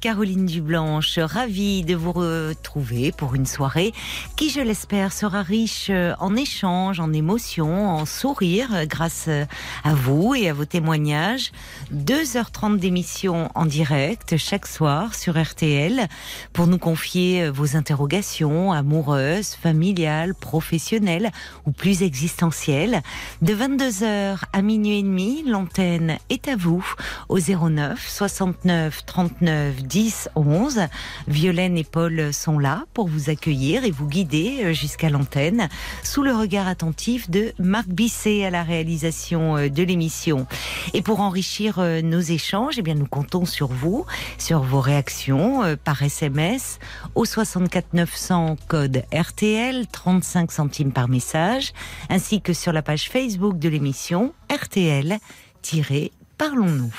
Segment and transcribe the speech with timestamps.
[0.00, 3.92] Caroline Dublanche, ravie de vous retrouver pour une soirée
[4.36, 9.44] qui, je l'espère, sera riche euh, en échanges, en émotions, en sourires euh, grâce euh,
[9.82, 11.50] à vous et à vos témoignages.
[11.92, 16.06] 2h30 d'émission en direct chaque soir sur RTL
[16.52, 21.32] pour nous confier vos interrogations amoureuses, familiales, professionnelles
[21.66, 23.02] ou plus existentielles.
[23.42, 26.86] De 22h à minuit et demi, l'antenne est à vous
[27.28, 30.80] au 09 69 39 10 11.
[31.28, 35.68] Violaine et Paul sont là pour vous accueillir et vous guider euh, jusqu'à l'antenne
[36.02, 40.46] sous le regard attentif de Marc Bisset à la réalisation euh, de l'émission.
[40.94, 44.06] Et pour enrichir euh, nos échanges, eh bien nous comptons sur vous,
[44.38, 46.78] sur vos réactions par SMS
[47.14, 51.72] au 64 900 code RTL 35 centimes par message
[52.08, 56.92] ainsi que sur la page Facebook de l'émission RTL-Parlons-nous.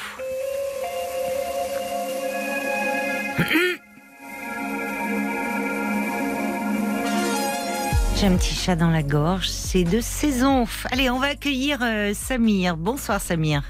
[8.15, 10.65] J'ai un petit chat dans la gorge, c'est de saison.
[10.91, 12.77] Allez, on va accueillir euh, Samir.
[12.77, 13.63] Bonsoir Samir.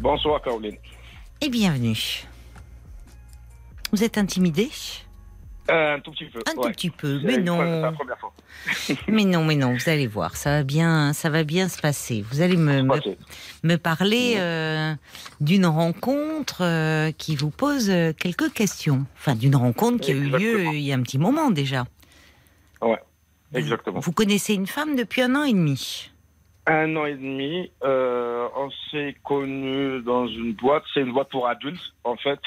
[0.00, 0.76] Bonsoir Caroline.
[1.40, 2.26] Et bienvenue.
[3.92, 4.70] Vous êtes intimidé
[5.70, 6.40] Euh, un tout petit peu.
[6.46, 7.56] Un tout petit peu, mais non.
[7.56, 8.32] fois- c'est la première fois.
[9.08, 12.24] Mais non, mais non, vous allez voir, ça va bien, ça va bien se passer.
[12.30, 12.82] Vous allez me,
[13.62, 14.94] me, parler euh,
[15.40, 19.06] d'une rencontre euh, qui vous pose quelques questions.
[19.16, 21.84] Enfin, d'une rencontre qui a eu lieu il y a un petit moment déjà.
[22.80, 23.00] Ouais,
[23.54, 24.00] exactement.
[24.00, 26.10] Vous connaissez une femme depuis un an et demi?
[26.66, 30.84] Un an et demi, on s'est connus dans une boîte.
[30.94, 32.40] C'est une boîte pour adultes, en fait.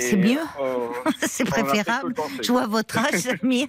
[0.00, 0.88] C'est mieux euh,
[1.20, 2.14] C'est préférable.
[2.42, 3.66] Je vois votre âge, Samir.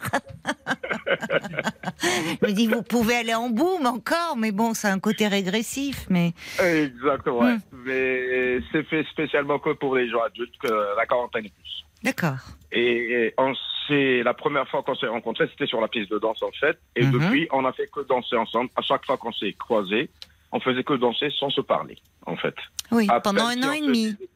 [2.41, 6.06] Je me dis, vous pouvez aller en boum encore, mais bon, c'est un côté régressif.
[6.09, 7.44] Mais Exactement.
[7.44, 7.59] Hmm.
[7.85, 11.85] Mais c'est fait spécialement que pour les gens adultes, que la quarantaine et plus.
[12.03, 12.38] d'accord.
[12.72, 13.53] Et on
[13.90, 16.78] la première fois qu'on s'est rencontrés, c'était sur la piste de danse, en fait.
[16.95, 17.12] Et Mhm.
[17.12, 18.69] depuis, on a fait que danser ensemble.
[18.78, 20.09] À chaque fois qu'on s'est croisés,
[20.53, 22.56] on faisait que danser sans se parler, en fait.
[22.91, 24.06] Oui, pendant un an et demi.
[24.13, 24.29] disait-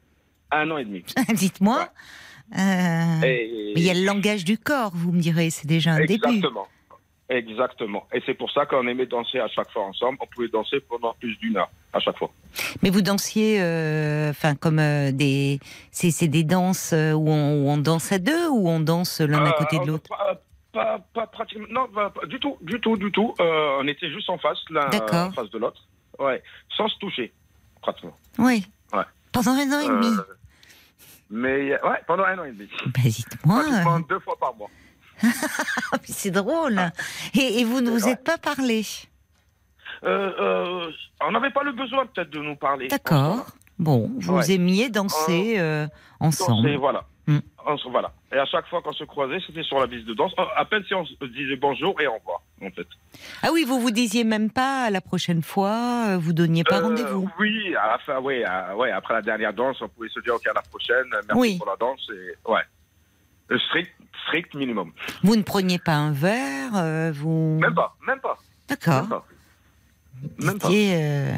[0.61, 1.03] Un an et demi.
[1.33, 1.89] Dites-moi.
[2.57, 5.91] Euh, Et- mais il y a le langage du corps, vous me direz, c'est déjà
[5.93, 6.13] un début.
[6.15, 6.67] Exactement.
[7.27, 8.05] Exactement.
[8.13, 10.19] Et c'est pour ça qu'on aimait danser à chaque fois ensemble.
[10.21, 12.31] On pouvait danser pendant plus d'une heure à chaque fois.
[12.83, 15.59] Mais vous dansiez, euh, enfin, comme euh, des.
[15.91, 19.53] C'est des danses où on, où on danse à deux ou on danse l'un à
[19.53, 20.07] côté de l'autre?
[20.71, 21.65] pas, pas, pratiquement.
[21.71, 23.33] Non, pas- du tout, du tout, du tout.
[23.39, 25.81] Euh, on était juste en face, l'un en face de l'autre.
[26.19, 26.43] Ouais.
[26.77, 27.33] Sans se toucher,
[27.81, 28.15] pratiquement.
[28.37, 28.67] Oui.
[28.93, 29.03] Ouais.
[29.31, 30.07] Pendant un an et demi.
[30.15, 30.21] Euh,
[31.29, 32.69] mais ouais, pendant un an et demi.
[32.85, 33.61] Bah, dites-moi.
[33.63, 34.69] Pratiquement deux fois par mois.
[35.93, 36.79] Ah, c'est drôle.
[37.33, 38.85] Et, et vous ne vous êtes pas parlé?
[40.03, 40.91] Euh, euh,
[41.21, 42.87] on n'avait pas le besoin peut-être de nous parler.
[42.89, 43.45] D'accord.
[43.79, 44.51] Bon, vous Ouais.
[44.51, 45.87] aimiez danser euh,
[46.19, 46.63] ensemble.
[46.63, 47.05] Danser, voilà.
[47.27, 47.39] Hmm.
[47.65, 48.11] On voilà.
[48.35, 50.33] Et à chaque fois qu'on se croisait, c'était sur la piste de danse.
[50.37, 52.85] Euh, À peine si on se disait bonjour et au revoir, en fait.
[53.41, 56.83] Ah oui, vous vous disiez même pas la prochaine fois, euh, vous donniez pas Euh,
[56.83, 57.29] rendez-vous.
[57.39, 60.35] Oui, à la fin, oui, à- ouais, après la dernière danse, on pouvait se dire
[60.35, 61.57] ok à la prochaine, merci Oui.
[61.57, 62.05] pour la danse.
[62.13, 62.61] Et, ouais.
[63.47, 63.91] Le strict,
[64.27, 64.91] strict minimum.
[65.23, 67.57] Vous ne preniez pas un verre, euh, vous.
[67.61, 68.37] Même pas, même pas.
[68.67, 69.23] D'accord.
[70.39, 70.69] Même pas.
[70.71, 71.31] Euh,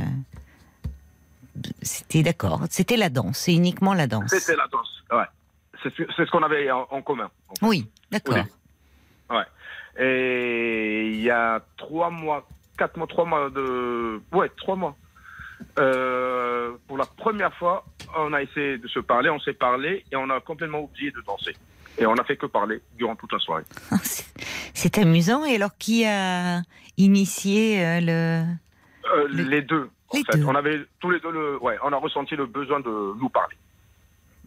[1.81, 2.61] C'était d'accord.
[2.69, 3.37] C'était la danse.
[3.39, 4.29] C'est uniquement la danse.
[4.29, 5.25] C'était la danse, ouais.
[5.95, 7.29] C'est ce qu'on avait en, en commun.
[7.61, 8.37] Oui, d'accord.
[9.29, 9.45] Ouais.
[9.99, 14.21] Et il y a trois mois, quatre mois, trois mois de.
[14.31, 14.95] Ouais, trois mois.
[15.79, 17.83] Euh, pour la première fois,
[18.15, 21.21] on a essayé de se parler, on s'est parlé et on a complètement oublié de
[21.21, 21.55] danser.
[21.97, 23.63] Et on a fait que parler durant toute la soirée.
[24.03, 24.25] C'est-
[24.73, 25.43] C'est amusant.
[25.45, 26.61] Et alors, qui a
[26.97, 28.45] initié euh, le.
[29.15, 29.89] Euh, Le- Les deux.
[30.09, 30.37] En Les fait.
[30.37, 30.45] deux.
[30.45, 31.57] On avait tous les deux le.
[31.61, 33.55] Ouais, on a ressenti le besoin de nous parler.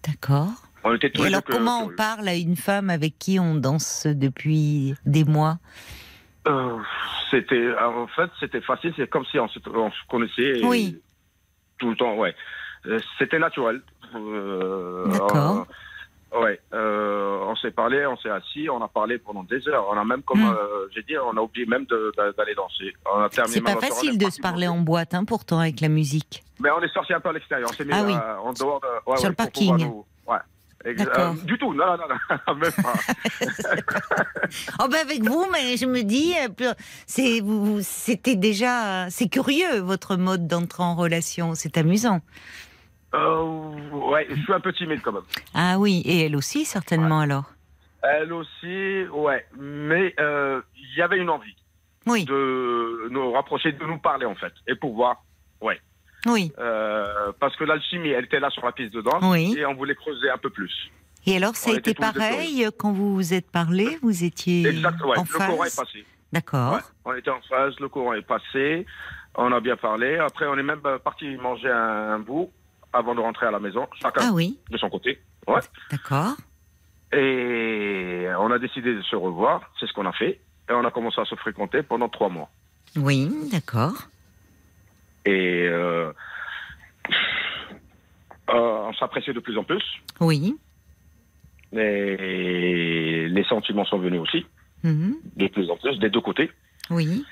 [0.06, 0.48] D'accord.
[0.84, 3.18] On était tous Et les alors, deux que- comment on parle à une femme avec
[3.18, 5.58] qui on danse depuis des mois
[6.48, 6.78] Euh,
[7.30, 7.68] C'était.
[7.78, 8.92] En fait, c'était facile.
[8.96, 10.64] C'est comme si on se, on se connaissait.
[10.64, 11.00] Oui.
[11.78, 12.34] Tout le temps, ouais.
[12.86, 13.82] Euh, C'était naturel.
[14.16, 15.66] Euh, D'accord.
[16.34, 16.60] euh, ouais.
[16.72, 19.86] euh, on s'est parlé, on s'est assis, on a parlé pendant des heures.
[19.90, 20.48] On a même, comme Hmm.
[20.54, 22.94] euh, j'ai dit, on a oublié même d'aller danser.
[23.14, 25.88] On a terminé C'est pas facile de se parler en boîte, hein, pourtant, avec la
[25.88, 26.42] musique.
[26.58, 27.68] Mais on est sorti un peu à l'extérieur.
[27.70, 28.12] On s'est mis Ah oui.
[28.14, 28.86] euh, en dehors de.
[29.10, 29.90] ouais, Sur ouais, le parking.
[30.86, 32.94] Euh, du tout, non, non, non, même pas.
[34.80, 36.72] Oh ben avec vous, mais je me dis, euh,
[37.06, 37.40] c'est
[37.82, 42.20] c'était déjà, c'est curieux votre mode d'entrer en relation, c'est amusant.
[43.14, 43.42] Euh,
[43.92, 45.22] ouais, je suis un peu timide quand même.
[45.54, 47.52] Ah oui, et elle aussi, certainement alors
[48.02, 49.44] Elle aussi, ouais.
[49.58, 51.56] Mais euh, il y avait une envie
[52.06, 54.52] Oui, de nous rapprocher, de nous parler en fait.
[54.66, 55.22] Et pour voir,
[55.60, 55.80] ouais.
[56.26, 56.52] Oui.
[56.58, 59.22] Euh, parce que l'alchimie, elle était là sur la piste de danse.
[59.22, 59.54] Oui.
[59.56, 60.72] Et on voulait creuser un peu plus.
[61.26, 65.00] Et alors, ça On a été pareil quand vous vous êtes parlé Vous étiez Exact,
[65.02, 65.18] ouais.
[65.18, 66.04] en Le courant est passé.
[66.32, 66.74] D'accord.
[66.74, 68.86] Ouais, on était en phase, le courant est passé,
[69.34, 70.16] on a bien parlé.
[70.18, 72.50] Après, on est même euh, parti manger un, un bout
[72.92, 75.20] avant de rentrer à la maison, chacun Ah oui, de son côté.
[75.48, 75.60] Ouais.
[75.90, 76.36] d'accord.
[77.12, 80.40] Et on a décidé de se revoir, c'est ce qu'on a fait.
[80.68, 82.48] Et on a commencé à se fréquenter pendant trois mois.
[82.96, 83.94] Oui, d'accord.
[85.26, 86.12] Et euh,
[88.50, 89.82] euh, on s'appréciait de plus en plus.
[90.20, 90.56] Oui.
[91.72, 94.44] Et les sentiments sont venus aussi,
[94.82, 95.16] Mhm.
[95.36, 96.50] de plus en plus, des deux côtés.
[96.90, 97.24] Oui.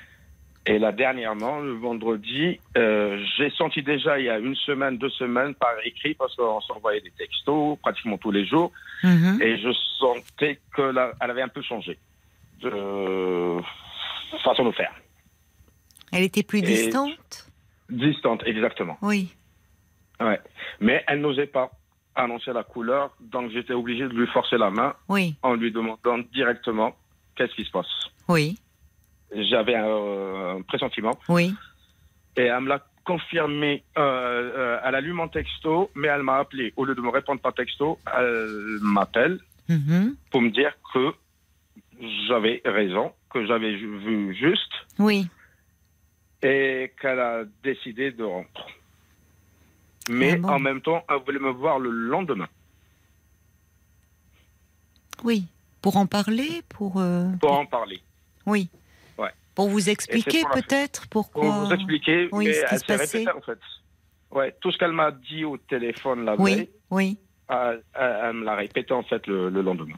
[0.65, 5.09] Et là, dernièrement, le vendredi, euh, j'ai senti déjà il y a une semaine, deux
[5.09, 8.71] semaines par écrit, parce qu'on s'envoyait des textos pratiquement tous les jours,
[9.03, 9.39] Mhm.
[9.41, 11.97] et je sentais qu'elle avait un peu changé
[12.61, 13.57] de
[14.43, 14.93] façon de faire.
[16.11, 17.48] Elle était plus Et- distante?
[17.89, 18.97] Distante, exactement.
[19.01, 19.29] Oui.
[20.19, 20.39] Ouais.
[20.79, 21.71] Mais elle n'osait pas
[22.15, 25.35] annoncer la couleur, donc j'étais obligé de lui forcer la main Oui.
[25.41, 26.95] en lui demandant directement
[27.35, 27.87] qu'est-ce qui se passe.
[28.27, 28.57] Oui.
[29.33, 31.17] J'avais un, euh, un pressentiment.
[31.29, 31.53] Oui.
[32.35, 33.83] Et elle me l'a confirmé.
[33.97, 34.01] Euh,
[34.57, 36.73] euh, elle a lu mon texto, mais elle m'a appelé.
[36.75, 39.39] Au lieu de me répondre par texto, elle m'appelle
[39.69, 40.15] Mhm.
[40.31, 41.13] pour me dire que
[42.27, 45.27] j'avais raison, que j'avais vu juste Oui.
[46.41, 48.73] Et qu'elle a décidé de rentrer.
[50.09, 52.47] Mais Ah bon en même temps, elle voulait me voir le lendemain
[55.23, 55.45] Oui.
[55.81, 56.99] Pour en parler Pour.
[56.99, 58.01] euh, pour en parler.
[58.45, 58.69] Oui.
[59.17, 59.29] Ouais.
[59.55, 61.65] Pour vous expliquer peut-être Pour pourquoi.
[61.65, 63.59] vous expliquer, Oui, mais ce elle se s'est répétée en fait.
[64.31, 66.55] Ouais, tout ce qu'elle m'a dit au téléphone la Oui.
[66.55, 67.17] veille, Oui.
[67.49, 69.95] elle me l'a répété en fait le, le lendemain,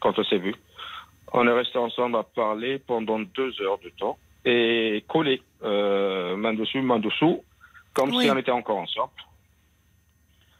[0.00, 0.54] quand on s'est vu.
[1.32, 6.54] On est resté ensemble à parler pendant deux heures de temps et collés, euh, main
[6.54, 7.42] dessus, main dessous,
[7.92, 8.24] comme Oui.
[8.24, 9.12] si on était encore ensemble.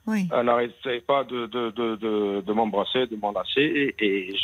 [0.06, 0.28] Oui.
[0.32, 4.34] Elle n'arrêtait pas de, de, de, m'embrasser, de m'enlacer et,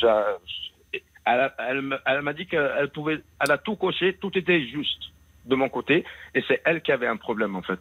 [1.27, 5.03] elle, m'a dit qu'elle pouvait, elle a tout coché, tout était juste
[5.45, 6.05] de mon côté
[6.35, 7.79] et c'est elle qui avait un problème en fait.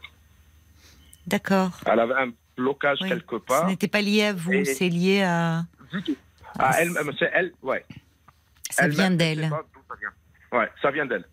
[1.25, 1.71] D'accord.
[1.85, 3.09] Elle avait un blocage Oui.
[3.09, 3.67] quelque Ce part.
[3.67, 5.63] n'était pas lié à vous, c'est lié à.
[6.05, 6.15] Tout.
[6.57, 7.85] Ah, elle, c'est elle, ouais.
[8.69, 9.49] Ça vient d'elle.
[10.51, 11.25] Ouais, ça vient d'elle.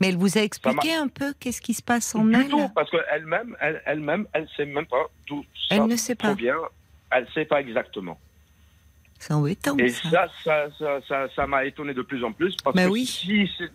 [0.00, 2.68] Mais elle vous a expliqué un peu qu'est-ce qui se passe en Du elle tout,
[2.74, 6.28] parce qu'elle-même, elle, elle-même, elle sait même pas d'où ça Elle ne sait pas.
[6.28, 6.56] provient.
[7.10, 8.18] Elle sait pas exactement.
[9.18, 9.76] C'est embêtant.
[9.78, 10.28] Et ça.
[10.44, 13.06] ça, ça, ça, ça, m'a étonné de plus en plus parce Bah que oui.
[13.06, 13.72] si c'est-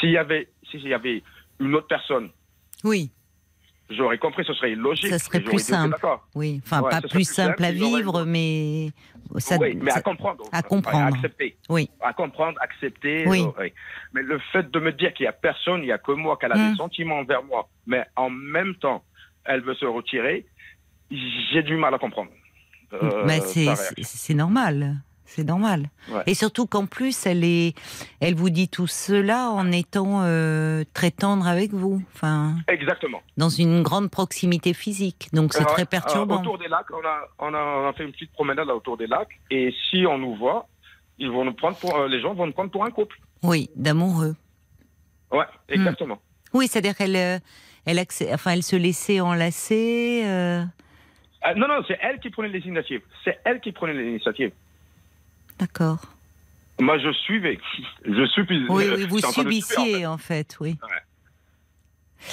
[0.00, 1.22] s'il y avait, s'il y avait
[1.60, 2.30] une autre personne,
[2.82, 3.10] Oui,
[3.96, 5.08] j'aurais compris, ce serait logique.
[5.10, 5.96] Ça serait plus simple.
[6.34, 6.60] Oui.
[6.64, 8.90] Enfin, Ouais, pas plus simple à vivre, mais
[9.38, 9.56] ça.
[9.58, 10.44] oui, mais ça- à comprendre.
[10.52, 11.04] à comprendre.
[11.04, 11.56] À accepter.
[11.68, 11.88] Oui.
[12.00, 13.24] À comprendre, accepter.
[13.26, 13.42] Oui.
[13.42, 13.72] euh, oui.
[14.12, 16.36] Mais le fait de me dire qu'il n'y a personne, il n'y a que moi,
[16.40, 19.02] qu'elle a des sentiments envers moi, mais en même temps,
[19.44, 20.46] elle veut se retirer,
[21.10, 22.30] j'ai du mal à comprendre.
[22.94, 23.74] euh, réaction.
[23.74, 24.96] c'est- c'est normal.
[25.24, 25.88] C'est normal.
[26.10, 26.22] Ouais.
[26.26, 27.74] Et surtout qu'en plus, elle est,
[28.20, 32.02] elle vous dit tout cela en étant euh, très tendre avec vous.
[32.14, 33.22] Enfin, Exactement.
[33.36, 35.28] dans une grande proximité physique.
[35.32, 36.40] Donc c'est très euh, perturbant.
[36.40, 38.96] autour des lacs, on a, on, a, on a fait une petite promenade là, autour
[38.96, 40.66] des lacs, et si on nous voit,
[41.18, 43.18] ils vont nous prendre pour, euh, les gens vont nous prendre pour un couple.
[43.42, 44.34] Oui, d'amoureux.
[45.30, 46.18] Ouais, exactement.
[46.52, 50.22] Oui, c'est-à-dire qu'elle, elle, enfin, elle se laissait enlacer.
[51.42, 53.00] Ah, non, non, c'est elle qui prenait l'initiative.
[53.24, 54.52] C'est elle qui prenait l'initiative.
[55.62, 55.98] D'accord.
[56.80, 57.56] Moi, je suivais.
[58.04, 58.42] Je suis.
[58.68, 60.76] Oui, euh, oui, vous en subissiez en fait, oui.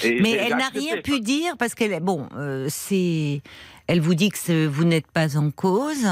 [0.04, 3.42] Et- Mais et elle n'a rien pu dire parce qu'elle, bon, euh, c'est,
[3.88, 6.08] elle vous dit que vous n'êtes pas en cause.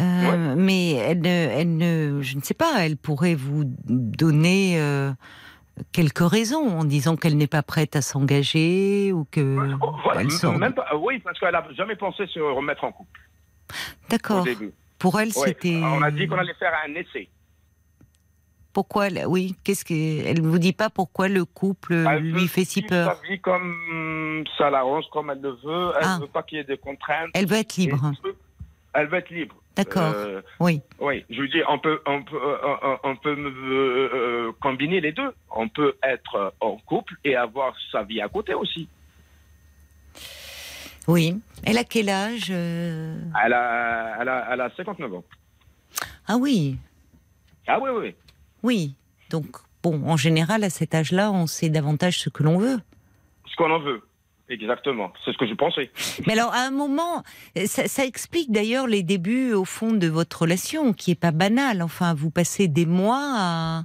[0.00, 5.12] euh, Mais elle ne, elle ne, je ne sais pas, elle pourrait vous donner euh,
[5.92, 10.30] quelques raisons en disant qu'elle n'est pas prête à s'engager ou que Oh, voilà, elle
[10.32, 10.58] sort.
[10.58, 13.20] même pas, oui, parce qu'elle n'a jamais pensé se remettre en couple
[13.70, 14.44] au D'accord.
[14.98, 15.80] Pour elle, c'était.
[15.82, 17.28] On a dit qu'on allait faire un essai.
[18.72, 19.56] Pourquoi elle- Oui.
[19.64, 23.28] Qu'est-ce que elle vous dit pas pourquoi le couple Elle lui fait si peur sa
[23.28, 25.92] vie comme ça l'arrange, comme elle le veut.
[25.96, 26.18] Elle Ah.
[26.20, 27.30] veut pas qu'il y ait des contraintes.
[27.34, 28.12] Elle veut être libre.
[28.94, 29.56] Elle veut être libre.
[29.76, 30.12] D'accord.
[30.14, 30.80] Euh, Oui.
[30.98, 35.32] oui, je veux dire, on peut, on peut, euh, on peut euh, combiner les deux.
[35.54, 38.88] On peut être en couple et avoir sa vie à côté aussi.
[41.08, 41.40] Oui.
[41.64, 45.24] Elle a quel âge euh Elle a, elle a, elle a 59 ans.
[46.26, 46.76] Ah oui.
[47.66, 48.14] Ah oui, oui,
[48.62, 48.94] oui.
[49.30, 49.46] Donc,
[49.82, 52.78] bon, en général, à cet âge-là, on sait davantage ce que l'on veut.
[53.50, 54.02] Ce qu'on en veut.
[54.50, 55.12] exactement.
[55.24, 55.90] C'est ce que je pensais.
[56.26, 57.22] Mais alors, à un moment,
[57.66, 61.82] ça, ça explique d'ailleurs les débuts, au fond, de votre relation, qui est pas banale.
[61.82, 63.84] Enfin, vous passez des mois à,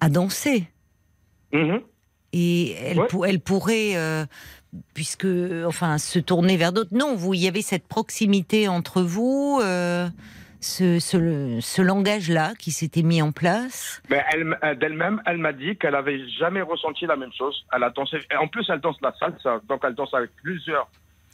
[0.00, 0.68] à danser.
[1.52, 1.80] Mhm.
[2.32, 3.28] Et elle, Ouais.
[3.30, 4.24] elle pourrait, euh,
[4.94, 5.26] puisque,
[5.66, 6.94] enfin, se tourner vers d'autres.
[6.94, 10.08] Non, vous, il y avait cette proximité entre vous, euh,
[10.60, 14.02] ce, ce, ce langage-là qui s'était mis en place.
[14.10, 17.64] Mais elle, euh, d'elle-même, elle m'a dit qu'elle avait jamais ressenti la même chose.
[17.74, 18.18] Elle a dansé.
[18.38, 20.88] En plus, elle danse la salsa, donc elle danse avec plusieurs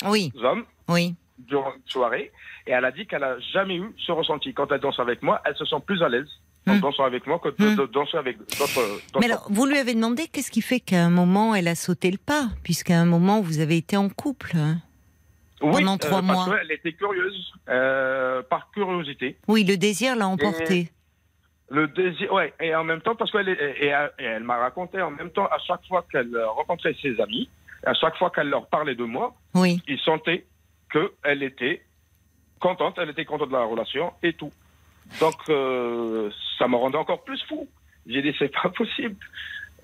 [0.06, 1.14] Oui, hommes oui.
[1.38, 2.32] durant une soirée.
[2.66, 4.52] Et elle a dit qu'elle a jamais eu ce ressenti.
[4.54, 6.28] Quand elle danse avec moi, elle se sent plus à l'aise
[6.68, 6.80] en Hmm.
[6.80, 7.76] dansant avec moi que de, Hmm.
[7.76, 9.18] de danser avec d'autres.
[9.20, 12.10] Mais alors, vous lui avez demandé qu'est-ce qui fait qu'à un moment elle a sauté
[12.10, 14.52] le pas, puisqu'à un moment vous avez été en couple.
[14.56, 14.78] hein
[15.62, 16.58] Oui, pendant trois parce mois.
[16.58, 19.36] qu'elle était curieuse, euh, par curiosité.
[19.48, 20.90] Oui, le désir l'a emporté.
[21.70, 24.56] Le désir, ouais, et en même temps, parce qu'elle est- et, et- et elle m'a
[24.58, 27.48] raconté en même temps, à chaque fois qu'elle euh, rencontrait ses amis,
[27.84, 29.80] à chaque fois qu'elle leur parlait de moi, Oui.
[29.88, 30.44] ils sentaient
[30.92, 31.82] qu'elle était
[32.60, 34.52] contente, elle était contente de la relation et tout.
[35.20, 37.68] Donc, euh, ça me rendait encore plus fou.
[38.06, 39.16] J'ai dit, c'est pas possible.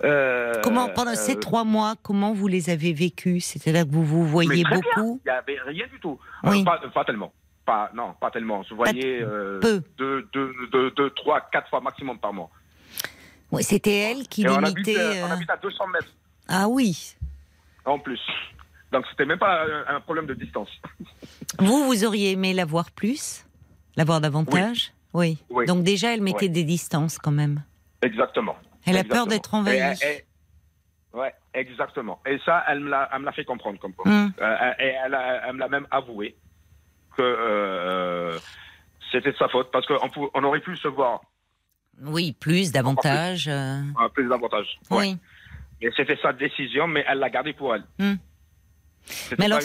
[0.03, 3.45] Euh, Comment pendant ces euh, trois mois, comment vous les avez vécus?
[3.45, 5.21] C'est-à-dire que vous vous voyez très beaucoup?
[5.25, 6.19] Il n'y avait rien du tout.
[6.43, 6.63] Oui.
[6.63, 7.31] pas, pas tellement.
[7.65, 8.59] Pas, non, pas tellement.
[8.59, 9.81] On se voyait peu.
[9.97, 12.49] deux, deux, deux, deux, trois, quatre fois maximum par mois.
[13.61, 15.21] C'était elle qui Et on habite, limitait.
[15.23, 16.11] on habite à 200 mètres
[16.47, 17.15] Ah oui.
[17.85, 18.19] en plus.
[18.91, 20.69] Donc, c'était même pas un, problème de distance.
[21.59, 23.45] Vous, vous auriez aimé la voir plus,
[23.95, 24.91] la voir davantage?
[24.93, 25.02] Oui.
[25.13, 25.37] Oui.
[25.67, 27.63] Donc déjà, elle mettait des distances quand même.
[28.01, 28.55] Exactement.
[28.85, 29.77] Elle a peur d'être envahie.
[30.03, 30.05] Et-
[31.13, 32.19] et- ouais, exactement.
[32.25, 34.09] Et ça, elle me l'a, elle me l'a fait comprendre comme quoi.
[34.11, 34.33] Hum.
[34.41, 36.35] Euh, et elle, a- elle me l'a même avoué
[37.15, 38.37] que euh,
[39.11, 41.21] c'était de sa faute parce qu'on on aurait pu se voir
[42.01, 43.47] Oui, plus, davantage.
[43.47, 44.79] euh, à plus d'avantages.
[44.89, 44.97] Ouais.
[44.97, 45.17] Oui.
[45.81, 47.83] Et c'était sa décision, mais elle l'a gardée pour elle.
[47.99, 48.17] Hum.
[49.37, 49.59] Mais alors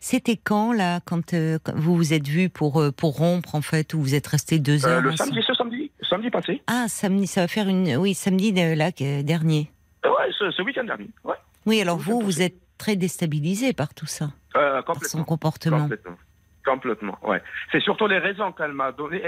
[0.00, 3.62] c'était quand là, quand, euh, quand vous vous êtes vus pour euh, pour rompre en
[3.62, 5.30] fait, où vous êtes restés deux Euh, heures le ensemble?
[5.30, 6.62] samedi, ce samedi, samedi passé.
[6.66, 7.96] Ah, samedi, ça va faire une.
[7.96, 8.90] Oui, samedi de- là
[9.22, 9.70] dernier.
[10.04, 11.08] Euh, Ouais, ce, ce week-end dernier.
[11.24, 11.34] Ouais.
[11.66, 15.80] Oui, alors vous, vous êtes très déstabilisé par tout ça, Euh, par son comportement.
[15.82, 16.16] Complètement.
[16.64, 17.42] Complètement, ouais.
[17.72, 19.22] C'est surtout les raisons qu'elle m'a données.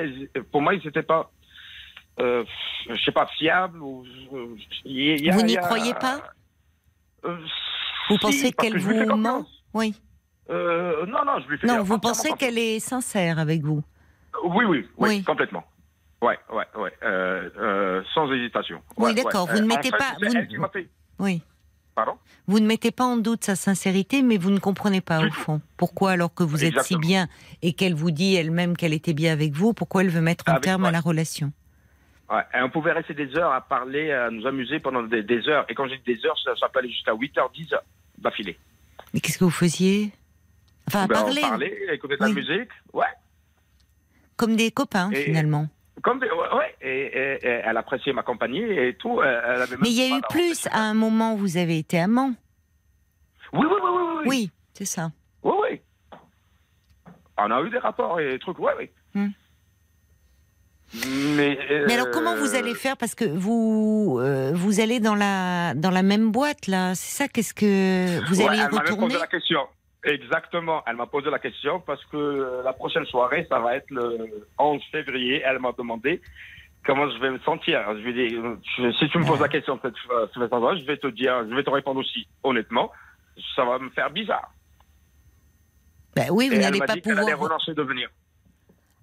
[0.53, 1.31] Pour moi, ils n'étaient pas,
[2.21, 2.45] euh,
[2.89, 3.81] je sais pas, fiables.
[3.83, 6.23] Ou, euh, il y a- Vous n'y a- croyez pas?
[7.25, 7.37] Euh,
[8.11, 9.47] Vous pensez qu'elle que vous ment.
[9.75, 9.95] Oui.
[10.51, 13.83] Euh, Non, non, je lui fais Non, vous pensez qu'elle est sincère avec vous
[14.45, 15.23] Oui, oui, oui, Oui.
[15.25, 15.65] complètement.
[16.23, 16.93] Ouais, ouais, ouais.
[17.03, 18.83] Euh, euh, sans hésitation.
[18.99, 19.55] Oui, d'accord, ouais.
[19.55, 20.89] vous ne Euh, en mettez fait, pas- c'est vous elle ne- qui m'a fait.
[21.19, 21.43] Oui.
[21.95, 22.13] Pardon?
[22.47, 25.61] Vous ne mettez pas en doute sa sincérité, mais vous ne comprenez pas au fond.
[25.77, 27.27] Pourquoi, alors que vous êtes si bien
[27.63, 30.53] et qu'elle vous dit elle-même qu'elle était bien avec vous, pourquoi elle veut mettre un
[30.53, 30.89] Avec terme moi.
[30.91, 31.53] à la relation?
[32.31, 35.49] Ouais, et on pouvait rester des heures à parler, à nous amuser pendant des, des
[35.49, 35.65] heures.
[35.69, 37.83] Et quand j'ai dit des heures, ça, ça peut aller jusqu'à 8 heures, 10 heures
[38.19, 38.57] d'affilée.
[39.13, 40.13] Mais qu'est-ce que vous faisiez?
[40.87, 42.29] Enfin, à Ben, parler, On parlait, écouter de Oui.
[42.29, 42.71] la musique.
[42.93, 43.07] Ouais.
[44.37, 45.67] comme des copains Et- finalement.
[46.03, 46.75] Comme des, ouais, ouais.
[46.81, 49.21] Et, elle appréciait ma compagnie et tout.
[49.23, 50.67] Elle, elle avait même Mais il y a eu plus.
[50.73, 52.33] À un moment, vous avez été amant.
[53.53, 54.01] Oui, oui, oui, oui.
[54.21, 55.11] Oui, Oui, c'est ça.
[55.43, 55.53] oui.
[55.63, 55.81] oui.
[57.37, 58.89] On a eu des rapports et des trucs, ouais, oui.
[59.15, 59.29] Hmm.
[61.37, 65.15] Mais, euh, Mais alors, comment vous allez faire Parce que vous, euh, vous allez dans
[65.15, 66.95] la dans la même boîte là.
[66.97, 69.61] C'est ça Qu'est-ce que vous Ouais, allez elle retourner posé la question.
[70.05, 70.83] Exactement.
[70.87, 74.47] Elle m'a posé la question parce que euh, la prochaine soirée, ça va être le
[74.59, 75.43] 11 février.
[75.45, 76.21] Elle m'a demandé
[76.85, 77.83] comment je vais me sentir.
[77.95, 80.97] Je lui ai dit, euh, si tu me poses la question cette cette je vais
[80.97, 82.91] te dire, je vais te répondre aussi honnêtement.
[83.55, 84.53] Ça va me faire bizarre.
[86.17, 87.51] Ben oui, vous elle n'allez pas dit qu'elle allait pouvoir.
[87.53, 88.09] renoncer de venir.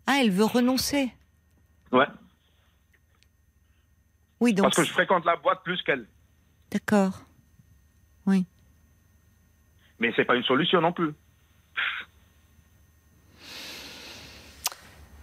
[0.06, 1.12] Ah, elle veut renoncer.
[1.92, 2.06] Ouais.
[4.40, 6.08] Oui, donc Parce que je fréquente la boîte plus qu'elle.
[6.72, 7.22] d'accord.
[10.00, 11.12] Mais c'est pas une solution non plus.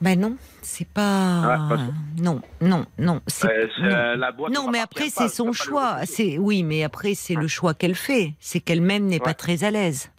[0.01, 1.69] Ben non, c'est pas.
[1.71, 1.77] Ouais,
[2.21, 3.21] Non, non, non.
[3.29, 3.85] c'est- Euh, non.
[3.87, 6.05] euh, la boîte Non, ne mais après c'est son choix.
[6.07, 8.35] C'est oui, mais après c'est le choix qu'elle fait.
[8.41, 10.11] C'est qu'elle-même n'est pas très à l'aise.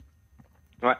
[0.81, 0.95] Ouais.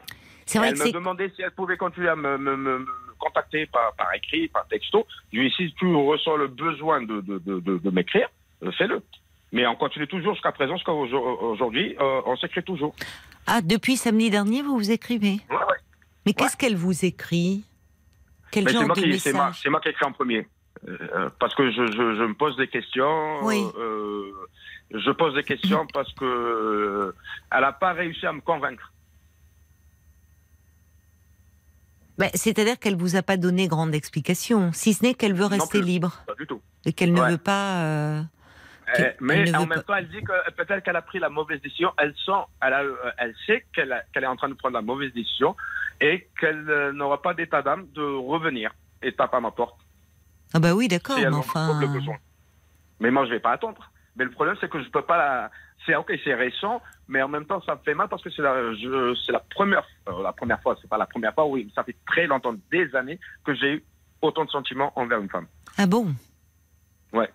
[0.46, 2.86] C'est vrai elle que me demandait si elle pouvait continuer à me- me
[3.26, 5.06] contacter par, par écrit, par texto.
[5.34, 8.28] Lui si tu ressens le besoin de, de, de, de- de m'écrire,
[8.64, 9.02] euh, fais-le.
[9.52, 12.94] Mais on continue toujours jusqu'à présent, jusqu'à aujourd- aujourd'hui, euh, on s'écrit toujours.
[13.48, 15.38] Ah, depuis samedi dernier, vous vous écrivez?
[15.50, 15.80] Ouais, ouais.
[16.26, 17.64] Mais qu'est-ce qu'elle vous écrit?
[18.52, 20.12] Quel Mais c'est genre moi, de qui, c'est, moi, message c'est moi qui écris en
[20.12, 20.48] premier.
[20.88, 23.44] Euh, parce que je, je, je me pose des questions.
[23.44, 23.64] Oui.
[23.78, 24.32] euh,
[24.92, 27.14] je pose des questions parce que
[27.52, 28.92] elle n'a pas réussi à me convaincre.
[32.18, 35.80] Ben, C'est-à-dire qu'elle vous a pas donné grande explication, si ce n'est qu'elle veut rester
[35.80, 35.86] plus.
[35.88, 36.62] libre Pas du tout.
[36.86, 38.22] et qu'elle ne veut pas euh,
[39.00, 41.30] Euh, mais ne en même pas- temps, elle dit que peut-être qu'elle a pris la
[41.30, 41.92] mauvaise décision.
[41.98, 42.32] Elle sent,
[42.62, 45.56] elle, a, euh, elle sait qu'elle est en train de prendre la mauvaise décision
[46.00, 49.78] et qu'elle euh, n'aura pas d'état d'âme de revenir et tape à ma porte
[50.54, 51.80] Ah bah oui, d'accord, si mais enfin.
[53.00, 53.92] Mais moi, je vais pas attendre.
[54.16, 55.52] Mais le problème, c'est que je peux pas la.
[55.86, 58.42] C'est ok, c'est récent, mais en même temps, ça me fait mal parce que c'est
[58.42, 58.56] la,
[59.24, 60.76] c'est la première, euh, la première fois.
[60.82, 61.46] C'est pas la première fois.
[61.46, 63.84] Oui, ça fait très longtemps, des années, que j'ai eu
[64.22, 65.48] autant de sentiments envers une femme.
[65.78, 66.08] Ah bon?
[67.14, 67.30] Ouais.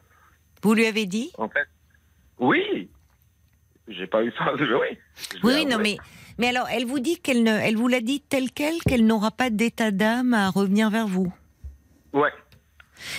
[0.62, 1.30] Vous lui avez dit?
[1.38, 1.68] En fait,
[2.38, 2.90] oui.
[3.88, 4.52] J'ai pas eu ça.
[4.58, 4.98] Oui.
[5.34, 5.96] Je Oui, non, mais,
[6.38, 9.30] mais alors, elle vous dit qu'elle ne, elle vous l'a dit telle quelle, qu'elle n'aura
[9.30, 11.32] pas d'état d'âme à revenir vers vous?
[12.12, 12.32] Ouais.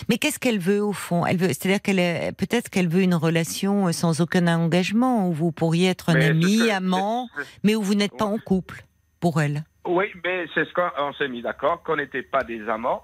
[0.10, 1.26] Mais qu'est-ce qu'elle veut au fond?
[1.26, 5.34] Elle veut, c'est-à-dire qu'elle, est- peut-être qu'elle veut une relation euh, sans aucun engagement où
[5.34, 7.30] vous pourriez être un Mais ami, amant,
[7.64, 8.84] mais où vous n'êtes pas en couple
[9.20, 9.64] pour elle?
[9.86, 13.04] Oui, mais c'est ce qu'on s'est mis d'accord, qu'on n'était pas des amants,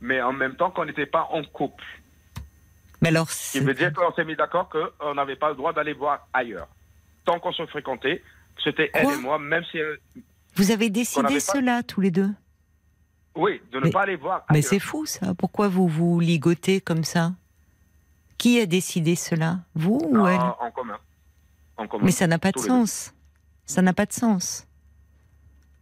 [0.00, 1.84] mais en même temps qu'on n'était pas en couple.
[3.00, 5.54] Mais alors, Ce qui c'est- veut dire qu'on s'est mis d'accord qu'on n'avait pas le
[5.54, 6.66] droit d'aller voir ailleurs.
[7.24, 8.22] Tant qu'on se fréquentait,
[8.64, 9.78] c'était elle et moi, même si.
[9.78, 9.98] elle-
[10.56, 12.30] vous avez décidé pas- cela tous les deux?
[13.36, 15.34] Oui, de ne Mais- pas aller voir Mais c'est fou ça.
[15.34, 17.32] Pourquoi vous vous ligotez comme ça?
[18.36, 19.60] Qui a décidé cela?
[19.74, 20.38] Vous ou elle?
[20.40, 20.98] en, commun.
[21.76, 22.04] En commun.
[22.04, 22.68] Mais ça n'a pas de les deux.
[22.68, 23.12] sens.
[23.66, 24.66] Ça n'a pas de sens.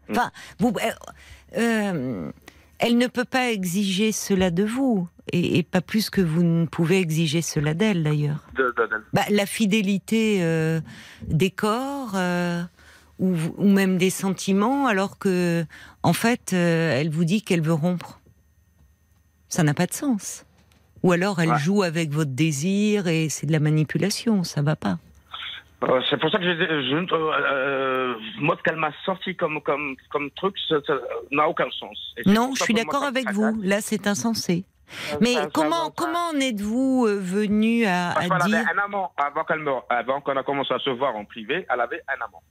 [0.09, 0.13] Mm.
[0.13, 2.31] Enfin, vous, euh, euh,
[2.79, 6.67] elle ne peut pas exiger cela de vous, et, et pas plus que vous ne
[6.67, 8.45] pouvez exiger cela d'elle d'ailleurs.
[8.55, 10.81] De- de- de- Bah, la fidélité euh,
[11.27, 12.63] des corps euh,
[13.19, 15.65] ou, ou même des sentiments, alors que
[16.03, 18.21] en fait, euh, elle vous dit qu'elle veut rompre.
[19.49, 20.45] Ça n'a pas de sens.
[21.03, 21.59] Ou alors elle Ouais.
[21.59, 24.99] joue avec votre désir et c'est de la manipulation, ça va pas.
[25.85, 29.61] Euh, c'est pour ça que je, je- euh, euh, moi, ce qu'elle m'a sorti comme,
[29.61, 30.95] comme, comme truc, ça ça
[31.31, 32.15] n'a aucun sens.
[32.25, 33.61] Non, je suis d'accord avec vous.
[33.63, 34.65] Là, c'est insensé.
[35.21, 39.45] Mais ça- comment ça- comment en êtes-vous venu à, à dire avait un amant avant
[39.45, 42.43] qu'elle me, avant qu'on a commencé à se voir en privé, elle avait un amant.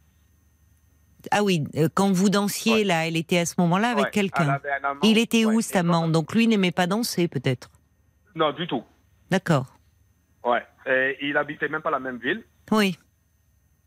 [1.31, 2.83] Ah oui euh, quand vous dansiez Ouais.
[2.83, 4.59] là, elle était à ce moment-là avec Ouais, quelqu'un.
[5.03, 7.69] Il était où et cet amant Donc lui n'aimait pas danser peut-être.
[8.35, 8.83] Non, du tout.
[9.31, 9.67] D'accord.
[10.43, 10.63] Ouais.
[10.87, 12.43] Et il habitait même pas la même ville.
[12.71, 12.97] Oui.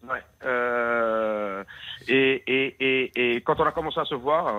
[0.09, 0.23] Ouais.
[0.45, 1.65] Euh,
[2.07, 4.53] et, et, et, et quand on a commencé à se voir euh,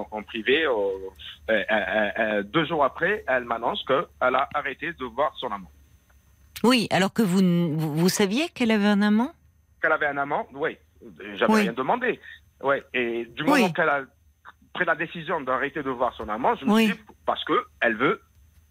[0.00, 5.46] en, en privé, euh, deux jours après, elle m'annonce qu'elle a arrêté de voir son
[5.52, 5.70] amant.
[6.64, 7.40] Oui, alors que vous,
[7.78, 9.32] vous saviez qu'elle avait un amant
[9.80, 10.76] Qu'elle avait un amant, oui.
[11.34, 11.60] J'avais Oui.
[11.62, 12.20] rien demandé.
[12.62, 12.84] Ouais.
[12.94, 13.72] Et du moment Oui.
[13.72, 14.02] qu'elle a
[14.74, 16.86] pris la décision d'arrêter de voir son amant, je me Oui.
[16.86, 18.20] suis dit, parce que elle veut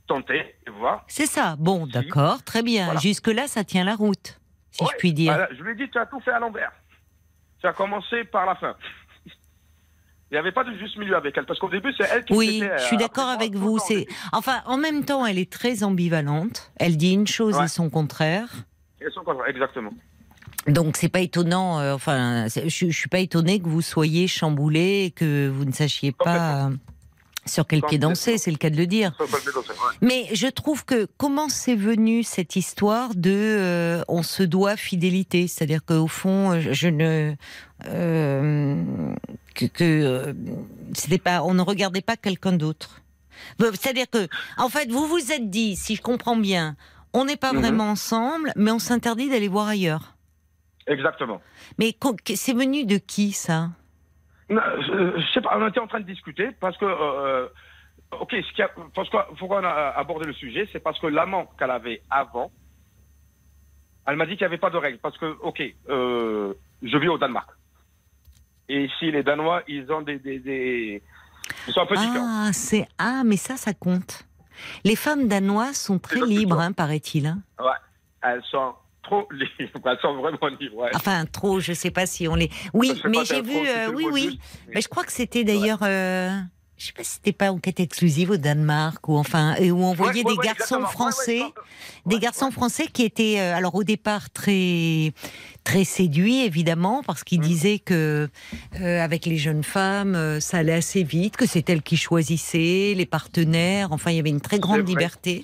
[0.07, 1.03] tenter de voir.
[1.07, 1.55] C'est ça.
[1.57, 1.91] Bon, Si.
[1.91, 2.85] d'accord, très bien.
[2.85, 2.99] Voilà.
[2.99, 4.39] Jusque là, ça tient la route,
[4.71, 5.47] si je puis dire.
[5.57, 6.71] Je lui ai dit, tu as tout fait à l'envers.
[7.61, 8.75] Tu as commencé par la fin.
[10.31, 12.33] Il n'y avait pas de juste milieu avec elle, parce qu'au début, c'est elle qui
[12.33, 13.79] Oui, je suis euh, d'accord avec vous.
[13.79, 16.71] C'est enfin, en même temps, elle est très ambivalente.
[16.79, 17.65] Elle dit une chose Ouais.
[17.65, 18.47] et son contraire.
[19.11, 19.91] Sont comme ça, Exactement.
[20.67, 21.79] Donc c'est pas étonnant.
[21.79, 25.71] euh, enfin, je, je suis pas étonnée que vous soyez chamboulé et que vous ne
[25.71, 26.69] sachiez pas euh,
[27.45, 28.37] sur quel pied danser.
[28.37, 29.13] C'est le cas de le dire.
[30.01, 35.47] Mais je trouve que comment c'est venu cette histoire de euh, on se doit fidélité,
[35.47, 37.33] c'est-à-dire qu'au fond euh, je, je ne
[39.55, 40.35] que, que
[40.93, 43.01] c'était pas on ne regardait pas quelqu'un d'autre.
[43.61, 46.75] Euh, C'est-à-dire que en fait vous vous êtes dit si je comprends bien
[47.13, 47.59] on n'est pas Mhm.
[47.61, 50.15] vraiment ensemble mais on s'interdit d'aller voir ailleurs.
[50.89, 51.39] Exactement.
[51.77, 51.95] Mais
[52.35, 53.69] c'est venu de qui ça?
[54.49, 57.47] Non, je, je sais pas, on était en train de discuter parce que, euh,
[58.19, 61.05] ok, ce qui a, parce que, pourquoi on a abordé le sujet, c'est parce que
[61.07, 62.51] l'amant qu'elle avait avant,
[64.07, 64.97] elle m'a dit qu'il n'y avait pas de règles.
[64.97, 67.49] Parce que, ok, euh, je vis au Danemark.
[68.67, 70.17] Et ici, les Danois, ils ont des.
[70.19, 71.03] des, des-
[71.67, 72.45] ils sont un peu différents.
[72.47, 74.23] Ah c'est ah mais ça ça compte.
[74.83, 77.25] Les femmes danoises sont très libres hein, paraît-il.
[77.25, 77.39] hein.
[78.21, 78.73] Elles sont
[79.09, 79.27] trop
[79.59, 79.79] libres.
[79.89, 80.77] Elles sont vraiment libres.
[80.77, 80.91] ouais.
[80.95, 82.49] Enfin, trop, je sais pas si on les.
[82.73, 83.55] Oui, Je mais j'ai vu.
[83.57, 84.21] euh, oui, oui.
[84.23, 85.79] juste, mais- Mais je crois que c'était d'ailleurs.
[85.83, 86.29] euh,
[86.77, 89.93] je sais pas si c'était pas enquête exclusive au Danemark ou enfin et où on
[89.93, 91.41] voyait Ouais, ouais, des garçons français,
[92.05, 95.11] des garçons français qui étaient euh, alors au départ très
[95.65, 97.45] très séduits évidemment parce qu'ils Mhm.
[97.45, 98.29] disaient que
[98.79, 102.93] euh, avec les jeunes femmes euh, ça allait assez vite, que c'est elles qui choisissaient
[102.95, 103.91] les partenaires.
[103.91, 105.43] Enfin, il y avait une très grande liberté.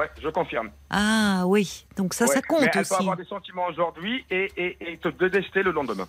[0.00, 0.70] Ouais, je confirme.
[0.88, 2.34] Ah oui, donc ça, Ouais.
[2.34, 2.90] ça compte Mais elle aussi.
[2.90, 6.08] peut avoir des sentiments aujourd'hui et, et, et te détester le lendemain.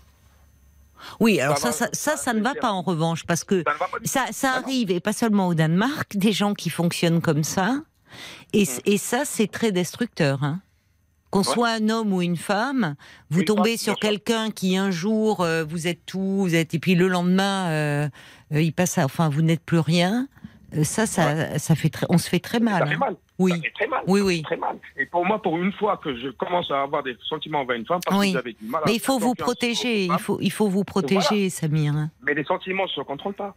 [1.20, 3.64] Oui, alors Ça ça, ça, ne va pas en revanche parce que
[4.06, 7.80] Ça Ça, Ah arrive, et pas seulement au Danemark, des gens qui fonctionnent comme ça.
[8.54, 8.80] Et, Mm.
[8.86, 10.44] et ça, c'est très destructeur.
[10.44, 10.62] hein.
[11.32, 12.96] Qu'on soit un homme ou une femme,
[13.30, 16.94] vous tombez sur quelqu'un qui un jour, euh, vous êtes tout, vous êtes, et puis
[16.94, 18.10] le lendemain, euh,
[18.54, 20.28] euh, il passe à, enfin, vous n'êtes plus rien.
[20.84, 22.80] Ça, ça, ça fait très, on se fait très mal.
[22.80, 23.16] Ça fait hein.
[23.42, 23.52] Oui.
[23.52, 24.04] Ça fait très mal.
[24.08, 24.42] Oui, oui.
[24.44, 24.78] Très mal.
[24.98, 27.86] Et pour moi, pour une fois que je commence à avoir des sentiments envers une
[27.86, 28.32] femme, parce Oui.
[28.32, 30.06] que j'avais du mal à Mais il faut vous protéger.
[30.06, 31.94] Il faut, il faut vous protéger, Samir.
[32.24, 33.56] Mais les sentiments ne se contrôlent pas.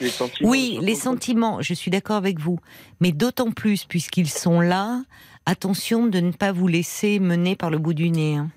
[0.00, 2.58] Les sentiments Oui, les sentiments, je suis d'accord avec vous.
[3.00, 5.02] Mais d'autant plus, puisqu'ils sont là,
[5.46, 8.36] attention de ne pas vous laisser mener par le bout du nez.
[8.36, 8.50] hein.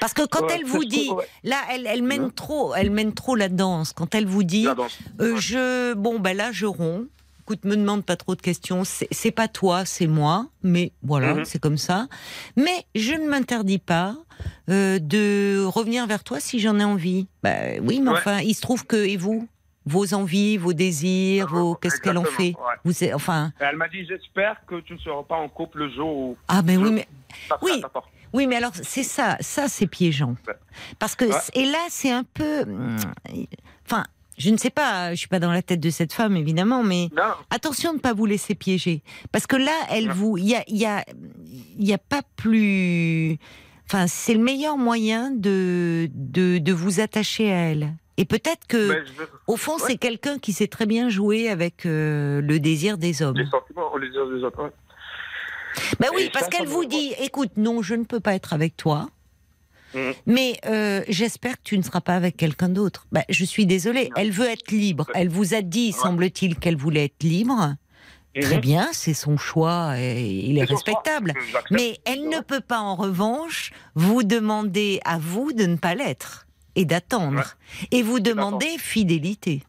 [0.00, 1.24] Parce que quand Ouais, elle vous dit, ouais.
[1.44, 2.30] là, elle, elle mène Ouais.
[2.34, 3.92] trop, elle mène trop la danse.
[3.94, 4.98] Quand elle vous dit, danse.
[5.20, 7.04] euh, je, bon, ben là, je romps.
[7.44, 8.82] Écoute, me demande pas trop de questions.
[8.84, 10.46] C'est pas toi, c'est moi.
[10.62, 11.44] Mais voilà, Mhm.
[11.44, 12.06] c'est comme ça.
[12.56, 14.14] Mais je ne m'interdis pas
[14.70, 17.26] euh, de revenir vers toi si j'en ai envie.
[17.42, 17.50] Bah
[17.80, 18.18] oui, mais Ouais.
[18.18, 19.48] enfin, il se trouve que et vous,
[19.86, 22.54] vos envies, vos désirs, vos qu'est-ce qu'elle en fait?
[22.54, 22.54] ouais.
[22.84, 26.16] Vous, enfin, Elle m'a dit j'espère que tu ne seras pas en couple le jour
[26.16, 27.08] où ah Je- oui, mais
[27.62, 27.82] Oui.
[28.32, 30.36] oui, mais alors c'est ça, ça c'est piégeant.
[30.98, 31.36] Parce que Ouais.
[31.54, 32.62] et là c'est un peu,
[32.96, 33.12] enfin,
[34.38, 37.08] je ne sais pas, je suis pas dans la tête de cette femme évidemment, mais
[37.16, 39.02] Non, Attention de ne pas vous laisser piéger.
[39.30, 40.36] Parce que là, elle vous.
[40.38, 41.04] Il n'y a, il y a,
[41.78, 43.38] il y a pas plus.
[43.86, 47.94] Enfin, c'est le meilleur moyen de, de, de vous attacher à elle.
[48.16, 49.82] Et peut-être que, veux- au fond, Ouais.
[49.86, 53.36] c'est quelqu'un qui sait très bien jouer avec euh, le désir des hommes.
[53.36, 54.62] les sentiments, les a les autres.
[54.62, 54.70] ouais.
[55.98, 58.76] Ben oui, Et parce qu'elle vous dit écoute, non, je ne peux pas être avec
[58.76, 59.08] toi.
[59.94, 60.12] Mhm.
[60.26, 63.06] Mais euh, j'espère que tu ne seras pas avec quelqu'un d'autre.
[63.12, 64.10] Ben, je suis désolée.
[64.16, 65.06] Elle veut être libre.
[65.14, 67.76] Elle vous a dit, semble-t-il, qu'elle voulait être libre.
[68.40, 68.60] Très Mhm.
[68.62, 71.34] bien, c'est son choix et il est respectable.
[71.70, 76.46] Mais elle ne peut pas, en revanche, vous demander à vous de ne pas l'être
[76.74, 77.44] et d'attendre.
[77.90, 79.62] Et vous demander fidélité.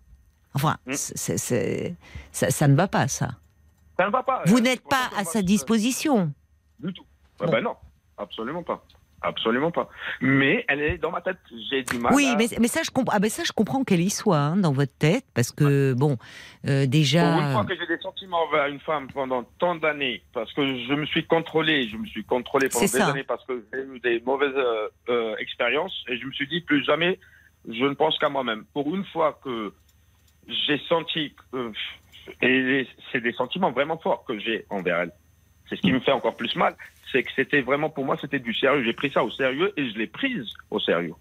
[0.53, 0.93] Enfin, Mm.
[0.93, 3.31] ça, ça ne va pas, ça.
[3.99, 4.43] Ça ne va pas.
[4.45, 6.31] Vous n'êtes pas à sa disposition.
[6.79, 7.03] Du tout.
[7.41, 7.51] Ah Bon.
[7.51, 7.75] ben non,
[8.17, 8.86] absolument pas.
[9.23, 9.89] Absolument pas.
[10.21, 11.38] Mais elle est dans ma tête.
[11.69, 12.13] J'ai du mal.
[12.13, 13.15] Oui, à- mais, mais ça, je comprends.
[13.15, 16.17] Ah ben ça, je comprends qu'elle y soit hein, dans votre tête, parce que bon,
[16.67, 17.38] euh, Pour déjà.
[17.38, 20.93] une fois que j'ai des sentiments envers une femme pendant tant d'années, parce que je
[20.93, 23.07] me suis contrôlé, je me suis contrôlé pendant des ça.
[23.07, 26.62] années parce que j'ai eu des mauvaises euh, euh, expériences et je me suis dit
[26.62, 27.17] plus jamais
[27.69, 28.65] je ne pense qu'à moi-même.
[28.73, 29.73] Pour une fois que
[30.67, 31.33] j'ai senti
[32.41, 35.12] et c'est des sentiments vraiment forts que j'ai envers elle.
[35.69, 36.75] C'est ce qui me fait encore plus mal,
[37.13, 38.84] c'est que c'était vraiment pour moi c'était du sérieux.
[38.84, 41.13] J'ai pris ça au sérieux et je l'ai prise au sérieux.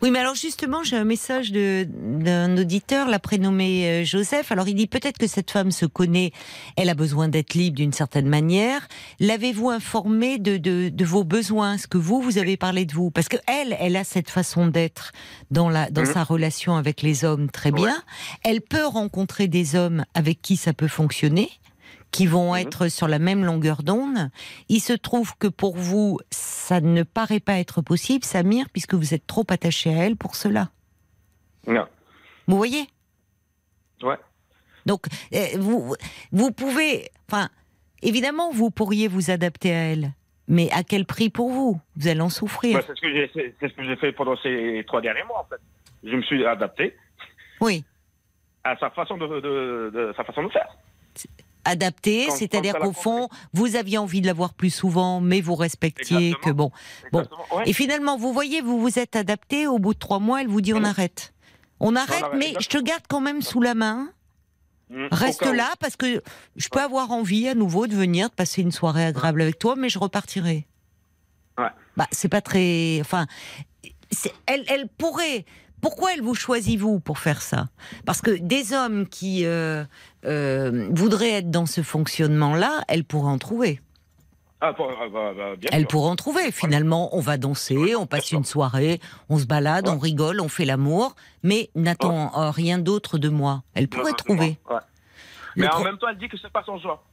[0.00, 4.50] Oui, mais alors justement, j'ai un message d'un auditeur, l'a prénommé euh, Joseph.
[4.52, 6.32] Alors il dit peut-être que cette femme se connaît,
[6.78, 8.88] elle a besoin d'être libre d'une certaine manière.
[9.20, 13.10] L'avez-vous informée de, de, de vos besoins Est-ce que vous, vous avez parlé de vous?
[13.10, 15.12] Parce que elle, elle a cette façon d'être
[15.50, 16.12] dans, la, dans Mhm.
[16.14, 18.02] sa relation avec les hommes très bien.
[18.44, 21.50] Elle peut rencontrer des hommes avec qui ça peut fonctionner
[22.10, 22.58] qui vont Mhm.
[22.60, 24.30] être sur la même longueur d'onde.
[24.68, 29.14] Il se trouve que pour vous, ça ne paraît pas être possible, Samir, puisque vous
[29.14, 30.70] êtes trop attaché à elle pour cela.
[31.66, 31.86] Non.
[32.46, 32.86] Vous voyez?
[34.02, 34.16] Ouais.
[34.86, 35.94] Donc, euh, vous,
[36.32, 37.10] vous pouvez.
[37.30, 37.48] Enfin,
[38.02, 40.12] évidemment, vous pourriez vous adapter à elle.
[40.50, 41.78] Mais à quel prix pour vous?
[41.96, 42.78] Vous allez en souffrir.
[42.78, 45.60] Bah, c'est ce que j'ai fait pendant ces trois derniers mois en fait.
[46.08, 46.96] Je me suis adapté
[47.60, 47.84] Oui.
[48.64, 50.74] à sa façon de, de- de- sa façon de faire.
[52.28, 56.28] Quand- c'est-à-dire qu'au fond, vous aviez envie de la voir plus souvent, mais vous respectiez
[56.30, 56.40] Exactement.
[56.42, 56.70] que bon.
[57.12, 57.56] Bon.
[57.56, 57.64] Ouais.
[57.66, 59.66] Et finalement, vous voyez, vous vous êtes adapté.
[59.66, 60.84] Au bout de trois mois, elle vous dit on Mhm.
[60.86, 61.34] arrête.
[61.80, 64.10] On arrête, mais je te garde quand même sous la main.
[64.90, 66.22] Mm, au Reste là parce que
[66.56, 69.74] je peux avoir envie à nouveau de venir, de passer une soirée agréable avec toi,
[69.76, 70.66] mais je repartirai.
[71.58, 71.68] Ouais.
[71.96, 72.98] Bah, c'est pas très.
[73.02, 73.26] Enfin,
[74.46, 75.44] elle, elle pourrait.
[75.80, 77.68] Pourquoi elle vous choisit vous pour faire ça?
[78.04, 79.84] Parce que des hommes qui euh,
[80.24, 83.80] euh, voudraient être dans ce fonctionnement-là, elle pourrait en trouver.
[84.60, 86.00] Ah, bon, ah, bah, bah, bien Elle sûr.
[86.02, 86.50] en trouver.
[86.50, 89.94] Finalement, on va danser, on passe une soirée, on se balade, Ouais.
[89.94, 91.14] on rigole, on fait l'amour,
[91.44, 93.62] mais n'attend euh, rien d'autre de moi.
[93.74, 94.58] Elle pourrait trouver.
[94.68, 94.76] Ouais.
[95.54, 97.04] Mais en pro- même temps, elle dit que c'est pas son choix.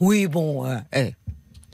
[0.00, 1.14] Oui, bon, euh, eh,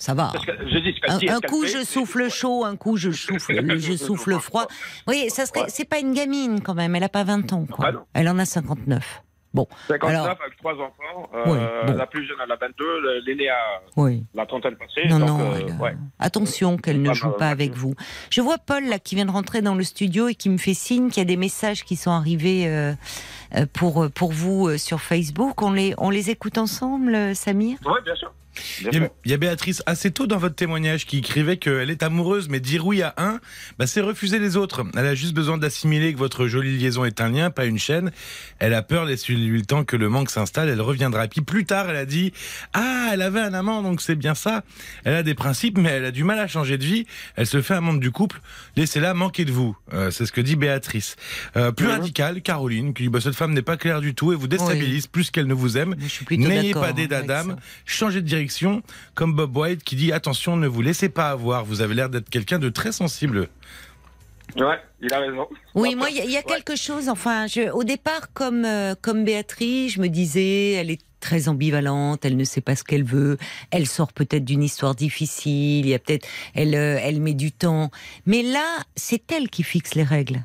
[0.01, 0.31] ça va.
[0.33, 3.55] Parce que je dis ce qu'elle Un, coup je souffle chaud, un coup je souffle,
[3.79, 4.67] je souffle froid.
[5.07, 6.97] Oui, ça serait, c'est pas une gamine quand même.
[6.97, 7.93] Elle a pas 20 ans, quoi.
[7.93, 8.01] Non.
[8.15, 9.23] Elle en a 59.
[9.53, 11.29] Bon, 59 Alors- avec trois enfants.
[11.35, 11.59] euh, Oui,
[11.89, 11.97] bon.
[11.99, 13.01] La plus jeune, elle a 22.
[13.01, 13.57] le- L'aîné a
[13.97, 14.23] oui.
[14.33, 15.09] la trentaine passée.
[15.09, 15.41] Non, donc, non.
[15.41, 15.97] euh, euh, ouais.
[16.21, 17.95] Attention qu'elle ne Ah, joue pas avec vous.
[18.31, 20.73] Je vois Paul là qui vient de rentrer dans le studio et qui me fait
[20.75, 22.93] signe qu'il y a des messages qui sont arrivés euh,
[23.73, 25.61] pour pour vous sur Facebook.
[25.63, 27.77] On les on les écoute ensemble, Samir?
[27.85, 28.33] Ouais, bien sûr.
[28.81, 29.09] Il y, a, sûr.
[29.25, 32.61] il y a Béatrice assez tôt dans votre témoignage qui écrivait qu'elle est amoureuse, mais
[32.61, 33.41] dire oui à un,
[33.79, 34.85] bah, c'est refuser les autres.
[34.97, 38.11] Elle a juste besoin d'assimiler que votre jolie liaison est un lien, pas une chaîne.
[38.59, 41.27] Elle a peur, laissez-lui le temps que le manque s'installe, elle reviendra.
[41.29, 42.33] Puis plus tard, elle a dit
[42.73, 44.63] Ah, elle avait un amant, donc c'est bien ça.
[45.05, 47.07] Elle a des principes, mais elle a du mal à changer de vie.
[47.37, 48.41] Elle se fait un membre du couple.
[48.77, 49.77] Laissez-la manquer de vous.
[49.93, 51.17] Euh, c'est ce que dit Béatrice.
[51.57, 54.37] Euh, plus radicale, Caroline, qui dit bah, Cette femme n'est pas claire du tout et
[54.37, 55.95] vous déstabilise plus qu'elle ne vous aime.
[56.31, 57.57] N'ayez pas avec d'âme, ça.
[57.85, 58.40] changez de direction,
[59.15, 61.65] comme Bob White qui dit attention, ne vous laissez pas avoir.
[61.65, 63.49] Vous avez l'air d'être quelqu'un de très sensible.
[64.57, 65.47] Ouais, il a raison.
[65.75, 66.45] Oui, moi, il y a, il y a Ouais.
[66.47, 67.09] quelque chose.
[67.09, 72.25] Enfin, je, au départ, comme euh, comme Béatrice, je me disais, elle est très ambivalente,
[72.25, 73.37] elle ne sait pas ce qu'elle veut,
[73.71, 77.53] elle sort peut-être d'une histoire difficile, il y a peut-être, elle euh, elle met du
[77.53, 77.91] temps.
[78.27, 80.45] Mais là, c'est elle qui fixe les règles.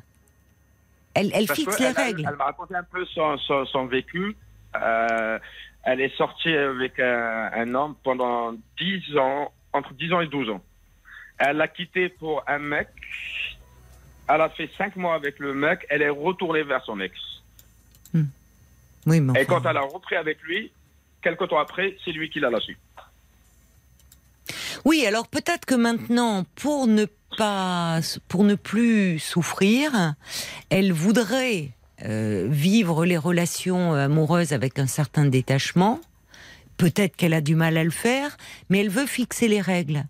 [1.14, 2.20] Elle, elle fixe les elle, règles.
[2.20, 4.36] Elle, elle m'a raconté un peu son, son, son vécu.
[4.80, 5.38] Euh,
[5.86, 10.50] elle est sortie avec un, un homme pendant 10 ans, entre 10 ans et 12
[10.50, 10.60] ans.
[11.38, 12.88] Elle l'a quitté pour un mec.
[14.28, 15.86] Elle a fait 5 mois avec le mec.
[15.88, 17.16] Elle est retournée vers son ex.
[19.06, 20.72] Oui, mais Et quand elle a repris avec lui,
[21.22, 22.76] quelques temps après, c'est lui qui l'a lâché.
[24.84, 27.06] Oui, alors peut-être que maintenant, pour ne
[27.38, 30.14] pas, pour ne plus souffrir,
[30.70, 31.70] elle voudrait
[32.04, 36.00] euh, vivre les relations amoureuses avec un certain détachement.
[36.76, 38.36] Peut-être qu'elle a du mal à le faire,
[38.68, 40.04] mais elle veut fixer les règles.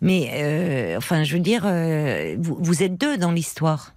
[0.00, 3.94] Mais euh, enfin, je veux dire, euh, vous, vous êtes deux dans l'histoire.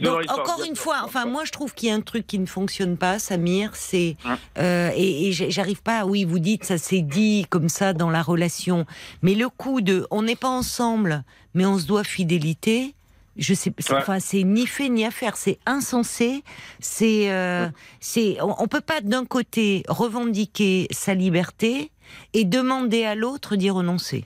[0.00, 2.46] Donc encore une fois, enfin moi je trouve qu'il y a un truc qui ne
[2.46, 4.38] fonctionne pas, Samir, c'est Hein.
[4.58, 6.04] euh, et, et j'arrive pas.
[6.06, 8.86] Oui, vous dites ça s'est dit comme ça dans la relation,
[9.22, 12.93] mais le coup de on n'est pas ensemble, mais on se doit fidélité.
[13.36, 13.98] Je sais, c'est- Ouais.
[13.98, 16.44] enfin c'est ni fait ni à faire, c'est insensé.
[16.78, 17.68] C'est euh,
[18.00, 21.90] c'est on, on peut pas d'un côté revendiquer sa liberté
[22.32, 24.24] et demander à l'autre d'y renoncer.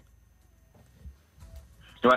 [2.05, 2.11] Ouais.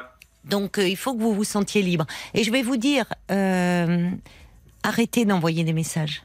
[0.46, 2.06] Donc euh, il faut que vous vous sentiez libre.
[2.34, 4.10] Et je vais vous dire, euh,
[4.84, 6.24] arrêtez d'envoyer des messages.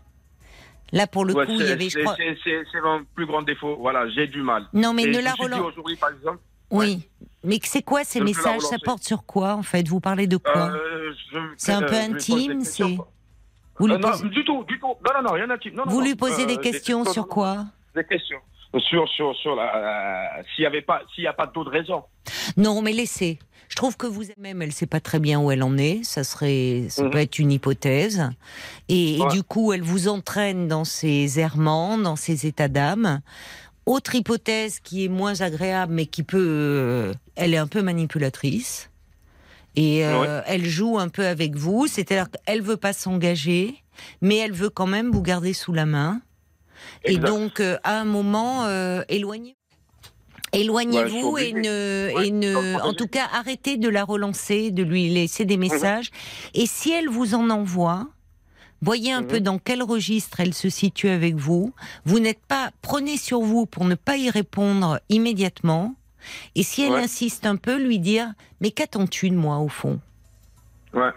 [0.92, 2.14] Là, pour le Ouais, coup, il y c'est- avait, je c'est- crois...
[2.16, 3.76] c'est- C'est c'est mon plus grand défaut.
[3.78, 4.66] Voilà, j'ai du mal.
[4.72, 5.60] Non, mais Et ne la relance.
[5.60, 6.38] aujourd'hui, par exemple,
[6.70, 7.08] Oui.
[7.46, 8.60] Mais c'est quoi ces ne messages?
[8.62, 9.86] Ça porte sur quoi, en fait?
[9.88, 10.70] Vous parlez de quoi?
[10.72, 11.12] Euh,
[11.56, 12.98] C'est un peu des intime, questions, c'est-.
[13.78, 14.86] Vous lui Euh, non, posez, du tout, du tout.
[14.86, 15.74] Non, non, non, rien d'intime.
[15.74, 16.06] Non, non, vous non.
[16.06, 17.64] lui posez des Euh, questions non, sur non, quoi?
[17.94, 18.38] Des questions.
[18.78, 20.38] Sur, sur, sur la.
[20.38, 22.02] euh, S'il n'y avait pas, s'il y a pas d'autres raisons.
[22.56, 23.38] Non, mais laissez.
[23.68, 26.04] Je trouve que vous même, elle sait pas très bien où elle en est.
[26.04, 27.10] Ça serait, ça Mhm.
[27.10, 28.28] peut être une hypothèse.
[28.88, 33.20] Et, et du coup, elle vous entraîne dans ses errements, dans ses états d'âme.
[33.86, 38.90] Autre hypothèse qui est moins agréable, mais qui peut, euh, elle est un peu manipulatrice.
[39.76, 40.42] Et euh, Ouais.
[40.46, 43.74] elle joue un peu avec vous, c'est-à-dire qu'elle veut pas s'engager,
[44.22, 46.20] mais elle veut quand même vous garder sous la main.
[47.04, 49.56] Et donc, euh, à un moment, euh, éloignez
[50.52, 54.82] Éloignez-vous Ouais, et ne, Ouais, et ne, en tout cas, arrêtez de la relancer, de
[54.82, 56.10] lui laisser des messages.
[56.54, 58.08] Et si elle vous en envoie,
[58.82, 59.26] voyez un Mhm.
[59.28, 61.72] peu dans quel registre elle se situe avec vous.
[62.04, 65.94] Vous n'êtes pas, prenez sur vous pour ne pas y répondre immédiatement.
[66.54, 67.02] Et si elle Ouais.
[67.04, 70.00] insiste un peu, lui dire, mais qu'attends-tu de moi au fond?
[70.92, 71.10] Ouais.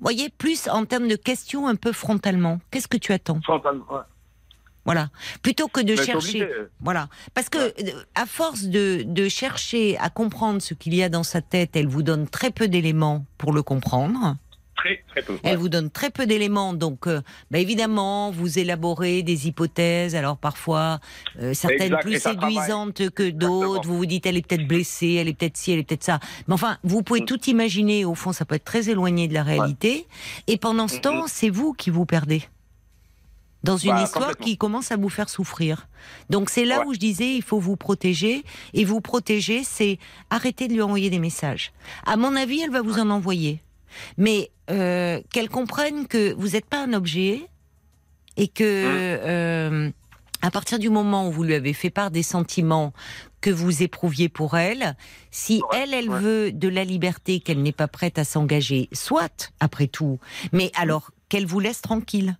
[0.00, 2.60] Voyez, plus en termes de questions un peu frontalement.
[2.70, 3.40] Qu'est-ce que tu attends?
[3.42, 4.00] Frontalement, ouais.
[4.86, 5.10] Voilà.
[5.42, 6.48] Plutôt que de Mais chercher.
[6.80, 7.08] Voilà.
[7.34, 11.22] Parce que, euh, à force de, de chercher à comprendre ce qu'il y a dans
[11.22, 14.36] sa tête, elle vous donne très peu d'éléments pour le comprendre.
[14.80, 15.38] Très, très peu.
[15.42, 15.56] Elle Ouais.
[15.56, 16.72] vous donne très peu d'éléments.
[16.74, 20.14] Donc, euh, bah, évidemment, vous élaborez des hypothèses.
[20.16, 21.00] Alors, parfois,
[21.40, 22.54] euh, certaines Exact, plus travaille.
[22.54, 23.86] séduisantes que d'autres.
[23.86, 26.18] Vous vous dites, elle est peut-être blessée, elle est peut-être ci, elle est peut-être ça.
[26.48, 27.26] Mais enfin, vous pouvez Mm.
[27.26, 28.04] tout imaginer.
[28.04, 30.06] Au fond, ça peut être très éloigné de la réalité.
[30.46, 32.42] Et pendant ce temps, c'est vous qui vous perdez
[33.62, 35.86] dans une Bah, histoire qui commence à vous faire souffrir.
[36.30, 36.86] Donc c'est là Ouais.
[36.86, 39.98] où je disais il faut vous protéger et vous protéger c'est
[40.30, 41.70] arrêter de lui envoyer des messages.
[42.06, 43.60] À mon avis, elle va vous en envoyer.
[44.16, 47.46] Mais euh, qu'elle comprenne que vous n'êtes pas un objet
[48.36, 49.20] et que Mmh.
[49.26, 49.90] euh,
[50.42, 52.92] à partir du moment où vous lui avez fait part des sentiments
[53.40, 54.96] que vous éprouviez pour elle,
[55.30, 56.18] si Ouais, elle, elle ouais.
[56.20, 60.18] veut de la liberté, qu'elle n'est pas prête à s'engager, soit, après tout,
[60.52, 62.36] mais alors qu'elle vous laisse tranquille.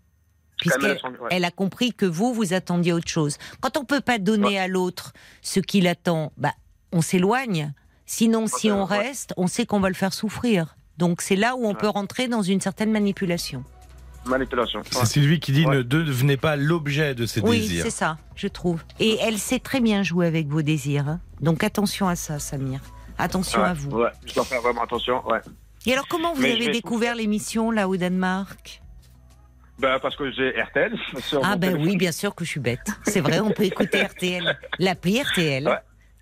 [0.59, 1.29] Puisqu'elle ouais.
[1.31, 3.39] elle a compris que vous, vous attendiez autre chose.
[3.63, 6.53] Quand on peut pas donner à l'autre ce qu'il attend, bah,
[6.93, 7.73] on s'éloigne.
[8.05, 10.77] Sinon, si on reste, on sait qu'on va le faire souffrir.
[11.01, 13.65] Donc c'est là où on peut rentrer dans une certaine manipulation.
[14.27, 14.83] Manipulation.
[14.91, 15.77] C'est Sylvie qui dit Ouais.
[15.79, 17.85] ne devenez pas l'objet de ses Oui, désirs.
[17.85, 18.83] c'est ça, je trouve.
[19.01, 21.09] Et elle sait très bien jouer avec vos désirs.
[21.09, 21.21] hein.
[21.41, 22.81] Donc attention à ça, Samir.
[23.19, 23.91] Attention Ouais, à vous.
[23.91, 25.27] Ouais, je dois faire vraiment attention.
[25.27, 25.41] Ouais.
[25.87, 28.83] Et alors, comment vous Mais avez vais- découvert l'émission là au Danemark?
[29.79, 30.93] Ben, parce que j'ai RTL.
[31.23, 31.89] sur Ah ben téléphone.
[31.89, 32.87] oui, bien sûr que je suis bête.
[33.05, 34.59] C'est vrai, on peut écouter RTL.
[34.79, 35.67] L'appli RTL.
[35.67, 35.79] Ouais.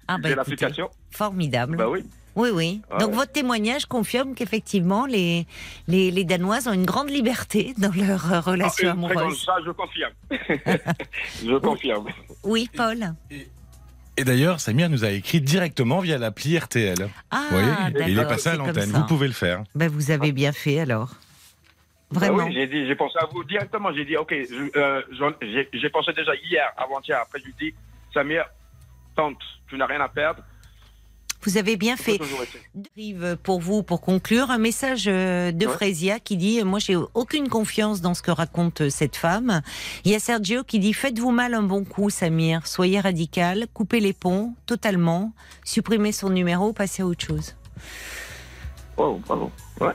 [0.07, 0.89] Ah ben l'application.
[1.11, 1.77] formidable.
[1.77, 2.05] Ben oui.
[2.39, 2.81] Oui, oui.
[2.91, 3.17] Ouais, Donc ouais.
[3.17, 5.47] votre témoignage confirme qu'effectivement, les,
[5.89, 9.19] les, les Danoises ont une grande liberté dans leur euh, relation Ah, une très grande-
[9.19, 9.45] amoureuse.
[9.45, 10.13] Ça, je confirme.
[11.45, 12.07] je confirme.
[12.45, 13.15] Oui, Paul.
[14.17, 17.09] Et d'ailleurs, Samir nous a écrit directement via l'appli RTL.
[17.31, 18.09] Ah, Vous voyez d'accord.
[18.09, 18.91] Il est passé à l'antenne.
[18.91, 19.63] Vous pouvez le faire.
[19.75, 21.11] Ben, vous avez bien fait alors.
[22.11, 22.45] Ben Vraiment.
[22.47, 23.93] oui, j'ai dit, j'ai pensé à vous directement.
[23.93, 25.03] J'ai dit, ok, euh,
[25.73, 27.19] j'ai pensé déjà hier, avant-hier.
[27.21, 27.75] Après, je lui dis,
[28.15, 28.45] Samir,
[29.15, 29.37] tente,
[29.69, 30.43] tu n'as rien à perdre.
[31.43, 32.19] Vous avez bien fait.
[33.43, 35.73] pour vous, pour conclure, un message euh, de Ouais.
[35.73, 39.63] Frésia qui dit Moi, j'ai aucune confiance dans ce que raconte euh, cette femme.
[40.05, 42.67] Il y a Sergio qui dit Faites-vous mal un bon coup, Samir.
[42.67, 45.33] Soyez radical, coupez les ponts totalement,
[45.65, 47.55] supprimez son numéro, passez à autre chose.
[48.97, 49.21] Oh.
[49.81, 49.87] Ouais.
[49.87, 49.95] Ouais,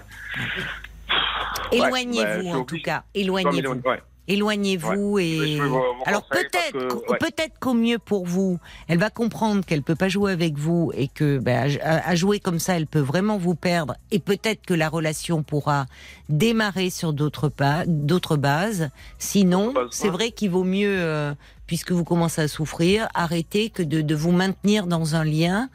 [1.71, 3.03] Éloignez-vous, bah, en tout cas.
[3.13, 3.82] Éloignez-vous.
[3.86, 4.01] ouais.
[4.29, 5.59] Éloignez-vous et
[6.05, 7.17] alors peut-être, ouais.
[7.19, 8.57] peut-être qu'au mieux pour vous,
[8.88, 12.39] elle va comprendre qu'elle peut pas jouer avec vous et que ben, à, à jouer
[12.39, 15.88] comme ça, elle peut vraiment vous perdre et peut-être que la relation pourra
[16.29, 18.89] démarrer sur d'autres pas, d'autres bases.
[19.19, 21.33] Sinon, c'est vrai qu'il vaut mieux, euh,
[21.67, 25.69] puisque vous commencez à souffrir, arrêter que de, de vous maintenir dans un lien.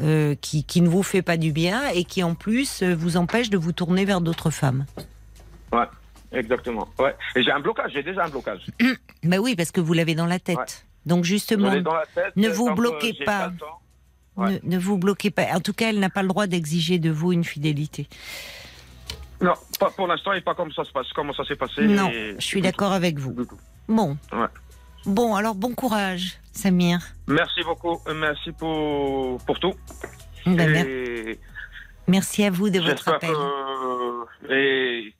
[0.00, 3.16] euh, qui, qui ne vous fait pas du bien et qui en plus euh, vous
[3.16, 4.86] empêche de vous tourner vers d'autres femmes.
[5.72, 5.84] Ouais,
[6.32, 6.88] exactement.
[6.98, 7.14] Ouais.
[7.36, 8.66] Et j'ai un blocage, j'ai déjà un blocage.
[9.22, 10.58] Ben oui, parce que vous l'avez dans la tête.
[10.58, 10.64] Ouais.
[11.06, 13.52] Donc justement, l'ai dans la tête, ne euh, vous bloquez pas.
[14.36, 14.60] Ouais.
[14.64, 15.44] Ne, ne vous bloquez pas.
[15.54, 18.08] En tout cas, elle n'a pas le droit d'exiger de vous une fidélité.
[19.40, 21.82] Non, pas pour l'instant et pas comme ça se passe, comment ça s'est passé.
[21.82, 23.34] Non, et- je suis d'accord avec vous.
[23.88, 24.16] Bon.
[25.04, 27.00] Bon, alors bon courage, Samir.
[27.26, 29.74] Merci beaucoup, euh, merci pour, pour tout.
[30.46, 31.40] Ben, et
[32.06, 33.30] merci à vous de votre appel.
[33.30, 35.12] que, et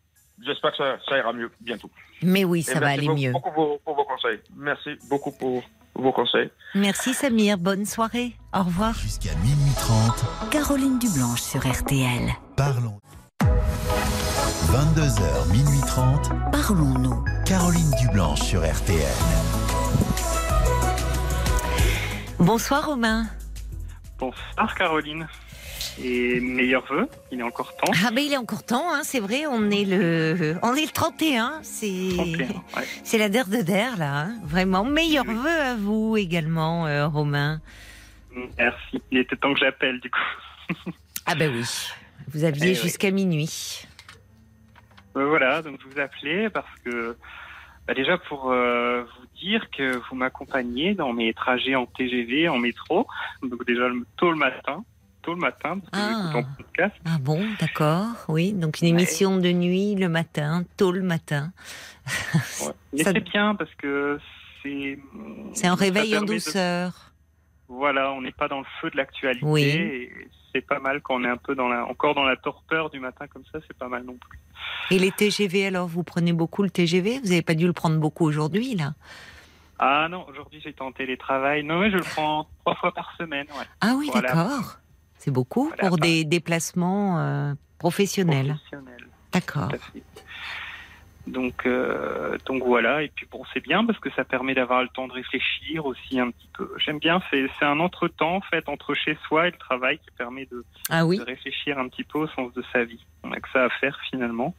[0.44, 1.90] j'espère que ça, ça ira mieux bientôt.
[2.22, 3.33] Mais oui, Et ça va merci aller beaucoup, mieux.
[3.33, 4.40] beaucoup pour, pour vos conseils.
[4.57, 5.62] Merci beaucoup pour
[5.94, 6.50] vos conseils.
[6.74, 8.33] Merci Samir, bonne soirée.
[8.55, 8.94] Au revoir.
[8.94, 12.31] Jusqu'à minuit 30, Caroline Dublanche sur RTL.
[12.57, 12.98] parlons.
[14.70, 17.24] 22h, minuit 30, Parlons-nous.
[17.44, 19.02] Caroline Dublanche sur RTL.
[22.38, 23.26] Bonsoir Romain.
[24.18, 25.26] Bonsoir Caroline.
[26.02, 27.92] Et meilleurs vœux, il est encore temps.
[28.05, 30.90] Ah ben il est encore temps, hein, c'est vrai, on est le on est le
[30.92, 32.55] 31, c'est 31, ouais.
[33.05, 34.35] c'est la der de der là, hein.
[34.44, 34.85] vraiment.
[34.85, 37.61] Meilleurs vœux à vous également euh, Romain.
[38.57, 39.02] Merci.
[39.11, 40.18] Il était temps que j'appelle du coup.
[41.24, 41.64] Ah ben oui.
[42.35, 42.74] Vous aviez Eh oui.
[42.74, 43.87] jusqu'à minuit.
[45.16, 47.16] Euh, voilà, donc je vous appelais parce que
[47.87, 52.59] bah, déjà pour euh, vous dire que vous m'accompagnez dans mes trajets en TGV, en
[52.59, 53.07] métro.
[53.42, 53.85] Donc déjà
[54.16, 54.85] tôt le matin,
[55.23, 56.31] tôt le matin, parce que Ah.
[56.33, 56.95] j'écoute en podcast.
[57.07, 58.53] Ah bon, d'accord, oui.
[58.53, 61.53] Donc une émission de nuit le matin, tôt le matin.
[62.07, 62.73] Ouais.
[62.93, 64.19] Mais Ça- c'est bien parce que
[64.63, 64.99] c'est
[65.55, 67.13] C'est un réveil en de- douceur.
[67.69, 69.47] Voilà, on n'est pas dans le feu de l'actualité.
[69.47, 69.63] Oui.
[69.63, 70.13] Et
[70.53, 73.01] c'est pas mal quand on est un peu dans la, encore dans la torpeur du
[73.01, 74.39] matin comme ça, c'est pas mal non plus.
[74.91, 77.99] Et les TGV alors, vous prenez beaucoup le TGV Vous n'avez pas dû le prendre
[77.99, 78.93] beaucoup aujourd'hui là?
[79.79, 81.65] Ah non, aujourd'hui j'étais en télétravail.
[81.65, 83.47] Non, mais je le prends trois fois par semaine.
[83.59, 83.65] Ouais.
[83.81, 84.29] Ah oui, Voilà.
[84.29, 84.77] d'accord.
[85.25, 88.57] C'est beaucoup Voilà, pour pas- des déplacements euh, professionnels.
[88.57, 89.71] Professionnel, D'accord.
[91.29, 93.05] Donc, euh, donc voilà.
[93.05, 96.19] Et puis bon, c'est bien parce que ça permet d'avoir le temps de réfléchir aussi
[96.19, 96.69] un petit peu.
[96.79, 97.23] J'aime bien.
[97.31, 101.07] C'est un entre-temps en fait entre chez soi et le travail qui permet de, Ah
[101.07, 103.07] oui de réfléchir un petit peu au sens de sa vie.
[103.23, 104.57] On a que ça à faire finalement.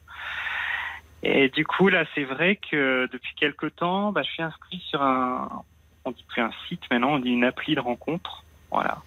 [1.23, 5.01] Et du coup, là, c'est vrai que depuis quelque temps, bah, je suis inscrit sur
[5.01, 5.63] un,
[6.05, 8.45] on dit plus un site maintenant, on dit une appli de rencontre.
[8.71, 9.01] Voilà.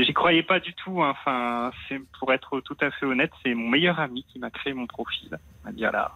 [0.00, 1.02] J'y croyais pas du tout.
[1.02, 1.10] hein.
[1.10, 4.72] Enfin, c'est pour être tout à fait honnête, c'est mon meilleur ami qui m'a créé
[4.72, 5.28] mon profil.
[5.32, 6.12] Il m'a dit là,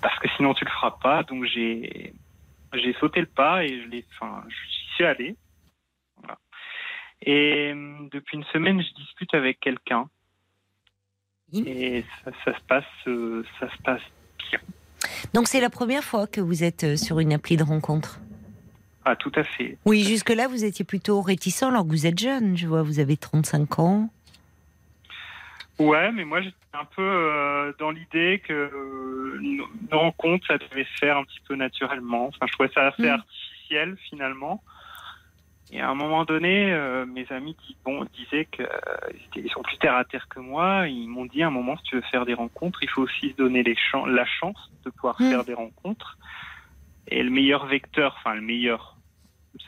[0.00, 1.22] parce que sinon tu le feras pas.
[1.24, 2.14] Donc j'ai,
[2.72, 5.36] j'ai sauté le pas et je l'ai, enfin, j'y suis allé.
[6.16, 6.38] Voilà.
[7.20, 7.72] Et
[8.12, 10.08] depuis une semaine, je discute avec quelqu'un.
[11.52, 11.64] Oui.
[11.66, 14.02] Et ça, ça se passe, euh, ça se passe
[14.50, 14.60] bien.
[15.34, 18.20] Donc c'est la première fois que vous êtes euh, sur une appli de rencontre?
[19.04, 19.76] Ah, tout à fait.
[19.84, 22.56] Oui, jusque-là, vous étiez plutôt réticent alors que vous êtes jeune.
[22.56, 24.08] Je vois, vous avez 35 ans.
[25.78, 30.56] Ouais, mais moi j'étais un peu euh, dans l'idée que euh, une une rencontre, ça
[30.56, 32.26] devait se faire un petit peu naturellement.
[32.28, 33.08] Enfin, je trouvais ça assez Mm.
[33.08, 34.62] artificiel finalement.
[35.72, 38.68] Et à un moment donné, euh, mes amis dis- bon, disaient qu'ils
[39.44, 40.86] ils sont plus terre à terre que moi.
[40.86, 43.30] Ils m'ont dit à un moment, si tu veux faire des rencontres, il faut aussi
[43.30, 45.28] se donner les la chance de pouvoir Mm.
[45.30, 46.16] faire des rencontres.
[47.08, 48.93] Et le meilleur vecteur, enfin le meilleur,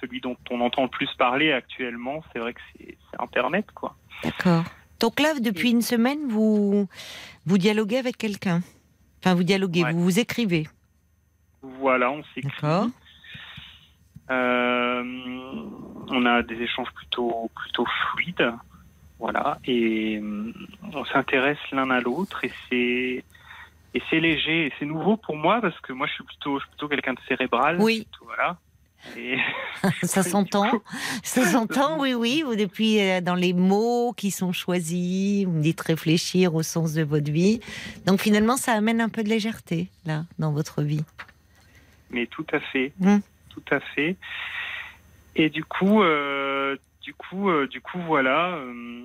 [0.01, 3.97] celui dont on entend le plus parler actuellement, c'est vrai que c'est Internet, quoi.
[4.25, 4.65] D'accord.
[5.01, 6.89] Donc là, depuis une semaine, vous,
[7.47, 8.61] vous dialoguez avec quelqu'un
[9.23, 9.93] Enfin, vous dialoguez, Ouais.
[9.93, 10.69] vous vous écrivez.
[11.63, 12.51] Voilà, on s'écrit.
[12.51, 12.89] D'accord.
[14.31, 15.03] Euh,
[16.09, 18.53] on a des échanges plutôt plutôt fluides,
[19.21, 20.53] voilà, et euh,
[20.93, 23.25] on s'intéresse l'un à l'autre et c'est
[23.95, 26.65] et c'est léger et c'est nouveau pour moi parce que moi je suis plutôt je
[26.65, 28.05] suis plutôt quelqu'un de cérébral, Oui.
[28.11, 28.59] plutôt, voilà.
[29.17, 29.37] Et
[30.03, 30.71] Ça s'entend.
[31.23, 32.43] Ça s'entend, oui, oui.
[32.45, 36.95] Vous, depuis, euh, dans les mots qui sont choisis, vous me dites réfléchir au sens
[36.95, 37.61] de votre vie.
[38.07, 41.05] Donc finalement, ça amène un peu de légèreté, là, dans votre vie.
[42.11, 43.19] mais tout à fait, Mm.
[43.51, 44.17] tout à fait.
[45.35, 49.03] Et du coup, euh, du coup, euh, du coup, voilà, euh,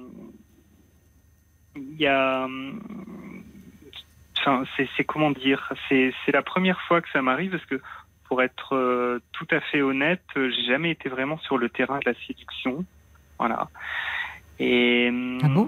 [1.76, 2.72] il y a, euh,
[4.38, 7.82] enfin, c'est, comment dire, c'est la première fois que ça m'arrive parce que,
[8.32, 12.00] pour être euh, tout à fait honnête, euh, j'ai jamais été vraiment sur le terrain
[12.00, 12.86] de la séduction,
[13.38, 13.68] voilà.
[14.58, 15.10] Et
[15.44, 15.68] Ah bon?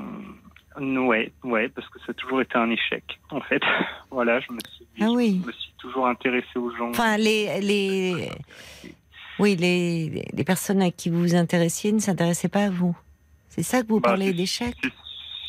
[0.79, 3.61] euh, Ouais, ouais, parce que ça a toujours été un échec, en fait.
[4.11, 5.41] voilà, je me suis, Ah oui.
[5.41, 6.91] je me suis toujours intéressé aux gens.
[6.91, 8.29] Enfin, les, les,
[9.39, 12.95] oui, les, les personnes à qui vous vous intéressiez ne s'intéressaient pas à vous.
[13.49, 14.73] C'est ça que vous Bah, parlez d'échec?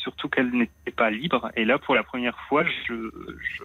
[0.03, 1.49] surtout qu'elle n'était pas libre.
[1.55, 3.63] Et là, pour la première fois, je, je,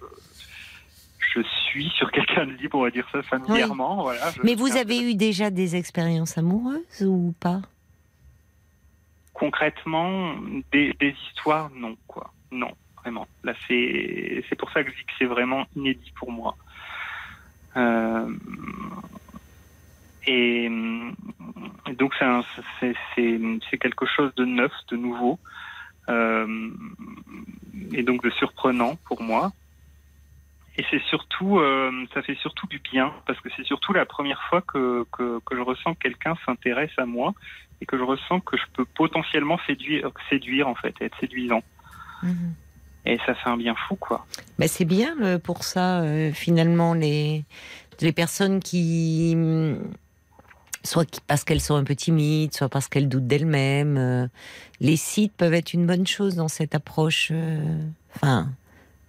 [1.33, 4.03] je suis sur quelqu'un de libre, on va dire ça familièrement.
[4.03, 7.61] Voilà, Mais vous avez eu déjà des expériences amoureuses ou pas?
[9.33, 10.35] Concrètement
[10.71, 12.31] des, des histoires, non, quoi.
[12.51, 13.27] Non, vraiment.
[13.43, 16.55] Là, c'est c'est pour ça que je dis que c'est vraiment inédit pour moi.
[17.77, 18.29] Euh,
[20.27, 20.69] et,
[21.97, 22.13] donc,
[22.79, 25.39] c'est quelque chose de neuf, de nouveau,
[26.09, 26.69] euh,
[27.93, 29.51] et donc de surprenant pour moi.
[30.81, 34.41] Et c'est surtout, euh, ça fait surtout du bien, parce que c'est surtout la première
[34.49, 37.35] fois que, que, que je ressens que quelqu'un s'intéresse à moi
[37.81, 41.61] et que je ressens que je peux potentiellement séduire, séduire en fait, être séduisant.
[42.23, 42.55] Mhm.
[43.05, 44.25] Et ça fait un bien fou, quoi.
[44.57, 47.45] Ben, c'est bien euh, pour ça, euh, finalement, les,
[47.99, 49.83] les personnes qui, hum,
[50.83, 54.27] soit parce qu'elles sont un peu timides, soit parce qu'elles doutent d'elles-mêmes, euh,
[54.79, 57.31] les sites peuvent être une bonne chose dans cette approche.
[58.15, 58.49] Enfin,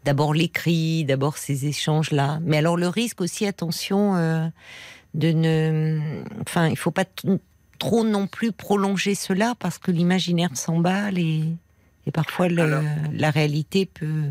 [0.05, 2.39] d'abord l'écrit, d'abord ces échanges-là.
[2.43, 4.47] Mais alors le risque aussi, attention, euh,
[5.15, 7.05] de ne, enfin, il faut pas
[7.79, 11.45] trop non plus prolonger cela parce que l'imaginaire s'emballe et,
[12.07, 12.83] et parfois le- Alors.
[13.13, 14.31] la réalité peut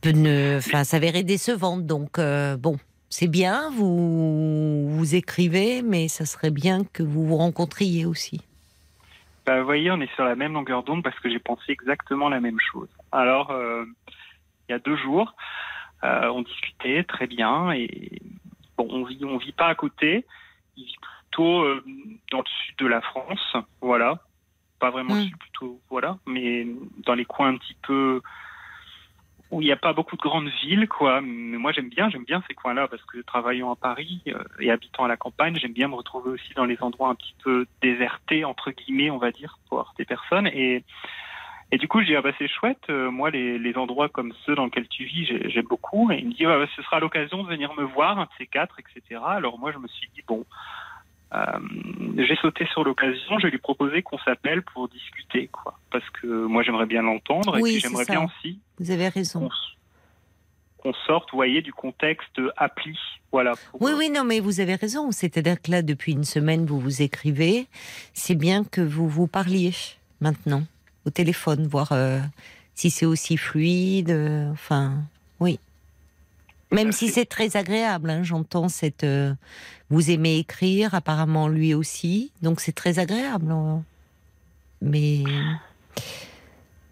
[0.00, 1.86] peut ne, enfin, s'avérer décevante.
[1.86, 7.36] Donc euh, bon, c'est bien, vous vous écrivez, mais ça serait bien que vous vous
[7.36, 8.40] rencontriez aussi.
[9.46, 12.28] Bah, vous voyez, on est sur la même longueur d'onde parce que j'ai pensé exactement
[12.28, 12.88] la même chose.
[13.16, 13.86] Alors, euh,
[14.68, 15.34] il y a deux jours,
[16.04, 18.20] euh, on discutait très bien et
[18.76, 20.26] bon, on vit, on vit pas à côté.
[20.76, 21.82] Il vit plutôt euh,
[22.30, 24.20] dans le sud de la France, voilà.
[24.78, 25.28] Pas vraiment le Mm.
[25.28, 26.66] sud, plutôt, voilà, mais
[27.06, 28.20] dans les coins un petit peu
[29.50, 31.22] où il n'y a pas beaucoup de grandes villes, quoi.
[31.22, 34.22] Mais moi, j'aime bien, j'aime bien ces coins-là parce que travaillant à Paris
[34.58, 37.34] et habitant à la campagne, j'aime bien me retrouver aussi dans les endroits un petit
[37.42, 40.48] peu désertés, entre guillemets, on va dire, pour voir des personnes.
[40.48, 40.84] Et,
[41.72, 44.32] et du coup, je dis, ah bah, c'est chouette, euh, moi, les, les endroits comme
[44.44, 46.10] ceux dans lesquels tu vis, j'ai- j'aime beaucoup.
[46.12, 48.28] Et il me dit, ah, bah, ce sera l'occasion de venir me voir, un de
[48.38, 49.20] ces quatre, etc.
[49.26, 50.44] Alors moi, je me suis dit, bon,
[51.34, 51.42] euh,
[52.18, 55.76] j'ai sauté sur l'occasion, je lui proposer qu'on s'appelle pour discuter, quoi.
[55.90, 59.48] Parce que moi, j'aimerais bien l'entendre, Oui, et j'aimerais bien aussi Vous avez raison.
[60.78, 62.96] qu'on sorte, vous voyez, du contexte appli.
[63.32, 63.54] Voilà.
[63.80, 65.10] Oui, oui, non, mais vous avez raison.
[65.10, 67.66] C'est-à-dire que là, depuis une semaine, vous vous écrivez.
[68.14, 69.72] C'est bien que vous vous parliez
[70.20, 70.62] maintenant
[71.06, 72.20] au téléphone, voir euh,
[72.74, 74.10] si c'est aussi fluide.
[74.10, 74.98] euh, enfin,
[75.40, 75.58] oui.
[76.72, 79.04] Même si c'est très agréable, hein, j'entends cette.
[79.04, 79.32] euh,
[79.88, 83.50] vous aimez écrire, apparemment lui aussi, donc c'est très agréable.
[83.52, 83.82] hein.
[84.82, 85.22] Mais.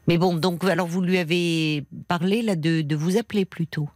[0.07, 3.89] Mais bon, donc alors vous lui avez parlé là de, de vous appeler plutôt.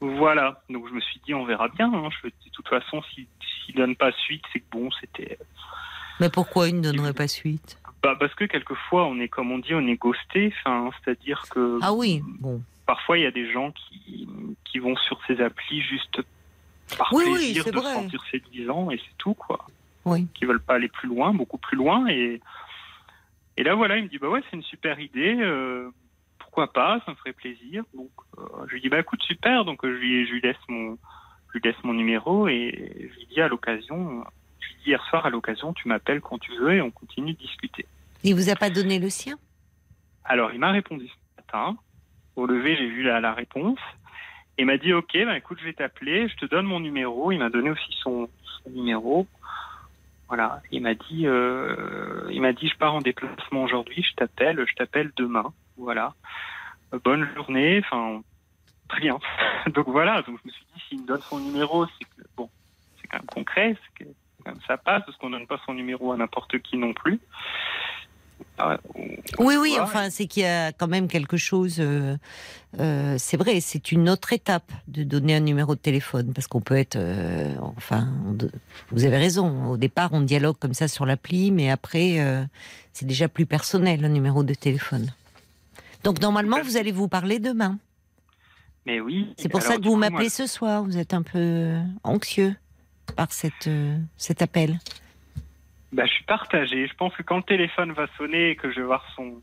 [0.00, 0.62] Voilà.
[0.70, 1.92] Donc je me suis dit, on verra bien.
[1.94, 2.08] hein.
[2.22, 3.26] Je, de toute façon, s'il
[3.64, 5.38] s'il donne pas suite, c'est que bon, c'était.
[6.20, 7.78] Mais pourquoi il ne donnerait pas suite?
[8.04, 10.52] Bah, parce que quelquefois, on est, comme on dit, on est ghosté.
[10.58, 12.60] Enfin, c'est-à-dire que Ah oui, bon.
[12.86, 14.28] parfois, il y a des gens qui,
[14.66, 16.20] qui vont sur ces applis juste
[16.98, 17.88] par Oui, plaisir de vrai.
[17.94, 19.66] se sentir séduisant et c'est tout, quoi.
[20.04, 20.26] Oui.
[20.34, 22.06] Qui veulent pas aller plus loin, beaucoup plus loin.
[22.08, 22.42] Et,
[23.56, 25.36] et là, voilà, il me dit, bah ouais, c'est une super idée.
[25.40, 25.88] euh,
[26.38, 27.84] pourquoi pas Ça me ferait plaisir.
[27.94, 29.64] Donc, euh, je lui dis, bah écoute, super.
[29.64, 30.98] Donc, euh, je lui, je lui laisse mon,
[31.48, 34.22] je lui laisse mon numéro et je lui dis à l'occasion,
[34.84, 37.86] euh, hier soir à l'occasion, tu m'appelles quand tu veux et on continue de discuter.
[38.22, 39.36] Il vous a pas donné le sien?
[40.24, 41.76] Alors, il m'a répondu ce matin.
[42.36, 43.78] Au lever, j'ai vu la, la réponse.
[44.56, 47.32] Et il m'a dit, OK, ben, écoute, je vais t'appeler, je te donne mon numéro.
[47.32, 48.28] Il m'a donné aussi son,
[48.62, 49.26] son numéro.
[50.28, 50.62] Voilà.
[50.70, 54.74] Il m'a dit, euh, il m'a dit, je pars en déplacement aujourd'hui, je t'appelle, je
[54.74, 55.52] t'appelle demain.
[55.76, 56.14] Voilà.
[57.04, 58.22] bonne journée, enfin,
[58.88, 59.18] très bien.
[59.74, 62.48] donc voilà, donc je me suis dit, s'il me donne son numéro, c'est que, bon,
[63.00, 64.10] c'est quand même concret, c'est que
[64.66, 67.20] ça passe, parce qu'on donne pas son numéro à n'importe qui non plus.
[68.58, 68.78] Ah
[69.38, 71.76] oui, oui, enfin, c'est qu'il y a quand même quelque chose.
[71.80, 72.16] Euh,
[72.78, 76.60] euh, c'est vrai, c'est une autre étape de donner un numéro de téléphone, parce qu'on
[76.60, 76.96] peut être.
[76.96, 78.08] euh, enfin,
[78.90, 79.70] vous avez raison.
[79.70, 82.46] Au départ, on dialogue comme ça sur l'appli, mais après,
[82.92, 85.12] c'est déjà plus personnel un numéro de téléphone.
[86.04, 87.78] Donc normalement, vous allez vous parler demain.
[88.86, 89.32] Mais oui.
[89.38, 90.84] C'est pour alors, ça que vous m'appelez moi, ce soir.
[90.84, 92.54] Vous êtes un peu anxieux
[93.16, 94.78] par cette, euh, cet appel.
[95.92, 96.88] Bah, je suis partagé.
[96.88, 99.40] Je pense que quand le téléphone va sonner et que je vais voir son,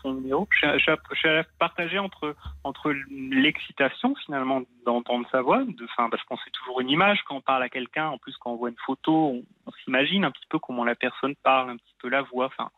[0.00, 2.34] son numéro, je, suis- je, je partagé entre,
[2.64, 7.40] entre l'excitation finalement d'entendre sa voix, de, parce qu'on sait toujours une image quand on
[7.42, 8.08] parle à quelqu'un.
[8.08, 10.94] En plus, quand on voit une photo, on, on s'imagine un petit peu comment la
[10.94, 12.46] personne parle, un petit peu la voix.
[12.46, 12.70] Enfin,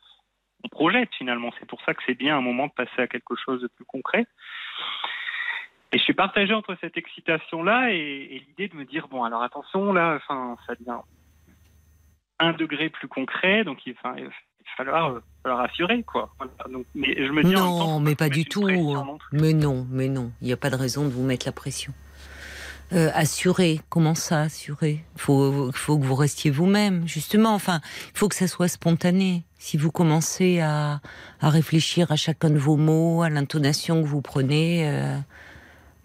[0.64, 1.52] on projette finalement.
[1.60, 3.84] C'est pour ça que c'est bien un moment de passer à quelque chose de plus
[3.84, 4.26] concret.
[5.94, 9.42] Et je suis partagé entre cette excitation-là et, et l'idée de me dire bon, alors
[9.44, 10.98] attention, là, enfin, ça devient
[12.40, 14.30] un degré plus concret, donc il, enfin, il va
[14.76, 16.34] falloir, euh, falloir assurer, quoi.
[16.38, 16.52] Voilà.
[16.72, 18.62] Donc, mais je me dis en même temps, Non, mais pas du tout.
[18.62, 19.38] pression non plus.
[19.38, 20.32] Mais non, mais non.
[20.40, 21.92] Il n'y a pas de raison de vous mettre la pression.
[22.92, 25.04] Euh, assurer, comment ça assurer?
[25.16, 27.54] Faut, faut que vous restiez vous-même, justement.
[27.54, 27.80] Enfin,
[28.12, 29.44] il faut que ça soit spontané.
[29.58, 31.00] Si vous commencez à,
[31.40, 35.16] à réfléchir à chacun de vos mots, à l'intonation que vous prenez, euh,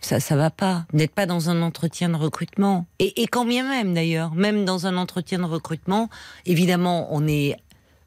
[0.01, 0.85] ça, ça va pas.
[0.93, 2.87] N'êtes pas dans un entretien de recrutement.
[2.99, 6.09] Et, quand bien même, d'ailleurs, même dans un entretien de recrutement,
[6.45, 7.55] évidemment, on est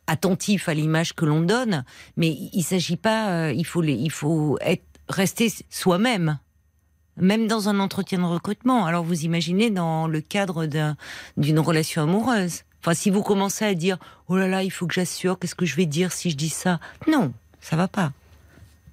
[0.07, 1.85] attentif à l'image que l'on donne,
[2.17, 6.39] mais il ne s'agit pas, euh, il faut, il faut être, rester soi-même,
[7.17, 8.87] même dans un entretien de recrutement.
[8.87, 10.97] Alors vous imaginez dans le cadre d'un-
[11.37, 12.63] d'une relation amoureuse.
[12.81, 15.67] Enfin, si vous commencez à dire, oh là là, il faut que j'assure, qu'est-ce que
[15.67, 16.81] je vais dire si je dis ça?
[17.07, 18.13] Non, ça va pas.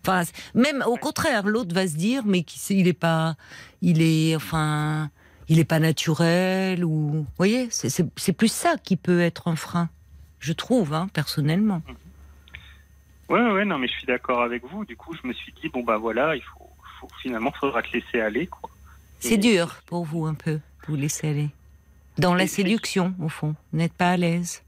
[0.01, 0.23] Enfin,
[0.55, 3.35] même au contraire, l'autre va se dire, mais il est pas,
[3.81, 5.09] il est, enfin,
[5.49, 9.89] il est pas naturel ou, vous voyez, c'est- plus ça qui peut être un frein,
[10.39, 11.81] je trouve, hein, personnellement.
[13.29, 14.85] Ouais, ouais, non, mais je suis d'accord avec vous.
[14.85, 16.67] Du coup, je me suis dit bon bah voilà, il faut,
[16.99, 18.69] faut finalement, faudra te laisser aller, quoi.
[19.19, 21.49] C'est Et- dur pour vous un peu, vous laisser aller.
[22.17, 24.63] Dans la séduction, au fond, vous n'êtes pas à l'aise.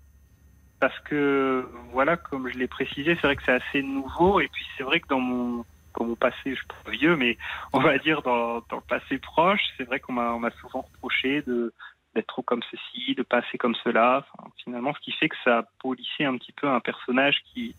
[0.81, 4.65] Parce que voilà, comme je l'ai précisé, c'est vrai que c'est assez nouveau et puis
[4.75, 5.63] c'est vrai que dans mon
[5.97, 7.37] dans mon passé, je suis pas vieux, mais
[7.73, 10.81] on va dire dans, dans le passé proche, c'est vrai qu'on m'a on m'a souvent
[10.81, 11.71] reproché de
[12.15, 14.25] d'être trop comme ceci, de pas assez comme cela.
[14.33, 17.75] Enfin, finalement, ce qui fait que ça a polissé un petit peu un personnage qui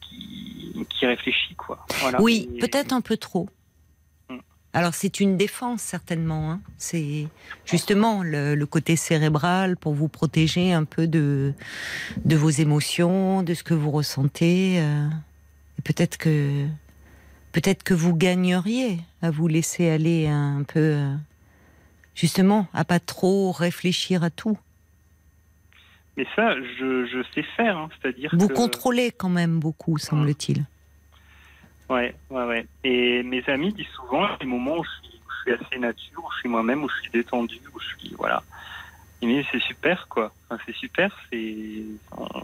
[0.00, 1.84] qui, qui réfléchit quoi.
[2.00, 2.20] Voilà.
[2.20, 3.48] Oui, Et- peut-être un peu trop.
[4.74, 6.50] Alors c'est une défense certainement.
[6.52, 6.60] hein.
[6.78, 7.28] C'est
[7.66, 11.52] justement le, le côté cérébral pour vous protéger un peu de
[12.24, 14.80] de vos émotions, de ce que vous ressentez.
[14.80, 15.08] euh.
[15.78, 16.66] Et peut-être que
[17.52, 21.14] peut-être que vous gagneriez à vous laisser aller un peu, euh,
[22.14, 24.58] justement, à pas trop réfléchir à tout.
[26.16, 30.64] Mais ça, je, je sais faire, hein, c'est-à-dire Vous que contrôlez quand même beaucoup, semble-t-il.
[31.92, 32.66] Ouais, ouais, ouais.
[32.84, 36.24] Et mes amis disent souvent les moments où je suis, où je suis assez nature,
[36.24, 38.42] où je suis moi-même, où je suis détendu, où je suis voilà.
[39.20, 40.32] Ils me disent c'est super quoi.
[40.48, 41.84] Enfin, c'est super, c'est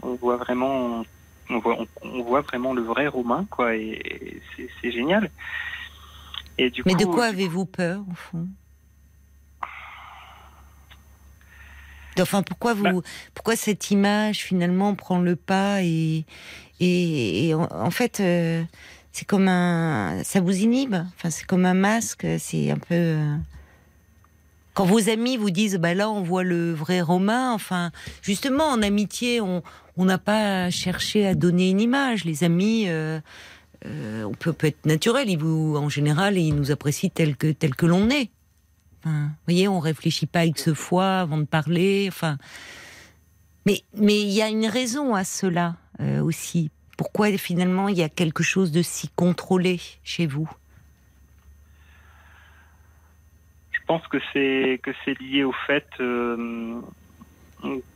[0.03, 1.03] on, voit vraiment,
[1.49, 5.31] on voit, on, on voit vraiment le vrai Romain quoi, et, et c'est, c'est génial.
[6.59, 8.47] Et du Mais coup, de quoi avez-vous peur, au fond?
[12.19, 13.07] Enfin, pourquoi vous, Bah.
[13.33, 16.25] pourquoi cette image finalement prend le pas et
[16.81, 18.63] et, et en, en fait, euh,
[19.19, 20.95] c'est comme un, ça vous inhibe.
[21.17, 22.25] Enfin, c'est comme un masque.
[22.37, 22.95] C'est un peu.
[22.95, 23.35] euh,
[24.73, 27.51] Quand vos amis vous disent, bah là, on voit le vrai Romain.
[27.51, 27.91] Enfin,
[28.21, 29.61] justement, en amitié, on
[29.97, 32.23] n'a pas cherché à donner une image.
[32.23, 32.85] Les amis.
[32.87, 33.19] euh,
[33.85, 37.75] euh, on peut, être naturel, ils vous, en général, ils nous apprécient tel que, tel
[37.75, 38.29] que l'on est.
[38.99, 42.05] Enfin, vous voyez, on réfléchit pas avec ce foi avant de parler.
[42.09, 42.37] Enfin,
[43.65, 45.75] mais mais il y a une raison à cela
[46.21, 46.71] aussi.
[46.99, 50.49] Pourquoi finalement il y a quelque chose de si contrôlé chez vous?
[53.71, 56.81] Je pense que c'est que c'est lié au fait euh,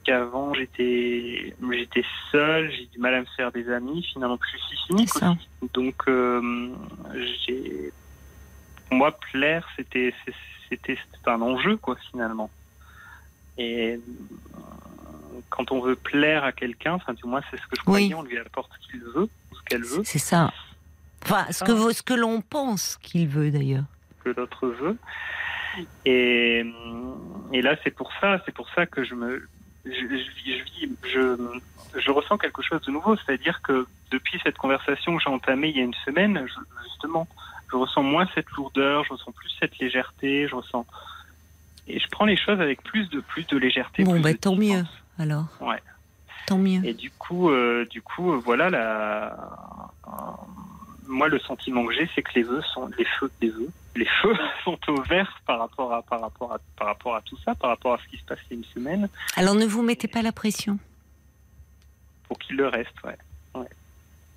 [0.06, 4.08] qu'avant j'étais j'étais seul, j'ai du mal à me faire des amis.
[4.14, 5.49] Finalement, je suis cynique aussi.
[5.74, 6.74] Donc, euh,
[7.45, 7.91] j'ai
[8.88, 10.14] pour moi plaire, c'était
[10.70, 12.49] c'était un enjeu quoi finalement.
[13.58, 13.99] Et
[15.49, 18.09] quand on veut plaire à quelqu'un, enfin du moins c'est ce que je Oui.
[18.09, 20.51] croyais, on lui apporte ce qu'il veut, ce qu'elle veut, C'est ça.
[21.23, 23.86] Enfin, ce que ce que l'on pense qu'il veut d'ailleurs.
[24.23, 24.97] que l'autre veut.
[26.05, 26.63] Et,
[27.51, 29.47] et là, c'est pour ça, c'est pour ça que je me,
[29.86, 30.57] je, je,
[31.09, 35.69] je, je, ressens quelque chose de nouveau, c'est-à-dire que depuis cette conversation que j'ai entamée
[35.69, 36.45] il y a une semaine,
[36.84, 37.27] justement,
[37.71, 40.86] je ressens moins cette lourdeur, je ressens plus cette légèreté, je ressens
[41.88, 44.03] et je prends les choses avec plus de plus de légèreté.
[44.03, 44.84] Bon, bah, tant mieux
[45.20, 45.45] alors.
[45.61, 45.82] Ouais.
[46.45, 46.84] Tant mieux.
[46.86, 49.34] Et du coup, euh, du coup, euh, voilà la.
[50.07, 50.11] Euh,
[51.07, 54.07] moi, le sentiment que j'ai, c'est que les vœux sont les feux, les vœux, les
[54.22, 57.55] feux sont au vert par rapport à par rapport à par rapport à tout ça,
[57.55, 59.09] par rapport à ce qui se passe il y a une semaine.
[59.36, 60.80] Alors, ne vous mettez pas la pression.
[62.28, 63.18] Pour qu'il le reste, ouais.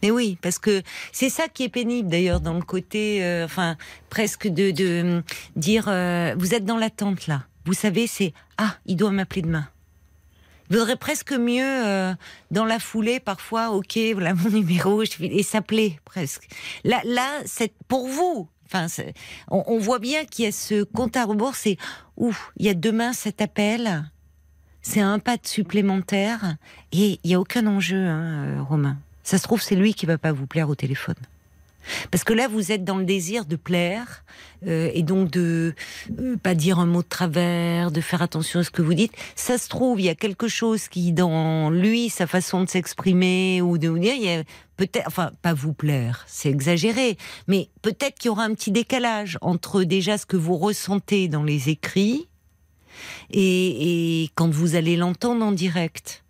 [0.02, 3.76] Mais oui, parce que c'est ça qui est pénible d'ailleurs dans le côté, enfin
[4.10, 5.22] presque de, de
[5.56, 5.84] dire,
[6.36, 7.44] vous êtes dans l'attente là.
[7.64, 9.66] Vous savez, c'est ah, il doit m'appeler demain.
[10.70, 12.14] Il vaudrait presque mieux, euh,
[12.50, 16.48] dans la foulée, parfois, ok, voilà mon numéro, et s'appeler presque.
[16.84, 18.48] Là, là, c'est pour vous.
[18.66, 18.86] Enfin,
[19.48, 21.54] on, on, voit bien qu'il y a ce compte à rebours.
[21.54, 21.76] C'est
[22.16, 24.10] ouf, il y a demain cet appel.
[24.82, 26.56] C'est un pas de supplémentaire
[26.92, 28.96] et il y a aucun enjeu, hein, euh, Romain.
[29.24, 31.16] Ça se trouve, c'est lui qui va pas vous plaire au téléphone.
[32.10, 34.24] Parce que là, vous êtes dans le désir de plaire
[34.66, 35.74] euh, et donc de
[36.18, 39.12] euh, pas dire un mot de travers, de faire attention à ce que vous dites.
[39.34, 43.62] Ça se trouve, il y a quelque chose qui, dans lui, sa façon de s'exprimer
[43.62, 44.42] ou de vous dire, il y a
[44.76, 47.16] peut-être, enfin, pas vous plaire, c'est exagéré,
[47.48, 51.44] mais peut-être qu'il y aura un petit décalage entre déjà ce que vous ressentez dans
[51.44, 52.28] les écrits
[53.30, 56.24] et, et quand vous allez l'entendre en direct.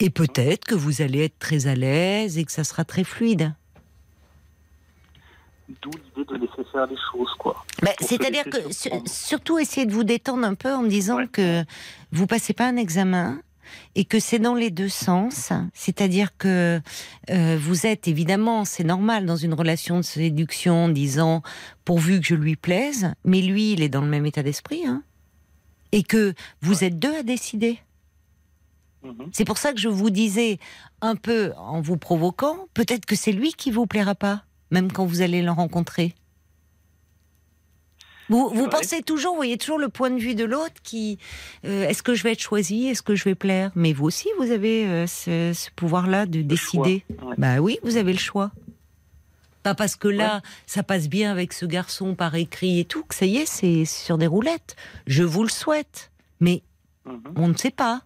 [0.00, 3.54] Et peut-être que vous allez être très à l'aise et que ça sera très fluide.
[5.82, 7.64] D'où l'idée de laisser faire les choses, quoi.
[7.82, 8.58] Bah, c'est-à-dire que
[9.06, 11.62] surtout essayer de vous détendre un peu en me disant que
[12.10, 13.40] vous passez pas un examen
[13.94, 16.80] et que c'est dans les deux sens, c'est-à-dire que
[17.30, 21.42] euh, vous êtes évidemment, c'est normal dans une relation de séduction, en disant
[21.84, 25.02] pourvu que je lui plaise, mais lui, il est dans le même état d'esprit, hein,
[25.92, 27.78] et que vous êtes deux à décider.
[29.02, 29.28] Mhm.
[29.32, 30.58] C'est pour ça que je vous disais
[31.00, 35.06] un peu en vous provoquant, peut-être que c'est lui qui vous plaira pas même quand
[35.06, 36.14] vous allez le rencontrer
[38.28, 41.18] vous, vous pensez toujours, vous voyez toujours le point de vue de l'autre qui,
[41.64, 43.70] euh, est-ce que je vais être choisi, est-ce que je vais plaire?
[43.74, 47.04] Mais vous aussi, vous avez euh, ce, pouvoir-là de décider.
[47.38, 48.50] Bah oui, vous avez le choix.
[49.62, 53.14] Pas parce que là, ça passe bien avec ce garçon par écrit et tout, que
[53.14, 54.76] ça y est, c'est sur des roulettes.
[55.06, 56.10] Je vous le souhaite,
[56.40, 56.62] mais
[57.06, 57.20] mhm.
[57.36, 58.02] on ne sait pas.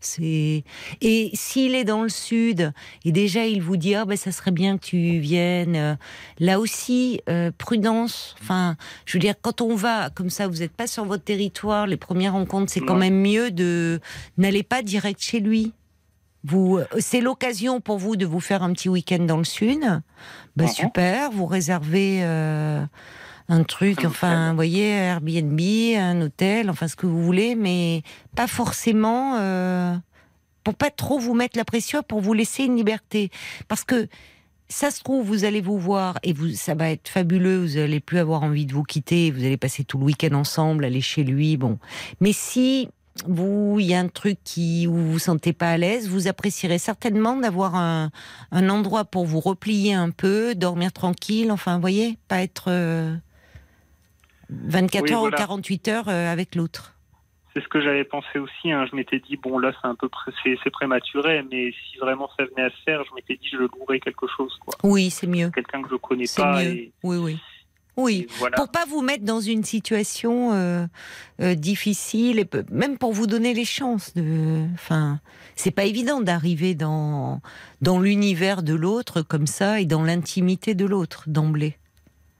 [0.00, 0.64] C'est
[1.00, 2.72] et s'il est dans le sud
[3.04, 5.76] et déjà il vous dit ah ben ça serait bien que tu viennes.
[5.76, 5.94] Euh,
[6.38, 8.34] là aussi euh, prudence.
[8.40, 8.76] Enfin,
[9.06, 11.86] je veux dire quand on va comme ça, vous n'êtes pas sur votre territoire.
[11.86, 14.00] Les premières rencontres, c'est quand même mieux de
[14.36, 15.72] n'allez pas direct chez lui.
[16.44, 19.80] Vous, euh, c'est l'occasion pour vous de vous faire un petit week-end dans le sud.
[20.56, 22.22] Ben, super, vous réservez
[23.48, 25.60] un truc, enfin, vous voyez, Airbnb,
[25.96, 28.02] un hôtel, enfin ce que vous voulez, mais
[28.34, 29.94] pas forcément euh,
[30.64, 33.30] pour pas trop vous mettre la pression, pour vous laisser une liberté,
[33.68, 34.08] parce que
[34.68, 37.58] ça se trouve, vous allez vous voir et vous, ça va être fabuleux.
[37.58, 39.30] Vous allez plus avoir envie de vous quitter.
[39.30, 41.56] Vous allez passer tout le week-end ensemble, aller chez lui.
[41.56, 41.78] Bon,
[42.20, 42.88] mais si
[43.26, 46.28] vous, il y a un truc qui où vous vous sentez pas à l'aise, vous
[46.28, 48.10] apprécierez certainement d'avoir un,
[48.50, 51.52] un, endroit pour vous replier un peu, dormir tranquille.
[51.52, 53.14] Enfin, vous voyez, pas être euh,
[54.50, 56.94] 24 heures ou 48 heures euh, avec l'autre.
[57.54, 58.70] C'est ce que j'avais pensé aussi.
[58.70, 58.86] Hein.
[58.90, 60.10] Je m'étais dit, bon, là, c'est un peu
[60.44, 63.98] c'est prématuré, mais si vraiment ça venait à se faire, je m'étais dit, je louerais
[63.98, 64.54] quelque chose.
[64.60, 64.74] Quoi.
[64.82, 65.50] Oui, c'est mieux.
[65.50, 66.62] Quelqu'un que je connais pas.
[66.62, 66.90] Mieux.
[67.02, 67.38] Oui, oui.
[67.96, 70.86] Oui, pour pas vous mettre dans une situation euh,
[71.40, 74.66] euh, difficile, et même pour vous donner les chances de.
[74.74, 75.18] Enfin,
[75.54, 77.40] c'est pas évident d'arriver dans
[77.80, 81.78] dans l'univers de l'autre comme ça et dans l'intimité de l'autre d'emblée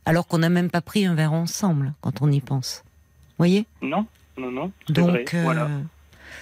[0.06, 2.84] alors qu'on n'a même pas pris un verre ensemble quand on y pense.
[3.38, 3.66] Voyez?
[3.82, 4.06] Non,
[4.38, 4.72] non, non.
[4.88, 5.68] Donc, euh,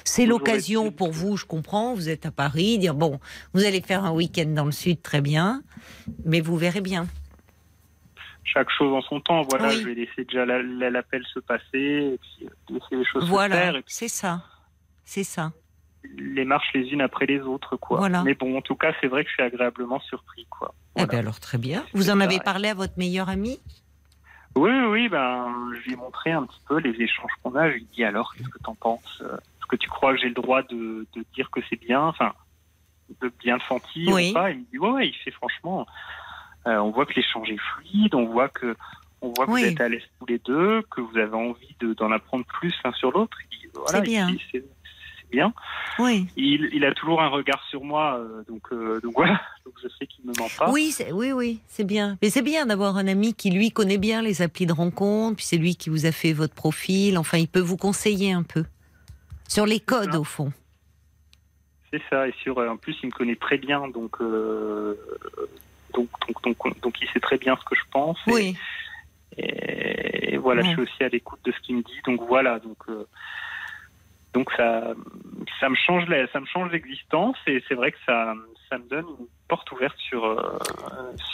[0.05, 3.19] c'est l'occasion pour vous, je comprends, vous êtes à Paris, dire bon,
[3.55, 5.63] vous allez faire un week-end dans le sud, très bien,
[6.25, 7.07] mais vous verrez bien.
[8.45, 11.65] Chaque chose en son temps, voilà, je vais laisser déjà l'appel se passer,
[12.15, 13.71] et puis euh, laisser les choses voilà, se faire.
[13.73, 14.43] Voilà, c'est ça,
[15.05, 15.53] c'est ça
[16.17, 18.09] les marches les unes après les autres, quoi.
[18.25, 20.75] Mais bon, en tout cas, c'est vrai que je suis agréablement surpris, quoi.
[20.97, 21.85] Eh ben alors très bien.
[21.93, 23.59] Vous en avez parlé à votre meilleur ami?
[24.57, 27.69] Oui, oui, ben, je lui ai montré un petit peu les échanges qu'on a.
[27.69, 29.21] Je lui ai dit alors, qu'est-ce que tu en penses?
[29.21, 32.03] Est-ce que tu crois que j'ai le droit de, dire que c'est bien?
[32.03, 32.33] Enfin,
[33.21, 35.87] de bien le sentir ou pas Il me dit ouais, il fait franchement.
[36.67, 38.77] Euh, on voit que l'échange est fluide, on voit que
[39.21, 42.13] on voit que vous êtes à l'aise tous les deux, que vous avez envie d'en
[42.13, 43.37] apprendre plus l'un sur l'autre.
[43.89, 44.29] c'est bien
[45.31, 45.53] bien.
[45.99, 46.27] Oui.
[46.37, 50.07] Il, a toujours un regard sur moi, euh, donc, euh, donc voilà, donc je sais
[50.07, 50.71] qu'il ne me ment pas.
[50.71, 52.17] Oui, oui, oui, c'est bien.
[52.23, 55.45] Mais c'est bien d'avoir un ami qui lui connaît bien les applis de rencontre, puis
[55.45, 57.19] c'est lui qui vous a fait votre profil.
[57.19, 58.65] Enfin, il peut vous conseiller un peu
[59.49, 60.53] sur les codes au fond.
[61.93, 62.27] C'est ça.
[62.29, 64.95] Et sur, euh, en plus, il me connaît très bien, donc, euh,
[65.95, 68.19] donc, donc, donc, donc, il sait très bien ce que je pense.
[68.27, 68.57] Et, Oui.
[69.37, 70.69] et voilà, Ouais.
[70.69, 72.01] je suis aussi à l'écoute de ce qu'il me dit.
[72.05, 73.07] Donc voilà, donc, euh,
[74.35, 74.93] donc ça,
[75.61, 78.35] ça me change, la- ça me change l'existence et c'est vrai que ça,
[78.69, 80.37] ça me donne une porte ouverte sur, euh,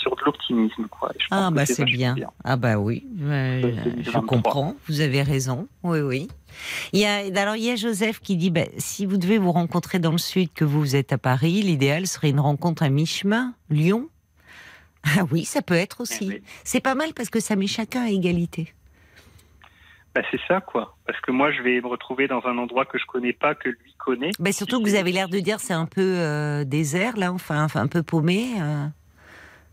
[0.01, 1.11] sur de l'optimisme, quoi.
[1.15, 2.15] Et je pense Ah que bah c'est bien.
[2.45, 4.23] Ah bah oui, euh, je 2023.
[4.27, 4.75] comprends.
[4.89, 5.69] Vous avez raison.
[5.83, 6.29] Oui oui.
[6.93, 9.53] Il y a alors il y a Joseph qui dit bah, si vous devez vous
[9.53, 13.55] rencontrer dans le sud que vous êtes à Paris, l'idéal serait une rencontre à mi-chemin,
[13.71, 14.09] Lyon.
[15.17, 16.25] Ah oui, ça peut être aussi.
[16.25, 16.43] Eh oui.
[16.65, 18.75] C'est pas mal parce que ça met chacun à égalité.
[20.15, 20.97] Bah, c'est ça, quoi.
[21.07, 23.69] Parce que moi, je vais me retrouver dans un endroit que je connais pas, que
[23.69, 24.31] lui connaît.
[24.39, 27.65] Bah, surtout que vous avez l'air de dire c'est un peu euh, désert là, enfin,
[27.65, 28.55] enfin un peu paumé.
[28.61, 28.87] euh.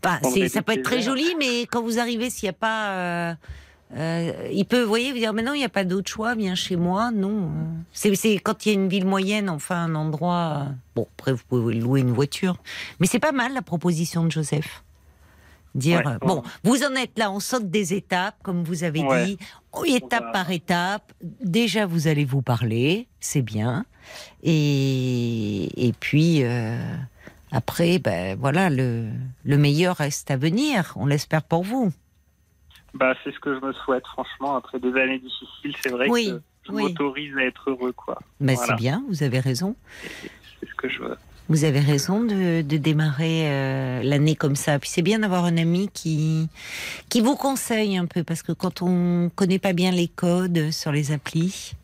[0.04, 2.90] Enfin, dirait ça peut être très joli, mais quand vous arrivez, s'il n'y a pas,
[2.90, 3.34] euh,
[3.96, 6.36] euh, il peut, vous voyez, vous dire mais non, il n'y a pas d'autre choix,
[6.36, 7.50] viens chez moi, non.
[7.90, 10.66] C'est c'est quand il y a une ville moyenne, enfin un endroit.
[10.94, 12.58] Bon, après vous pouvez louer une voiture,
[13.00, 14.84] mais c'est pas mal la proposition de Joseph.
[15.78, 19.24] Dire Ouais, bon, vous en êtes là, on saute des étapes, comme vous avez Ouais.
[19.26, 19.38] dit,
[19.86, 21.12] étape par étape.
[21.22, 23.84] Déjà, vous allez vous parler, c'est bien.
[24.42, 26.78] Et, et puis, euh,
[27.52, 29.08] après, ben, voilà, le,
[29.44, 31.92] le meilleur reste à venir, on l'espère pour vous.
[32.94, 34.56] Bah, c'est ce que je me souhaite, franchement.
[34.56, 36.82] Après des années difficiles, c'est vrai Oui, que je oui.
[36.84, 38.18] m'autorise à être heureux, quoi.
[38.40, 38.72] Ben, Voilà.
[38.72, 39.76] C'est bien, vous avez raison.
[40.60, 41.16] C'est ce que je veux.
[41.48, 44.78] Vous avez raison de, de démarrer euh, l'année comme ça.
[44.78, 46.48] Puis c'est bien d'avoir un ami qui,
[47.08, 50.92] qui vous conseille un peu, parce que quand on connaît pas bien les codes sur
[50.92, 51.74] les applis,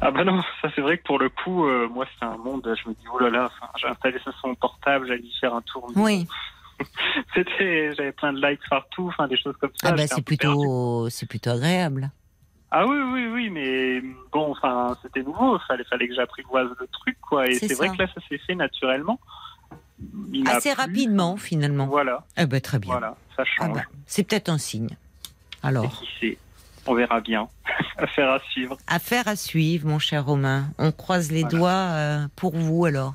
[0.00, 2.62] Ah bah non, ça c'est vrai que pour le coup, euh, moi c'est un monde,
[2.64, 5.34] je me dis, oh là là, enfin, j'ai installé ça sur mon portable, j'allais y
[5.40, 5.90] faire un tour.
[5.96, 6.26] oui,
[7.34, 9.88] C'était, j'avais plein de likes partout, enfin des choses comme ça.
[9.90, 12.10] ah ben, un c'est plutôt, c'est plutôt agréable.
[12.76, 14.00] Ah oui, oui, oui, mais
[14.32, 17.46] bon, enfin, c'était nouveau, fallait, fallait que j'apprivoise le truc, quoi.
[17.48, 19.20] Et C'est vrai que là, ça s'est fait naturellement.
[20.32, 21.86] Il Assez rapidement, finalement.
[21.86, 22.90] Voilà, Ah ben, très bien.
[22.90, 23.74] voilà, ça Ah change.
[23.76, 24.90] ben, c'est peut-être un signe.
[24.90, 26.38] Et Alors, qui sait
[26.86, 27.48] On verra bien.
[27.96, 28.76] Affaire à suivre.
[28.88, 30.64] affaire à suivre, mon cher Romain.
[30.78, 31.56] On croise les Voilà.
[31.56, 33.14] doigts euh, pour vous alors.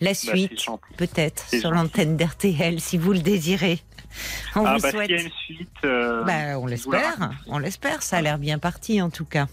[0.00, 0.66] La Bah, suite,
[0.96, 3.80] peut-être, sur l'antenne d'RTL, si vous le désirez.
[4.56, 5.10] On ah vous bah souhaite.
[5.10, 8.02] y a une suite, euh, Bah, on l'espère, on l'espère.
[8.02, 9.46] Ça a l'air bien parti en tout cas.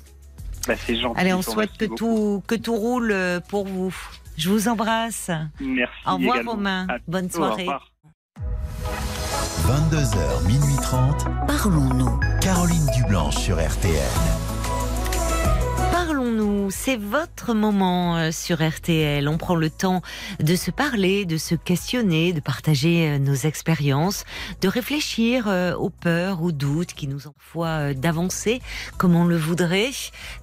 [0.68, 1.20] Bah, c'est gentil.
[1.20, 1.96] Allez, on souhaite que beaucoup.
[1.98, 3.96] tout que tout roule euh, pour vous.
[4.38, 5.32] Je vous embrasse.
[5.60, 5.94] Merci.
[6.06, 6.52] Au revoir également.
[6.54, 6.88] Romain.
[6.90, 7.64] À Bonne soirée.
[7.64, 7.92] revoir.
[9.66, 11.26] 22h, minuit 30.
[11.48, 12.20] Parlons-nous.
[12.42, 13.94] Caroline Dublanche sur RTL.
[16.08, 19.28] Parlons-nous, c'est votre moment euh, sur RTL.
[19.28, 20.02] On prend le temps
[20.40, 24.24] de se parler, de se questionner, de partager euh, nos expériences,
[24.62, 28.62] de réfléchir euh, aux peurs, aux doutes qui nous envoient d'avancer
[28.98, 29.92] comme on le voudrait.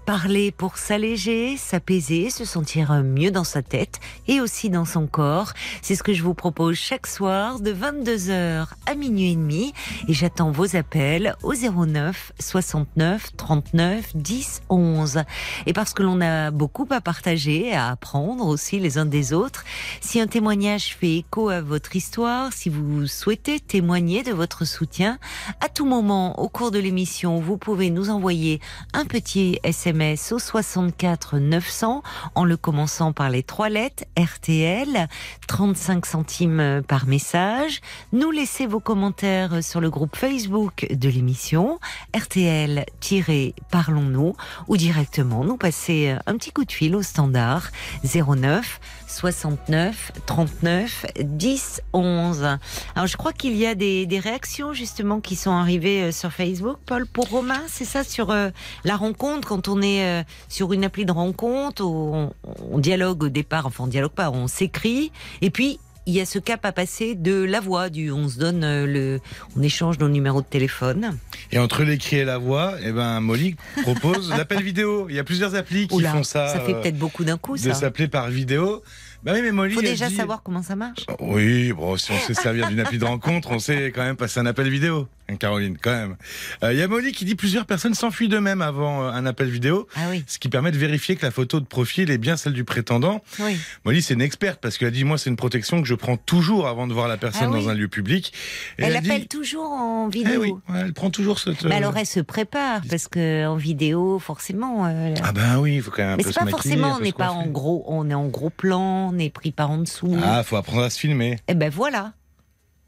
[0.06, 5.54] Parler pour s'alléger, s'apaiser, se sentir mieux dans sa tête et aussi dans son corps.
[5.80, 9.72] C'est ce que je vous propose chaque soir de 22h à minuit et demi.
[10.06, 15.22] Et j'attends vos appels au 09 69 39 10 11.
[15.64, 19.64] Et parce que l'on a beaucoup à partager, à apprendre aussi les uns des autres,
[20.02, 25.18] si un témoignage fait écho à votre histoire, si vous souhaitez témoigner de votre soutien,
[25.62, 28.60] à tout moment au cours de l'émission, vous pouvez nous envoyer
[28.92, 29.93] un petit SMS
[30.32, 32.02] au 64 900
[32.34, 35.06] en le commençant par les trois lettres RTL,
[35.46, 37.80] 35 centimes par message.
[38.12, 41.78] Nous laissez vos commentaires sur le groupe Facebook de l'émission
[42.12, 44.34] RTL-Parlons-nous
[44.66, 47.70] ou directement nous passer un petit coup de fil au standard
[48.02, 52.58] 09 69 39 10 11.
[52.94, 56.78] Alors je crois qu'il y a des, réactions justement qui sont arrivées euh, sur Facebook.
[56.86, 58.50] Paul, pour Romain, c'est ça sur euh,
[58.84, 62.32] la rencontre quand on est euh, sur une appli de rencontre, on,
[62.70, 66.26] on dialogue au départ, enfin on dialogue pas, on s'écrit et puis il y a
[66.26, 69.20] ce cap à passer de la voix, du on se donne euh, le,
[69.56, 71.16] on échange nos numéros de téléphone.
[71.52, 75.06] Et entre l'écrit et la voix, eh ben, Molly propose l'appel vidéo.
[75.08, 76.48] Il y a plusieurs applis qui Oula, font ça.
[76.48, 77.74] ça fait euh, peut-être beaucoup d'un coup, de ça.
[77.74, 78.82] s'appeler par vidéo.
[79.22, 79.74] Bah oui, mais Molly.
[79.74, 81.06] Faut déjà dit- savoir comment ça marche.
[81.20, 84.38] Oui, bon, si on sait servir d'une appli de rencontre, on sait quand même passer
[84.40, 86.16] un appel vidéo, Caroline, quand même.
[86.62, 89.48] Euh, Il y a Molly qui dit plusieurs personnes s'enfuient d'eux-mêmes avant euh, un appel
[89.48, 92.36] vidéo, Ah oui, ce qui permet de vérifier que la photo de profil est bien
[92.36, 93.22] celle du prétendant.
[93.40, 93.56] oui.
[93.84, 96.68] Molly, c'est une experte parce qu'elle dit moi c'est une protection que je prends toujours
[96.68, 97.64] avant de voir la personne Ah oui.
[97.64, 98.32] dans un lieu public.
[98.78, 100.40] Et Elle, dit- appelle toujours en Eh vidéo.
[100.42, 101.64] oui, ouais, elle prend toujours cette.
[101.64, 104.86] Mais euh, alors elle se prépare parce que en vidéo, forcément.
[104.86, 107.00] euh, Ah ben oui, il faut quand même un mais c'est pas maquiller, forcément, on
[107.00, 110.16] n'est pas en gros, on est en gros plan, on est pris par en dessous.
[110.22, 111.38] Ah, faut apprendre à se filmer.
[111.48, 112.12] Et ben voilà.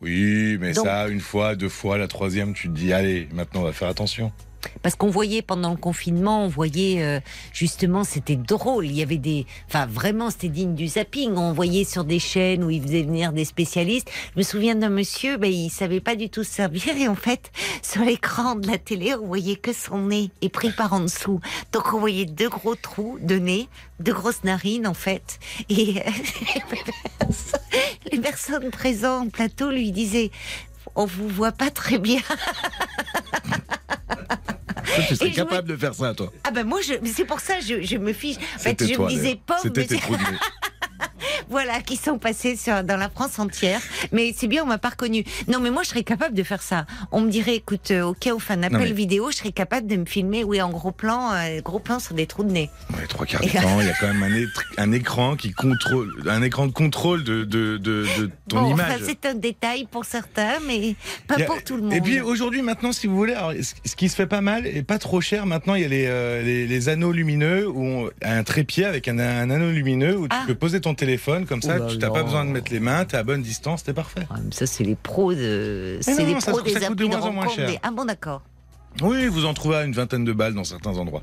[0.03, 3.63] Oui, mais Donc- ça, une fois, deux fois, la troisième, tu te dis, allez, maintenant
[3.63, 4.31] on va faire attention.
[4.83, 7.21] Parce qu'on voyait pendant le confinement, on voyait euh,
[7.53, 8.87] justement, c'était drôle.
[8.87, 11.35] Il y avait des, enfin vraiment, c'était digne du zapping.
[11.37, 14.11] On voyait sur des chaînes où ils faisaient venir des spécialistes.
[14.35, 17.15] Je me souviens d'un monsieur, ben il savait pas du tout se servir et en
[17.15, 17.51] fait,
[17.83, 21.41] sur l'écran de la télé, on voyait que son nez est pris par en dessous.
[21.73, 23.69] Donc on voyait deux gros trous de nez,
[24.01, 25.39] deux grosses narines en fait.
[25.69, 25.95] Et
[28.13, 30.31] les personnes présentes au plateau lui disaient,
[30.95, 32.21] on vous voit pas très bien.
[34.95, 36.33] Toi, tu serais capable de faire ça, toi.
[36.45, 38.37] Ah ben moi, je, c'est pour ça je, je me fiche.
[38.57, 40.39] En fait, je toi, me disais pauvre, C'était mais tes trous de nez.
[41.49, 43.81] Voilà, qui sont passés sur, dans la France entière.
[44.13, 45.25] Mais c'est bien, on m'a pas reconnu.
[45.49, 46.87] Non, mais moi, je serais capable de faire ça.
[47.13, 49.97] On me dirait, écoute, où on fait un appel mais- vidéo, je serais capable de
[49.97, 52.71] me filmer, oui, en gros plan, euh, gros plan sur des trous de nez.
[52.97, 56.43] Ouais, trois quarts du temps, il y a quand même un, écran qui contrôle, un
[56.43, 58.93] écran de contrôle de, de, de, de ton bon, image.
[58.97, 60.95] enfin, c'est un détail pour certains, mais
[61.27, 61.93] pas a- pour tout le monde.
[61.95, 63.53] Et puis aujourd'hui, maintenant, si vous voulez, alors,
[63.85, 66.07] ce qui se fait pas mal et pas trop cher, maintenant, il y a les,
[66.07, 70.37] euh, les, les anneaux lumineux on- un trépied avec un, un anneau lumineux où tu
[70.37, 70.45] Ah.
[70.47, 73.05] peux poser ton téléphone comme ça, Oh tu n'as pas besoin de mettre les mains,
[73.05, 74.27] t'es à bonne distance, t'es parfait.
[74.31, 77.05] Ah, mais ça, c'est les pros de, c'est non, les pros des de applis de
[77.05, 77.57] moins en moins rencontre.
[77.57, 77.69] cher.
[77.71, 78.43] des- Ah bon, d'accord.
[79.03, 81.23] Oui, vous en trouvez à une vingtaine de balles dans certains endroits.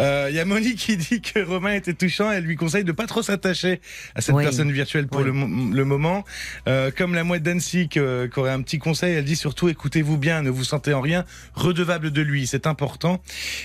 [0.00, 2.30] Euh, Il y a Monique qui dit que Romain était touchant.
[2.32, 3.82] Elle lui conseille de pas trop s'attacher
[4.14, 4.42] à cette Oui.
[4.42, 5.26] personne virtuelle pour Oui.
[5.26, 6.24] le, mo- le moment.
[6.66, 9.68] Euh, comme la mouette d'Annecy qui euh, qui aurait un petit conseil, elle dit surtout
[9.68, 13.20] écoutez-vous bien, ne vous sentez en rien redevable de lui, c'est important.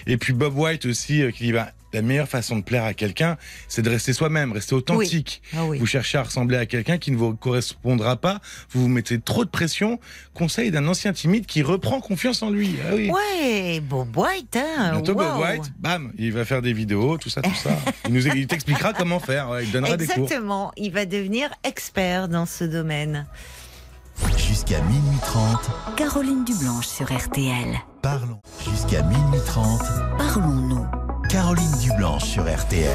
[0.05, 2.93] Et puis Bob White aussi euh, qui dit bah, la meilleure façon de plaire à
[2.93, 3.37] quelqu'un,
[3.67, 5.41] c'est de rester soi-même, rester authentique.
[5.55, 5.79] Ah oui.
[5.79, 8.39] Vous cherchez à ressembler à quelqu'un qui ne vous correspondra pas,
[8.71, 9.99] vous vous mettez trop de pression.
[10.33, 12.75] Conseil d'un ancien timide qui reprend confiance en lui.
[12.85, 13.09] Ah oui.
[13.09, 14.91] Ouais, Bob White, hein.
[14.91, 15.39] Bientôt Bob.
[15.41, 17.71] White, bam, il va faire des vidéos, tout ça, tout ça.
[18.07, 20.23] Il nous il t'expliquera comment faire, ouais, il donnera des cours.
[20.23, 23.25] Exactement, il va devenir expert dans ce domaine.
[24.37, 27.75] Jusqu'à minuit 30, Caroline Dublanche sur RTL.
[28.01, 28.39] parlons.
[28.69, 29.81] Jusqu'à minuit 30,
[30.17, 31.14] Parlons-nous.
[31.29, 32.89] Caroline Dublanche sur RTL.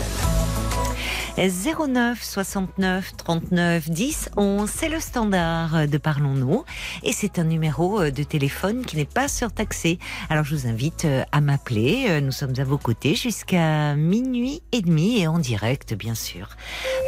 [1.38, 6.64] 09 69 39 10 11, c'est le standard de Parlons-nous
[7.02, 9.98] et c'est un numéro de téléphone qui n'est pas surtaxé.
[10.28, 14.62] Alors je vous invite euh, à m'appeler, Euh, nous sommes à vos côtés jusqu'à minuit
[14.72, 16.48] et demi et en direct bien sûr.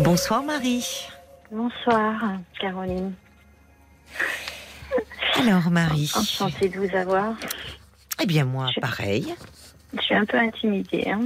[0.01, 0.87] Bonsoir Marie.
[1.51, 2.15] Bonsoir,
[2.61, 3.13] Caroline.
[5.41, 6.11] Alors Marie.
[6.17, 7.35] Enchantée de vous avoir.
[8.23, 9.35] Eh bien moi Je- pareil.
[9.95, 11.09] Je suis un peu intimidée.
[11.11, 11.21] hein.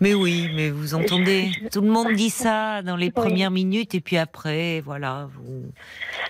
[0.00, 3.12] Mais oui, mais vous entendez, tout le monde dit ça dans les Oui.
[3.12, 5.70] premières minutes et puis après, voilà, vous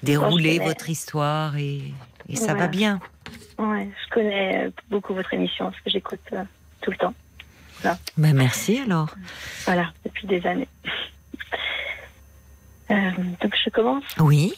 [0.03, 1.93] déroulez votre histoire et,
[2.29, 2.59] et ça Ouais.
[2.61, 3.01] va bien.
[3.59, 6.43] Ouais, je connais beaucoup votre émission parce que j'écoute euh,
[6.83, 7.15] tout le temps.
[8.17, 9.09] Ben merci alors.
[9.65, 10.69] Voilà, depuis des années.
[12.91, 13.11] Euh,
[13.41, 14.05] donc je commence.
[14.21, 14.53] Oui.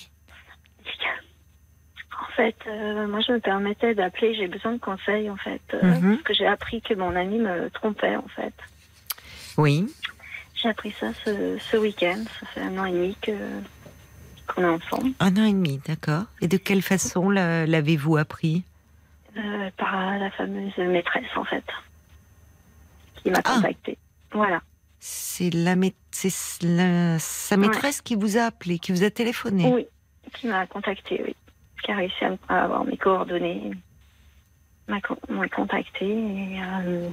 [2.35, 5.61] En fait, euh, moi je me permettais d'appeler, j'ai besoin de conseils en fait.
[5.73, 6.11] euh, Mhm.
[6.15, 8.53] Parce que j'ai appris que mon ami me trompait en fait.
[9.57, 9.87] Oui.
[10.57, 12.25] J'ai appris ça ce, ce week-end.
[12.41, 13.31] Ça fait un an et demi que
[14.49, 15.11] qu'on est ensemble.
[15.21, 16.25] Un an et demi, d'accord.
[16.41, 18.65] Et de quelle façon la- l'avez-vous appris?
[19.37, 21.65] Euh, par la fameuse maîtresse en fait.
[23.23, 23.55] Qui m'a Ah.
[23.55, 23.97] contactée.
[24.33, 24.61] Voilà.
[24.99, 25.77] C'est la,
[26.11, 29.71] c'est sa maîtresse qui vous a appelé, qui vous a téléphoné?
[29.73, 29.87] Oui,
[30.35, 31.37] qui m'a contacté, oui.
[31.85, 33.71] Qui a réussi à, avoir mes coordonnées.
[34.89, 37.09] M'a con- m'a contacté et, euh,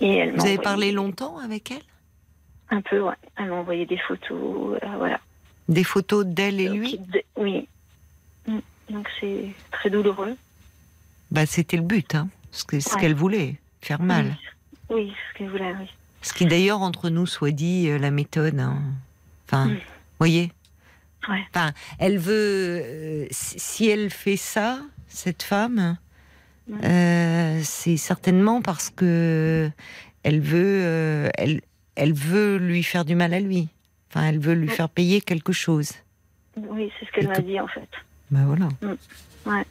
[0.00, 1.82] et elle m'a Vous avez parlé longtemps avec elle?
[2.70, 3.14] Un peu, ouais.
[3.36, 5.20] Elle m'a envoyé des photos, euh, voilà.
[5.68, 6.98] Des photos d'elle et lui?
[6.98, 7.68] de- oui.
[8.46, 8.58] Mm.
[8.90, 10.36] Donc c'est très douloureux.
[11.30, 12.28] bah, C'était le but, hein.
[12.50, 13.00] ce Ouais.
[13.00, 14.36] qu'elle voulait, faire mal.
[14.88, 15.88] Oui, ce qu'elle voulait, oui.
[16.22, 18.58] Ce qui d'ailleurs, entre nous, soit dit, euh, la méthode.
[18.58, 18.78] hein.
[19.46, 19.78] Enfin, Mm.
[20.18, 20.52] voyez
[21.28, 21.44] Ouais.
[21.54, 22.82] Enfin, elle veut.
[22.84, 25.96] euh, si elle fait ça, cette femme,
[26.68, 26.80] Mm.
[26.84, 29.70] euh, c'est certainement parce que
[30.22, 31.60] elle veut, euh, elle,
[31.96, 33.68] elle veut lui faire du mal à lui.
[34.10, 34.74] Enfin, elle veut lui Ouais.
[34.74, 35.92] faire payer quelque chose.
[36.56, 37.88] Oui, c'est ce qu'elle m'a que- dit en fait.
[38.30, 38.68] Ben voilà.
[39.44, 39.64] Parce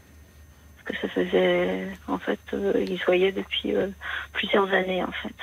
[0.86, 2.40] que ça faisait, en fait,
[2.80, 3.74] ils se voyaient depuis
[4.34, 5.36] plusieurs années en fait.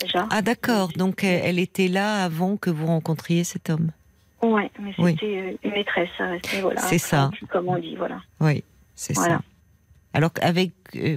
[0.00, 0.26] Déjà.
[0.30, 0.88] Ah d'accord.
[0.96, 3.90] Donc elle était là avant que vous rencontriez cet homme.
[4.52, 5.12] Ouais, mais Oui.
[5.12, 6.08] c'était euh, une maîtresse,
[6.60, 6.80] voilà.
[6.80, 7.30] C'est ça.
[7.50, 8.20] Comme on dit, voilà.
[8.40, 8.62] Oui,
[8.94, 9.36] c'est Voilà.
[9.36, 9.40] ça.
[10.16, 10.70] Alors avec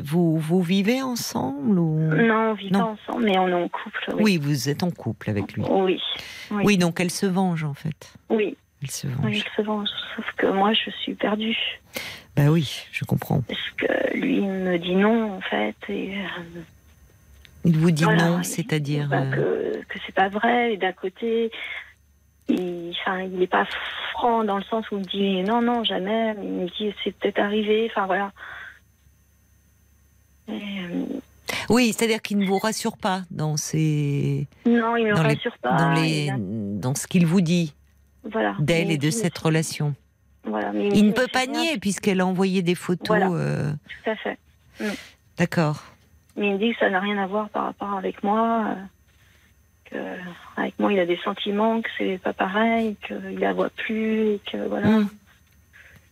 [0.03, 1.99] vous, vous vivez ensemble ou?
[2.15, 2.80] Non, on vit Non.
[2.80, 4.05] pas ensemble, mais on est en couple.
[4.15, 4.21] Oui.
[4.23, 5.61] Oui, vous êtes en couple avec lui.
[5.69, 6.01] Oui.
[6.49, 6.63] Oui.
[6.65, 8.13] Oui, donc elle se venge en fait.
[8.30, 8.57] Oui.
[8.82, 9.38] Elle se Oui, venge.
[9.38, 9.89] il se venge.
[10.15, 11.57] Sauf que moi, je suis perdue.
[12.36, 13.41] Bah oui, je comprends.
[13.41, 15.75] Parce que lui, il me dit non, en fait.
[15.89, 16.59] Et, euh,
[17.65, 18.30] Il vous dit voilà.
[18.30, 20.73] non, c'est-à-dire euh, que, que c'est pas vrai.
[20.73, 21.51] Et d'un côté,
[22.49, 23.65] il, enfin, il n'est pas
[24.13, 26.33] franc dans le sens où il me dit non, non, jamais.
[26.35, 27.87] Mais il me dit c'est peut-être arrivé.
[27.91, 28.31] Enfin, voilà.
[30.47, 31.05] Et, euh,
[31.69, 35.57] Oui, c'est-à-dire qu'il ne vous rassure pas dans ses, non, il me dans, les- rassure
[35.61, 35.73] pas.
[35.75, 37.73] dans, les, dans ce qu'il vous dit
[38.23, 38.55] voilà.
[38.59, 39.93] d'elle et de cette relation.
[40.45, 43.07] Voilà, mais Il ne peut pas nier puisqu'elle a envoyé des photos.
[43.17, 43.27] Voilà.
[43.31, 43.71] euh,
[44.03, 44.37] Tout à fait.
[45.37, 45.83] D'accord.
[46.37, 48.65] Mais il me dit que ça n'a rien à voir par rapport avec moi.
[48.69, 48.75] euh,
[50.55, 54.41] avec moi, il a des sentiments, que c'est pas pareil, qu'il la voit plus, et
[54.51, 54.88] que voilà.
[54.88, 55.09] Hmm.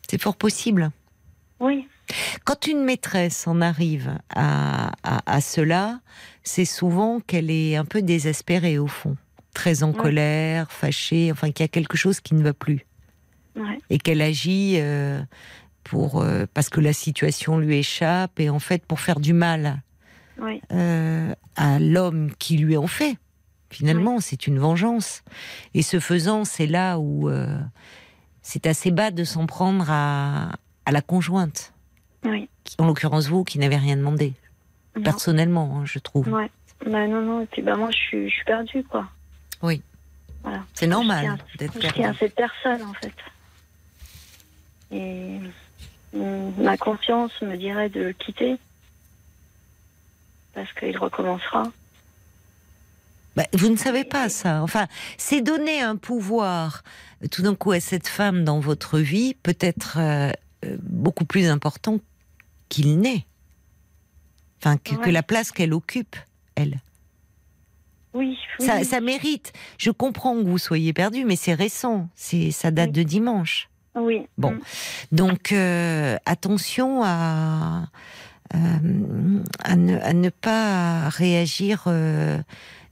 [0.10, 0.92] C'est fort possible.
[1.60, 1.88] Oui,
[2.44, 6.00] Quand une maîtresse en arrive à, à, à cela,
[6.44, 9.16] c'est souvent qu'elle est un peu désespérée au fond,
[9.54, 9.98] très en Ouais.
[9.98, 12.86] colère, fâchée, enfin qu'il y a quelque chose qui ne va plus
[13.56, 15.22] ouais, et qu'elle agit euh,
[15.86, 19.82] pour euh, parce que la situation lui échappe et en fait pour faire du mal
[20.74, 23.16] euh, à l'homme qui lui en fait.
[23.76, 25.22] Finalement, c'est une vengeance.
[25.74, 27.58] Et ce faisant, c'est là où euh,
[28.42, 30.54] c'est assez bas de s'en prendre à,
[30.86, 31.74] à la conjointe,
[32.24, 32.48] oui.
[32.64, 34.32] qui- en l'occurrence vous, qui n'avez rien demandé,
[34.96, 35.04] Non.
[35.04, 36.30] personnellement, hein, je trouve.
[36.30, 36.50] Ouais.
[36.86, 39.10] Bah non, non, et puis bah moi je suis, je suis perdue, quoi.
[39.62, 39.82] Oui.
[40.44, 40.64] Voilà.
[40.74, 43.14] C'est Je normal d'être Je tiens à cette personne, en fait.
[44.92, 45.40] Et
[46.14, 48.56] ma conscience me dirait de le quitter.
[50.54, 51.64] Parce qu'il recommencera.
[53.36, 54.62] Bah, vous ne savez pas ça.
[54.64, 56.84] Enfin, c'est donner un pouvoir
[57.32, 60.32] tout d'un coup à cette femme dans votre vie, peut-être euh,
[60.66, 62.00] euh, beaucoup plus important
[62.70, 63.26] qu'il n'est.
[64.62, 66.16] Enfin, que, la place qu'elle occupe,
[66.56, 66.80] elle.
[68.14, 68.66] Oui, oui.
[68.66, 69.52] Ça, ça mérite.
[69.78, 72.10] Je comprends que vous soyez perdu, mais c'est récent.
[72.16, 72.94] C'est, ça date Oui.
[72.94, 73.70] de dimanche.
[73.96, 74.28] Oui.
[74.38, 74.52] Bon.
[74.52, 74.60] Mm.
[75.12, 77.90] Donc, euh, attention à,
[78.54, 82.40] euh, à, ne, à ne pas réagir euh,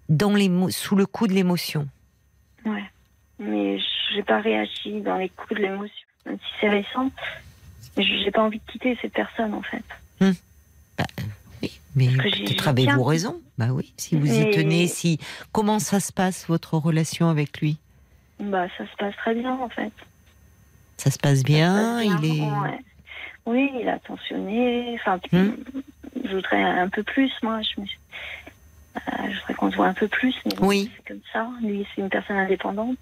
[0.10, 1.88] dans l'émo- sous le coup de l'émotion.
[2.66, 2.84] Ouais.
[3.40, 3.80] Mais
[4.14, 6.08] j'ai pas réagi dans les coups de l'émotion.
[6.26, 7.12] Même si c'est récent.
[7.98, 9.84] Mais j'ai pas envie de quitter cette personne, en fait.
[11.62, 13.42] Oui, mais Parce que j'y- peut-être avez-vous raison.
[13.58, 15.20] Bah oui, si vous y Mais- tenez, si
[15.52, 17.78] comment ça se passe votre relation avec lui?
[18.40, 19.92] Bah, ça se passe très bien, en fait.
[20.98, 22.00] Ça se passe bien.
[22.00, 22.42] Ça se passe Il est.
[22.42, 22.80] ouais.
[23.46, 24.98] Oui, il a attentionné.
[25.00, 25.52] Enfin, Hmm.
[26.24, 27.60] je voudrais un peu plus, moi.
[27.62, 27.86] Je, me
[28.96, 30.92] je voudrais qu'on se voit un peu plus, mais Oui.
[30.96, 31.48] c'est comme ça.
[31.62, 32.98] Lui, c'est une personne indépendante.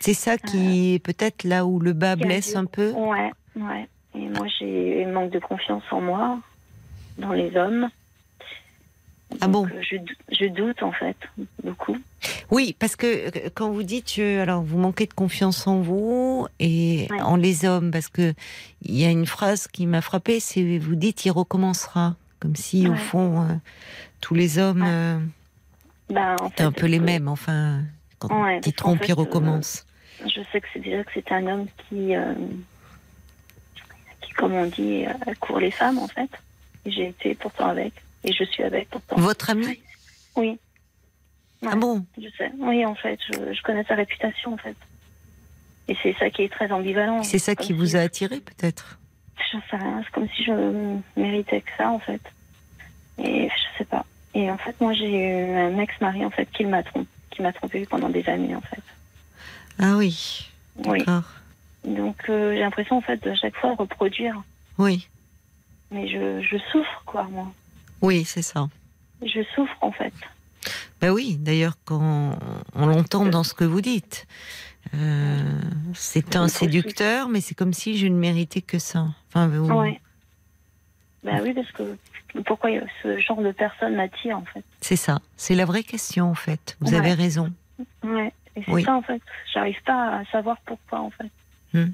[0.00, 2.92] C'est ça qui est peut-être là où le bas blesse un peu.
[2.92, 3.88] Ouais, ouais.
[4.14, 6.38] Et moi, j'ai un manque de confiance en moi,
[7.18, 7.88] dans les hommes.
[9.40, 11.16] Ah Donc, bon euh, je, dou- je doute, en fait,
[11.62, 11.96] beaucoup.
[12.50, 13.06] Oui, parce que
[13.46, 17.20] euh, quand vous dites, euh, alors vous manquez de confiance en vous et Ouais.
[17.20, 18.34] en les hommes, parce que
[18.82, 22.88] il y a une phrase qui m'a frappée, c'est vous dites il recommencera, comme si
[22.88, 23.54] au fond euh,
[24.20, 25.18] tous les hommes euh,
[26.14, 27.82] en étaient un peu les mêmes, enfin
[28.18, 29.86] quand Ouais, ils trompent, ils euh, recommencent.
[30.24, 32.34] Je sais que c'est déjà que c'est un homme qui, euh,
[34.20, 36.30] qui, comme on dit, euh, court les femmes en fait.
[36.86, 37.92] J'ai été pourtant avec,
[38.24, 39.16] et je suis avec pourtant.
[39.16, 39.80] Votre ami
[40.36, 40.58] Oui,
[41.66, 42.04] Ah bon?
[42.20, 42.50] je sais.
[42.58, 44.76] Oui, en fait, je, je connais sa réputation en fait.
[45.88, 47.22] Et c'est ça qui est très ambivalent.
[47.22, 48.98] C'est ça qui si- vous a attiré peut-être?
[49.52, 50.02] J'en sais rien.
[50.04, 52.20] C'est comme si je méritais que ça en fait.
[53.22, 54.04] Et je sais pas.
[54.34, 57.52] Et en fait, moi, j'ai eu un ex-mari en fait qui m'a trompé, qui m'a
[57.52, 58.82] trompé pendant des années en fait.
[59.78, 60.46] Ah oui,
[60.86, 61.04] Oui.
[61.84, 64.40] Donc euh, j'ai l'impression en fait de chaque fois reproduire.
[64.78, 65.08] Oui,
[65.90, 67.50] Mais je, je souffre, quoi, moi.
[68.02, 68.68] oui, c'est ça.
[69.24, 70.12] Je souffre, en fait.
[71.00, 72.38] Ben oui, d'ailleurs, quand
[72.74, 74.26] on l'entend dans ce que vous dites,
[74.94, 75.60] euh,
[75.94, 79.06] c'est un séducteur, mais c'est comme si je ne méritais que ça.
[79.28, 80.00] Enfin, vous- Ouais.
[81.24, 81.96] Bah oui, parce que
[82.44, 82.70] pourquoi
[83.02, 84.64] ce genre de personne m'attire, en fait.
[84.80, 85.18] c'est ça.
[85.36, 86.76] C'est la vraie question, en fait.
[86.80, 86.98] Vous Ouais.
[86.98, 87.52] avez raison.
[88.02, 88.32] Ouais.
[88.56, 88.84] Et c'est Oui.
[88.84, 89.20] ça, en fait.
[89.52, 91.30] J'arrive pas à savoir pourquoi, en fait.
[91.72, 91.92] Hmm.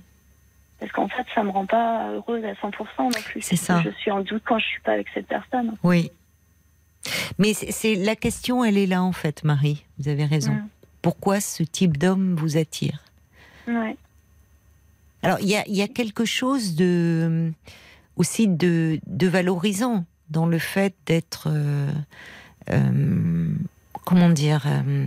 [0.80, 3.40] Parce qu'en fait, ça me rend pas heureuse à 100% non plus.
[3.40, 3.82] C'est ça.
[3.84, 5.74] Je suis en doute quand je suis pas avec cette personne.
[5.82, 6.10] Oui.
[7.38, 9.84] Mais c'est la question, elle est là, en fait, Marie.
[9.98, 10.52] Vous avez raison.
[10.52, 10.68] Mm.
[11.02, 13.04] Pourquoi ce type d'homme vous attire?
[13.68, 13.96] Ouais.
[15.22, 17.52] Alors, il y a, il y a quelque chose de
[18.16, 21.90] aussi de, de valorisant dans le fait d'être, euh,
[22.70, 23.48] euh,
[24.04, 25.06] comment dire, euh,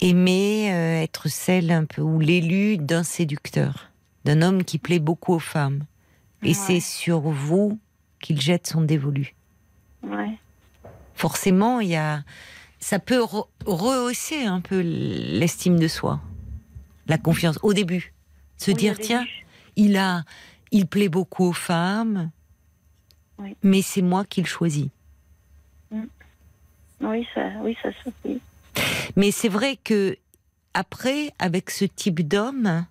[0.00, 3.90] aimé, euh, être celle un peu ou l'élu d'un séducteur,
[4.24, 5.84] d'un homme qui plaît beaucoup aux femmes.
[6.42, 6.54] Et Ouais.
[6.54, 7.78] c'est sur vous
[8.20, 9.34] qu'il jette son dévolu.
[10.02, 10.38] Ouais.
[11.14, 12.22] Forcément, il y a,
[12.80, 16.20] ça peut re- rehausser un peu l'estime de soi,
[17.06, 18.12] la confiance au début,
[18.58, 19.24] se Oui, dire tiens,
[19.76, 20.24] il a,
[20.70, 22.30] il plaît beaucoup aux femmes,
[23.38, 23.56] Oui.
[23.62, 24.88] mais c'est moi qui le choisis.
[27.00, 28.40] Oui, ça, oui, ça se oui.
[29.16, 30.16] Mais c'est vrai que
[30.72, 32.86] après, avec ce type d'homme,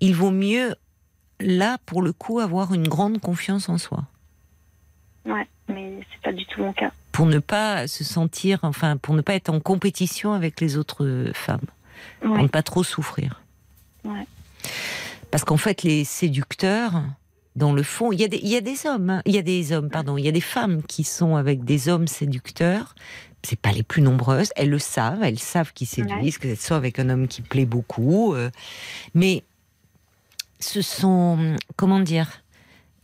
[0.00, 0.74] il vaut mieux
[1.40, 4.04] là pour le coup avoir une grande confiance en soi.
[5.24, 6.90] Ouais, mais c'est pas du tout mon cas.
[7.12, 11.30] Pour ne pas se sentir, enfin, pour ne pas être en compétition avec les autres
[11.34, 11.66] femmes.
[12.20, 13.42] Pour ne pas trop souffrir.
[14.04, 14.26] Ouais.
[15.30, 17.02] Parce qu'en fait, les séducteurs,
[17.58, 19.38] dans le fond, il y a des, il y a des hommes, hein, il y
[19.38, 22.94] a des hommes, pardon, il y a des femmes qui sont avec des hommes séducteurs.
[23.42, 26.76] C'est pas les plus nombreuses, elles le savent, elles savent qu'ils séduisent, que ce soit
[26.76, 28.34] avec un homme qui plaît beaucoup.
[28.34, 28.50] euh,
[29.14, 29.44] mais
[30.60, 32.28] ce sont, comment dire,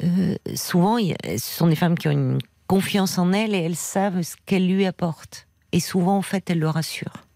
[0.03, 4.23] euh, souvent, ce sont des femmes qui ont une confiance en elles et elles savent
[4.23, 5.47] ce qu'elles lui apportent.
[5.73, 7.27] Et souvent, en fait, elles le rassurent.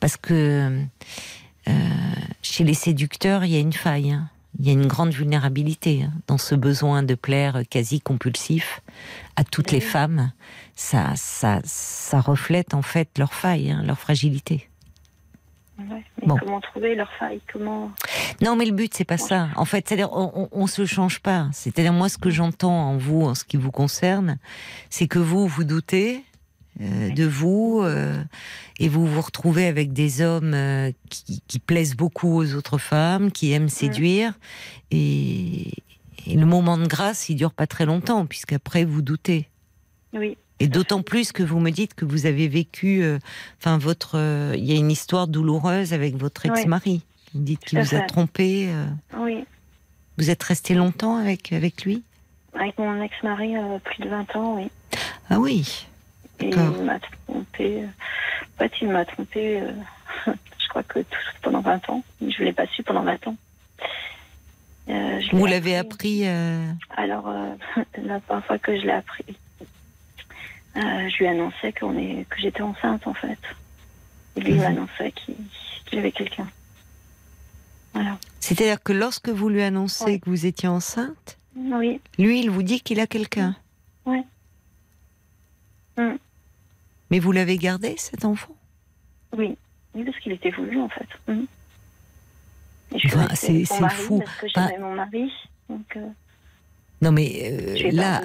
[0.00, 0.80] Parce que
[1.68, 1.72] euh,
[2.40, 4.12] chez les séducteurs, il y a une faille.
[4.12, 4.30] hein.
[4.58, 8.80] Il y a une grande vulnérabilité hein, dans ce besoin de plaire quasi compulsif
[9.36, 10.32] à toutes les femmes.
[10.74, 14.68] Ça, ça, ça reflète en fait leur faille, hein, leur fragilité.
[15.78, 16.04] ouais.
[16.20, 16.36] Mais Bon.
[16.38, 17.40] comment trouver leur faille?
[17.52, 17.92] Comment?
[18.40, 19.48] Non, mais le but c'est pas ça.
[19.56, 21.48] En fait, c'est-à-dire on, on, on se change pas.
[21.52, 24.38] C'est-à-dire moi ce que j'entends en vous, en ce qui vous concerne,
[24.90, 26.24] c'est que vous vous doutez
[26.80, 28.22] euh, de vous euh,
[28.78, 33.32] et vous vous retrouvez avec des hommes euh, qui, qui plaisent beaucoup aux autres femmes,
[33.32, 34.34] qui aiment séduire
[34.90, 35.72] et,
[36.26, 39.48] et le moment de grâce il dure pas très longtemps puisqu'après vous doutez.
[40.14, 43.18] Oui, Et d'autant plus que vous me dites que vous avez vécu, euh,
[43.60, 44.14] enfin votre,
[44.56, 46.50] il y a une histoire douloureuse avec votre Oui.
[46.58, 47.02] ex-mari.
[47.34, 48.68] Vous dites qu'il vous a trompé.
[49.18, 49.44] oui.
[50.16, 52.02] vous êtes resté longtemps avec avec lui?
[52.54, 53.54] Avec mon ex-mari,
[53.84, 54.70] plus de 20 ans, oui.
[55.28, 55.86] Ah oui.
[56.40, 57.82] Et il m'a trompé.
[57.82, 59.72] euh, En fait, il m'a trompé, euh,
[60.26, 62.04] je crois que tout, pendant 20 ans.
[62.20, 63.36] Je ne l'ai pas su pendant 20 ans.
[64.88, 66.26] Euh, Vous l'avez appris.
[66.26, 66.64] euh,
[66.96, 67.28] Alors,
[68.02, 69.24] la première fois que je l'ai appris,
[70.74, 71.72] je lui annonçais est,
[72.28, 73.38] que j'étais enceinte, en fait.
[74.36, 74.62] Et lui, il Mhm.
[74.62, 75.34] m'annonçait qu'il
[75.86, 76.46] qu'il avait quelqu'un.
[77.94, 78.18] Voilà.
[78.40, 80.18] C'est-à-dire que lorsque vous lui annoncez Ouais.
[80.20, 83.56] que vous étiez enceinte, Oui, lui, il vous dit qu'il a quelqu'un.
[85.96, 86.14] Mm.
[87.10, 88.54] Mais vous l'avez gardé cet enfant?
[89.36, 89.56] Oui.
[89.94, 91.06] Oui, parce qu'il était voulu, en fait.
[91.26, 91.46] Mhm.
[92.94, 94.18] Enfin, restée c'est- fou.
[94.20, 95.30] Parce que j'aimais mon mari.
[95.68, 96.06] Donc, euh,
[97.00, 98.22] Non, mais euh, là,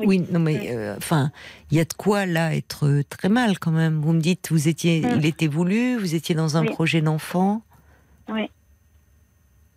[0.00, 1.30] oui, non, mais euh, enfin,
[1.70, 4.00] il y a de quoi là être très mal quand même.
[4.00, 5.10] Vous me dites, vous étiez, Mm.
[5.18, 6.70] il était voulu, vous étiez dans un Oui.
[6.70, 7.62] projet d'enfant.
[8.28, 8.50] Oui.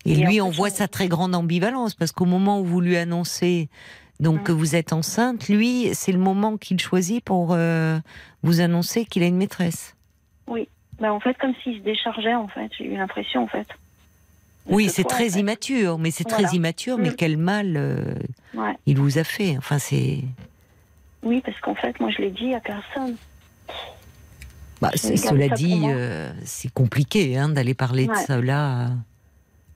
[0.05, 2.81] Et, Et lui, en on voit sa très grande ambivalence parce qu'au moment où vous
[2.81, 3.69] lui annoncez
[4.19, 7.99] donc que vous êtes enceinte, lui, c'est le moment qu'il choisit pour euh,
[8.43, 9.95] vous annoncer qu'il a une maîtresse.
[10.99, 12.69] Bah, en fait, comme s'il se déchargeait, en fait.
[12.77, 13.67] J'ai eu l'impression, en fait.
[14.65, 15.39] Oui, ce c'est très en fait.
[15.39, 17.15] immature, mais c'est très immature, mais Mm.
[17.15, 18.03] quel mal euh,
[18.53, 18.73] Ouais.
[18.85, 19.55] il vous a fait.
[19.57, 20.17] Enfin, c'est.
[21.23, 23.15] Oui, parce qu'en fait, moi, je l'ai dit à personne.
[24.81, 28.89] Bah, cela dit, euh, c'est compliqué hein, d'aller parler de cela.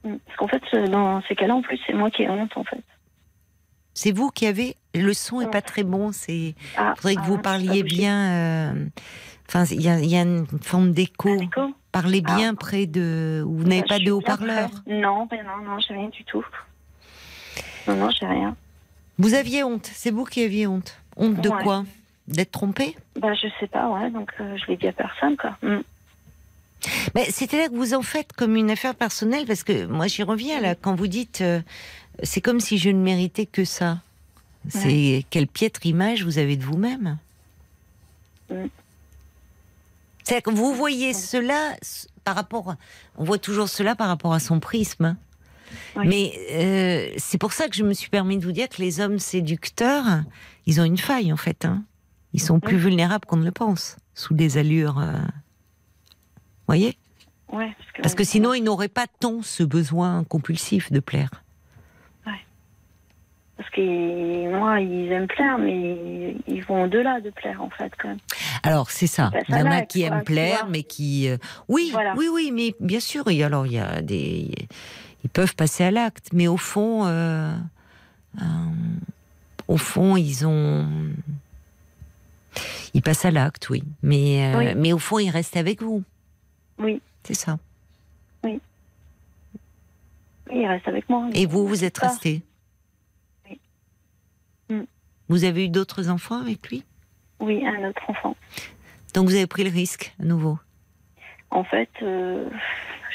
[0.04, 0.16] Mm.
[0.26, 2.84] Parce qu'en fait, dans ces cas-là, en plus, c'est moi qui ai honte, en fait.
[3.94, 4.76] C'est vous qui avez.
[4.96, 6.12] Le son est pas très bon.
[6.12, 6.56] C'est.
[6.78, 8.32] Ah, Faudrait que ah, vous pas parliez bien.
[8.32, 8.86] euh,
[9.48, 11.30] Enfin, il y, a- il y a une forme d'écho.
[11.92, 12.36] Parlez Ah.
[12.36, 13.44] bien près de.
[13.46, 14.70] Vous n'avez Bah, pas de haut-parleur.
[14.88, 16.44] Non, ben non, non, j'ai rien du tout.
[17.88, 18.56] Non, non, j'ai rien.
[19.20, 19.90] Vous aviez honte.
[19.94, 20.98] C'est vous qui aviez honte.
[21.18, 21.84] Honte de quoi?
[22.28, 22.96] D'être trompé?
[23.20, 25.56] Bah, je sais pas, ouais, donc euh, je l'ai dit à personne, quoi.
[25.62, 25.82] Mm.
[27.16, 30.60] Mais c'est-à-dire que vous en faites comme une affaire personnelle, parce que moi j'y reviens
[30.62, 31.62] là, quand vous dites euh,
[32.24, 34.00] c'est comme si je ne méritais que ça.
[34.70, 37.18] C'est quelle piètre image vous avez de vous-même.
[38.50, 38.66] Mm.
[40.24, 42.76] C'est-à-dire que vous voyez cela s- par rapport,
[43.18, 45.18] on voit toujours cela par rapport à son prisme.
[45.98, 46.08] Oui.
[46.08, 49.02] Mais euh, c'est pour ça que je me suis permis de vous dire que les
[49.02, 50.06] hommes séducteurs,
[50.66, 51.66] ils ont une faille en fait.
[51.66, 51.84] hein.
[52.32, 54.98] Ils sont plus vulnérables qu'on ne le pense, sous des allures.
[55.00, 55.14] euh,
[56.68, 56.98] voyez?
[57.52, 61.43] Ouais, parce que, Parce que sinon, ils n'auraient pas tant ce besoin compulsif de plaire.
[63.58, 68.08] Parce que moi, ils aiment plaire, mais ils vont au-delà de plaire, en fait, quand
[68.10, 68.18] même.
[68.64, 69.30] Alors, c'est ça.
[69.32, 71.30] Bah, Il y en a qui aiment plaire, mais qui.
[71.30, 71.38] euh,
[71.70, 72.16] Oui, Voilà.
[72.18, 73.28] oui, oui, mais bien sûr.
[73.30, 74.50] Et alors, il y a des.
[75.24, 77.06] Ils peuvent passer à l'acte, mais au fond.
[77.06, 77.56] euh,
[78.42, 78.44] euh,
[79.68, 80.88] au fond, ils ont.
[82.96, 83.84] Ils passent à l'acte, oui.
[84.02, 84.74] Mais, euh, Oui.
[84.76, 86.04] mais au fond, ils restent avec vous.
[86.80, 87.58] Oui, C'est ça.
[88.44, 88.60] oui,
[90.52, 91.28] ils restent avec moi.
[91.34, 92.42] Et vous, vous êtes resté.
[95.34, 96.84] Vous avez eu d'autres enfants avec lui?
[97.40, 98.36] Oui, un autre enfant.
[99.16, 100.60] Donc vous avez pris le risque à nouveau?
[101.50, 102.48] En fait, euh,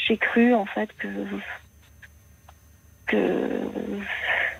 [0.04, 1.06] j'ai cru, en fait, que.
[3.06, 3.62] que.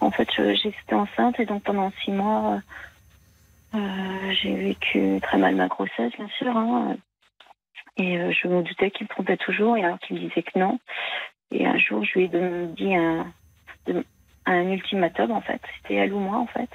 [0.01, 2.61] En fait, j'étais enceinte et donc pendant six mois,
[3.75, 6.57] euh, j'ai vécu très mal ma grossesse, bien sûr.
[6.57, 6.97] hein.
[7.97, 10.57] et euh, je me doutais qu'il me trompait toujours, et alors qu'il me disait que
[10.57, 10.79] non.
[11.51, 13.27] Et un jour, je lui ai dit un,
[14.47, 15.61] un ultimatum, en fait.
[15.83, 16.71] C'était elle ou moi, en fait.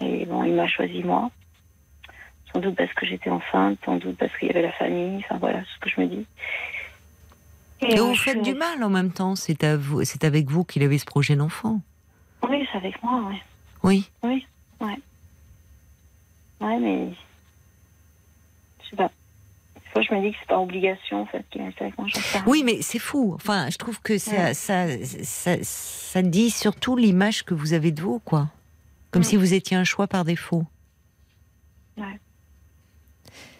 [0.00, 1.30] Et bon, il m'a choisi moi.
[2.52, 5.18] Sans doute parce que j'étais enceinte, sans doute parce qu'il y avait la famille.
[5.18, 6.26] Enfin voilà, ce que je me dis.
[7.82, 9.36] Et vous faites du mal en même temps.
[9.36, 11.80] C'est à vous, c'est avec vous qu'il avait ce projet d'enfant.
[12.48, 13.40] Oui, c'est avec moi, ouais.
[13.82, 14.10] Oui.
[14.22, 14.46] Oui,
[14.80, 14.98] ouais.
[16.60, 17.10] Ouais, mais.
[18.82, 19.10] Je sais pas.
[19.76, 22.06] Des fois, je me dis que c'est pas obligation, en fait, qu'il reste avec moi.
[22.46, 23.32] Oui, mais c'est fou.
[23.34, 24.54] Enfin, je trouve que ça, Ouais.
[24.54, 24.86] ça,
[25.22, 28.48] ça, ça dit surtout l'image que vous avez de vous, quoi.
[29.10, 29.24] Comme Mm.
[29.24, 30.64] si vous étiez un choix par défaut.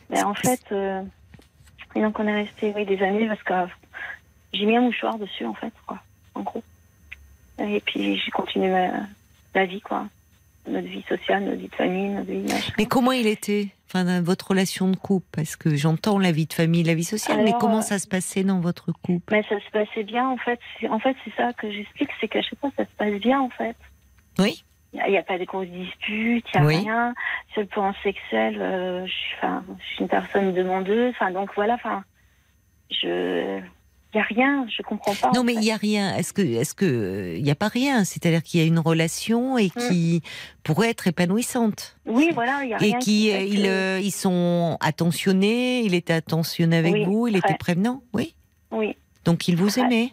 [0.08, 1.02] Mais en fait, euh,
[1.94, 3.66] donc on est resté oui, des années parce que euh,
[4.52, 5.98] j'ai mis un mouchoir dessus, en fait, quoi,
[6.34, 6.62] en gros.
[7.60, 8.88] Et puis j'ai continué ma,
[9.54, 10.06] la vie, quoi.
[10.68, 12.72] Notre vie sociale, notre vie de famille, notre vie machin.
[12.78, 15.26] Mais comment il était Enfin, dans votre relation de couple?
[15.32, 18.06] Parce que j'entends la vie de famille, la vie sociale, mais comment euh, ça se
[18.06, 19.32] passait dans votre couple?
[19.32, 20.60] Mais ça se passait bien, en fait.
[20.88, 23.48] En fait, c'est ça que j'explique, c'est qu'à chaque fois, ça se passe bien, en
[23.50, 23.74] fait.
[24.38, 24.62] Oui.
[24.92, 26.76] Il n'y a, pas de grosses disputes, il n'y a Oui.
[26.78, 27.14] rien.
[27.52, 31.10] Sur le plan sexuel, euh, je, suis, enfin, je suis une personne demandeuse.
[31.14, 32.02] Enfin, donc voilà, enfin,
[32.90, 33.60] je.
[34.12, 35.30] Il n'y a rien, je comprends pas.
[35.32, 36.16] Non, mais il y a rien.
[36.16, 38.02] Est-ce que, est-ce que, il n'y a pas rien?
[38.02, 39.88] C'est-à-dire qu'il y a une relation et Mm.
[39.88, 40.22] qui
[40.64, 41.96] pourrait être épanouissante.
[42.06, 42.98] Oui, voilà, il n'y a Et rien.
[42.98, 45.82] qui, fait euh, ils, que- euh, ils sont attentionnés.
[45.82, 47.28] Il était attentionné avec Oui, vous.
[47.28, 47.58] Il était très.
[47.58, 48.02] prévenant.
[48.12, 48.34] Oui.
[48.72, 50.10] Oui, Donc il vous aimait.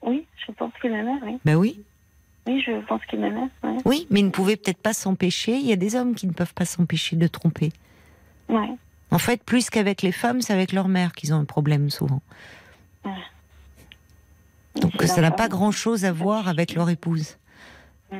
[0.00, 1.38] oui, je pense qu'il m'aimait, oui.
[1.44, 1.82] Ben oui.
[2.48, 3.76] Oui, je pense qu'il m'aimait, oui.
[3.84, 5.56] Oui, mais il ne pouvait peut-être pas s'empêcher.
[5.56, 7.72] Il y a des hommes qui ne peuvent pas s'empêcher de tromper.
[8.48, 8.70] Ouais.
[9.10, 12.22] En fait, plus qu'avec les femmes, c'est avec leur mère qu'ils ont un problème souvent.
[14.76, 17.36] Donc C'est ça n'a pas grand-chose à voir avec leur épouse.
[18.10, 18.18] Sauf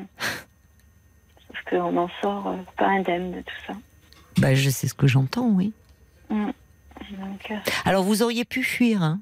[1.70, 3.72] qu'on en sort euh, pas indemne de tout ça.
[4.38, 5.72] Ben, je sais ce que j'entends, oui.
[6.30, 7.56] Donc, euh,
[7.86, 9.20] Alors vous auriez pu fuir, hein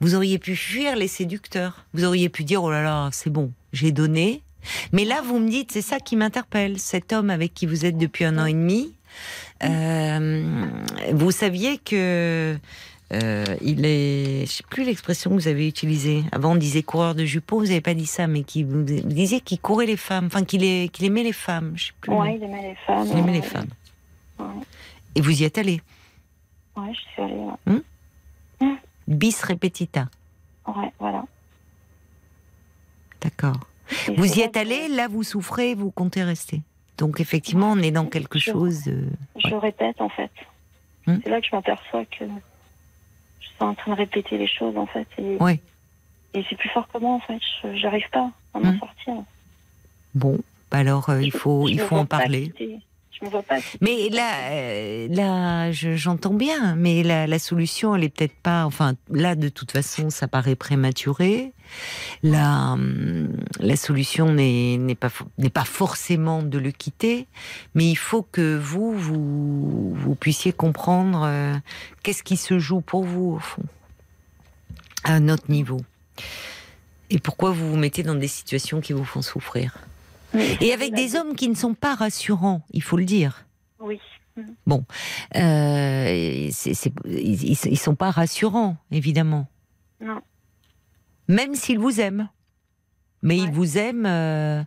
[0.00, 1.86] Vous auriez pu fuir les séducteurs.
[1.94, 4.42] Vous auriez pu dire oh là là, c'est bon, j'ai donné.
[4.92, 6.78] Mais là, vous me dites, c'est ça qui m'interpelle.
[6.78, 8.92] Cet homme avec qui vous êtes depuis un an et demi,
[9.64, 10.66] euh,
[11.12, 12.56] vous saviez que
[13.12, 16.22] euh, il est, je sais plus l'expression que vous avez utilisée.
[16.30, 17.58] Avant, on disait coureur de jupons.
[17.58, 20.90] Vous n'avez pas dit ça, mais qui vous disiez qu'il courait les femmes, enfin qu'il
[20.90, 21.72] qu'il aimait les femmes.
[21.74, 22.10] Je sais plus.
[22.12, 22.36] le ouais, nom.
[22.36, 23.06] il aimait les femmes.
[23.10, 23.68] Il aimait les femmes.
[24.38, 24.46] Ouais.
[25.16, 25.80] Et vous y êtes allé.
[26.76, 27.80] Ouais, je suis allée.
[28.60, 28.76] Ouais,
[29.08, 30.08] Bis repetita.
[30.68, 31.24] Ouais, voilà.
[33.20, 33.56] D'accord.
[34.16, 36.62] Vous y êtes allé, là vous souffrez, vous comptez rester.
[36.98, 38.84] Donc effectivement, on est dans quelque Je- chose.
[38.84, 39.08] de-
[39.44, 40.30] Je répète, en fait.
[41.06, 41.16] Hmm.
[41.24, 42.24] C'est là que je m'aperçois que
[43.40, 45.08] je suis en train de répéter les choses, en fait.
[45.18, 45.60] Et, Ouais.
[46.34, 47.40] et c'est plus fort que moi, en fait.
[47.62, 48.78] Je- J'arrive pas à m'en Hmm.
[48.78, 49.14] sortir.
[50.14, 50.38] Bon,
[50.70, 52.44] bah alors euh, il faut, je il faut en parler.
[52.50, 52.78] quitter.
[53.80, 58.64] Mais là, euh, là, je- j'entends bien, mais la, solution, elle est peut-être pas.
[58.64, 61.52] Enfin, là, de toute façon, ça paraît prématuré.
[62.22, 63.36] La, hum,
[63.76, 65.10] solution n'est pas
[65.52, 67.26] pas forcément de le quitter,
[67.74, 71.54] mais il faut que vous vous, vous puissiez comprendre euh,
[72.02, 73.62] qu'est-ce qui se joue pour vous au fond,
[75.04, 75.80] à un autre niveau,
[77.10, 79.74] et pourquoi vous vous mettez dans des situations qui vous font souffrir.
[80.60, 83.46] Et avec des hommes qui ne sont pas rassurants, il faut le dire.
[83.80, 84.00] Oui.
[85.36, 89.48] Euh, c'est- c'est- ils, ils- ils sont pas rassurants, évidemment.
[90.00, 90.20] Non.
[91.28, 92.28] Même s'ils vous aiment.
[93.22, 94.62] Mais ils vous aiment euh,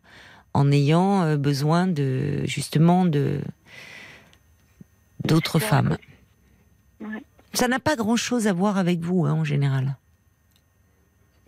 [0.53, 3.40] en ayant euh, besoin de justement de
[5.26, 5.98] d'autres femmes.
[6.99, 7.23] Ouais.
[7.53, 9.95] Ça n'a pas grand-chose à voir avec vous, hein, en général.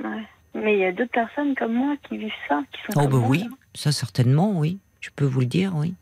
[0.04, 0.24] Ouais.
[0.56, 3.18] Mais il y a d'autres personnes comme moi qui vivent ça, qui sont Oh bah
[3.20, 4.80] moi, oui, là, ça certainement, oui.
[5.02, 5.94] Je peux vous le dire, oui.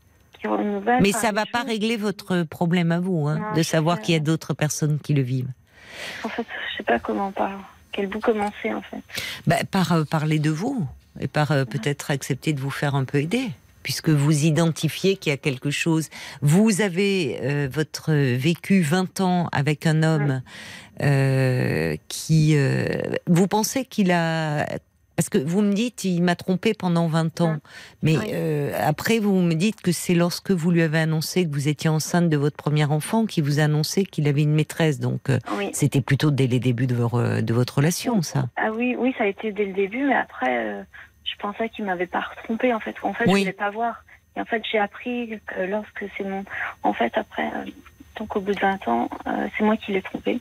[1.01, 4.13] Mais ça les va pas régler votre problème à vous, hein, Non, de savoir qu'il
[4.13, 5.51] y a d'autres personnes qui le vivent.
[6.23, 7.51] En fait, je sais pas comment par
[7.91, 9.01] quel bout commencer en fait.
[9.47, 10.85] Bah, par euh, parler de vous
[11.19, 13.51] et par euh, peut-être accepter de vous faire un peu aider,
[13.83, 16.09] puisque vous identifiez qu'il y a quelque chose.
[16.41, 20.41] Vous avez euh, votre vécu 20 ans avec un homme
[22.07, 22.57] qui.
[23.27, 24.65] vous pensez qu'il a.
[25.15, 27.57] Parce que vous me dites, il m'a trompé pendant 20 ans.
[28.01, 28.31] Mais Oui.
[28.33, 31.89] euh, après, vous me dites que c'est lorsque vous lui avez annoncé que vous étiez
[31.89, 34.99] enceinte de votre premier enfant qu'il vous a annoncé qu'il avait une maîtresse.
[34.99, 35.69] Donc, euh, Oui.
[35.73, 38.45] c'était plutôt dès les débuts de, votre relation, ça.
[38.55, 40.83] Ah oui, oui, ça a été dès le début, mais après, euh,
[41.25, 42.95] je pensais qu'il m'avait pas retrompé en fait.
[43.03, 43.41] En fait, Oui.
[43.41, 44.03] je voulais pas voir.
[44.35, 46.43] Et en fait, j'ai appris que lorsque c'est mon.
[46.81, 47.51] En fait, après,
[48.17, 49.09] donc au bout de 20 ans,
[49.55, 50.39] c'est moi qui l'ai trompé.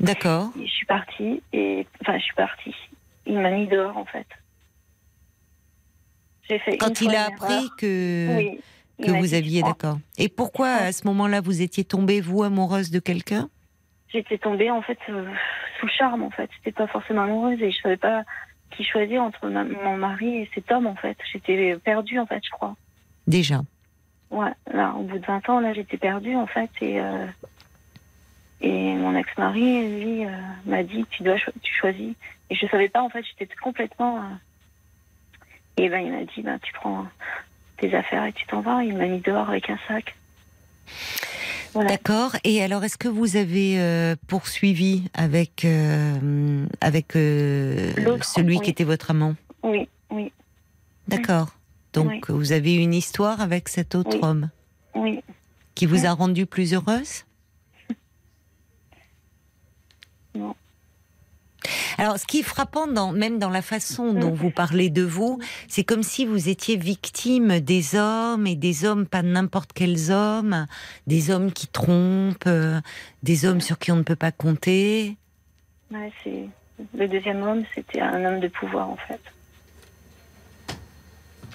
[0.00, 0.50] D'accord.
[0.60, 2.74] Et je suis partie et enfin, je suis partie.
[3.26, 4.26] Il m'a mis dehors en fait.
[6.48, 6.72] J'ai fait.
[6.72, 8.60] une Quand il a appris que, oui,
[9.02, 9.98] que vous aviez, d'accord.
[10.18, 13.48] Et pourquoi à ce moment-là vous étiez tombée, vous, amoureuse de quelqu'un?
[14.08, 15.24] J'étais tombée en fait euh,
[15.80, 16.50] sous le charme en fait.
[16.56, 18.24] J'étais pas forcément amoureuse et je savais pas
[18.76, 21.16] qui choisir entre ma- mon mari et cet homme en fait.
[21.32, 22.76] J'étais perdue en fait, je crois.
[23.26, 23.62] Déjà.
[24.30, 27.24] Ouais, là, au bout de 20 ans, là, j'étais perdue, en fait, et, euh,
[28.66, 30.30] et mon ex-mari, lui, euh,
[30.66, 32.14] m'a dit, tu dois, cho- tu choisis.
[32.50, 34.18] Et je savais pas, en fait, j'étais complètement.
[34.18, 34.34] euh,
[35.76, 37.06] et ben, il m'a dit, ben, tu prends
[37.78, 38.82] tes affaires et tu t'en vas.
[38.84, 40.14] Il m'a mis dehors avec un sac.
[41.72, 41.90] Voilà.
[41.90, 42.36] D'accord.
[42.44, 45.64] Et alors, est-ce que vous avez euh, poursuivi avec
[46.80, 48.60] avec celui oui.
[48.62, 49.34] qui était votre amant?
[49.64, 50.32] Oui, oui,
[51.08, 51.48] D'accord.
[51.92, 52.20] Donc, Oui.
[52.28, 54.20] vous avez une histoire avec cet autre Oui.
[54.22, 54.50] homme
[54.94, 55.20] oui.
[55.74, 57.24] qui vous a rendu plus heureuse
[60.36, 60.54] Non.
[61.98, 64.34] Alors, ce qui est frappant, dans, même dans la façon dont Mm.
[64.34, 65.38] vous parlez de vous,
[65.68, 70.66] c'est comme si vous étiez victime des hommes et des hommes, pas n'importe quels hommes,
[71.06, 72.80] des hommes qui trompent, euh,
[73.22, 75.16] des hommes sur qui on ne peut pas compter.
[75.92, 76.48] Ouais, c'est
[76.96, 79.20] le deuxième homme, c'était un homme de pouvoir en fait.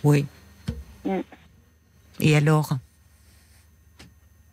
[0.04, 0.26] Oui.
[1.06, 1.20] Mm.
[2.22, 2.78] Et alors?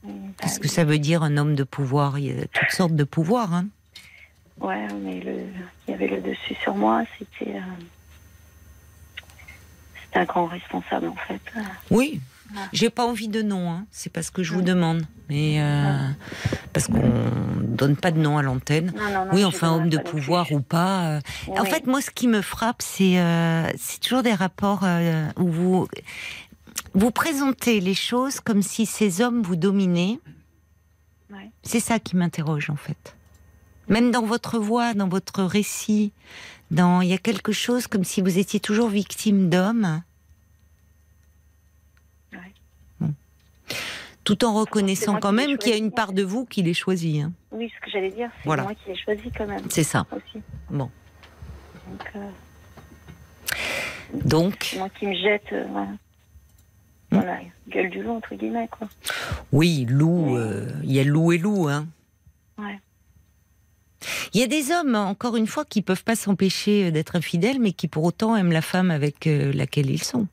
[0.03, 2.19] Mm, Qu'est-ce bah, que ça veut dire un homme de pouvoir?
[2.19, 3.55] Il y a toutes sortes de pouvoirs.
[3.55, 3.67] Hein
[4.61, 5.43] Ouais, mais le,
[5.87, 7.57] il y avait le dessus sur moi, c'était.
[7.57, 7.61] euh,
[10.05, 11.41] c'était un grand responsable en fait.
[11.91, 12.21] oui.
[12.55, 12.61] Ouais.
[12.73, 13.87] J'ai pas envie de nom, hein.
[13.91, 15.03] c'est pas ce que je vous demande.
[15.29, 15.99] Mais euh,
[16.73, 17.11] parce qu'on
[17.61, 18.95] donne pas de nom à l'antenne.
[19.33, 21.07] Oui, enfin, homme de pouvoir ou pas.
[21.17, 21.21] euh,
[21.59, 24.85] En fait, moi, ce qui me frappe, c'est euh, c'est toujours des rapports
[25.37, 25.89] où vous
[26.95, 30.21] vous présentez les choses comme si ces hommes vous dominaient.
[31.65, 33.16] C'est ça qui m'interroge, en fait.
[33.89, 36.13] Même dans votre voix, dans votre récit,
[36.71, 40.03] dans il y a quelque chose comme si vous étiez toujours victime d'hommes.
[42.33, 42.53] Ouais.
[43.01, 43.15] Bon.
[44.25, 47.23] Tout en reconnaissant quand même qu'il y a une part de vous qui les choisit.
[47.23, 47.33] hein.
[47.53, 48.65] Oui, ce que j'allais dire, c'est Voilà.
[48.65, 50.05] moi qui l'ai choisi quand même C'est ça.
[50.11, 50.43] aussi.
[50.71, 50.91] Bon.
[51.89, 52.31] Donc, euh,
[54.25, 55.87] Donc, moi qui me jette, euh, voilà.
[55.87, 55.97] Hmm.
[57.13, 57.39] Voilà,
[57.69, 58.89] gueule du loup entre guillemets quoi.
[59.53, 61.87] oui, loup, euh, il y a loup et loup, hein.
[62.59, 62.81] Ouais.
[64.35, 67.73] Il y a des hommes, encore une fois, qui peuvent pas s'empêcher d'être infidèles, mais
[67.73, 70.27] qui pour autant aiment la femme avec euh, laquelle ils sont.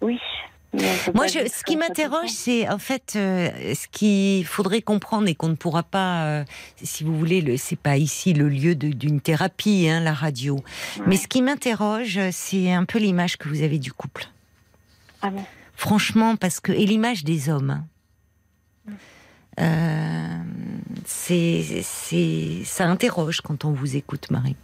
[0.00, 0.18] Oui.
[1.14, 5.48] Moi, je, ce qui m'interroge, c'est en fait euh, ce qu'il faudrait comprendre et qu'on
[5.48, 6.44] ne pourra pas, euh,
[6.82, 10.62] si vous voulez, le, c'est pas ici le lieu d'une thérapie, hein, la radio.
[11.06, 14.28] Mais ce qui m'interroge, c'est un peu l'image que vous avez du couple.
[15.22, 15.42] Ah bon?
[15.76, 17.82] Franchement, parce que et l'image des hommes.
[18.88, 18.92] hein.
[19.58, 20.38] Euh,
[21.06, 24.56] c'est, c'est, ça interroge quand on vous écoute, Marie.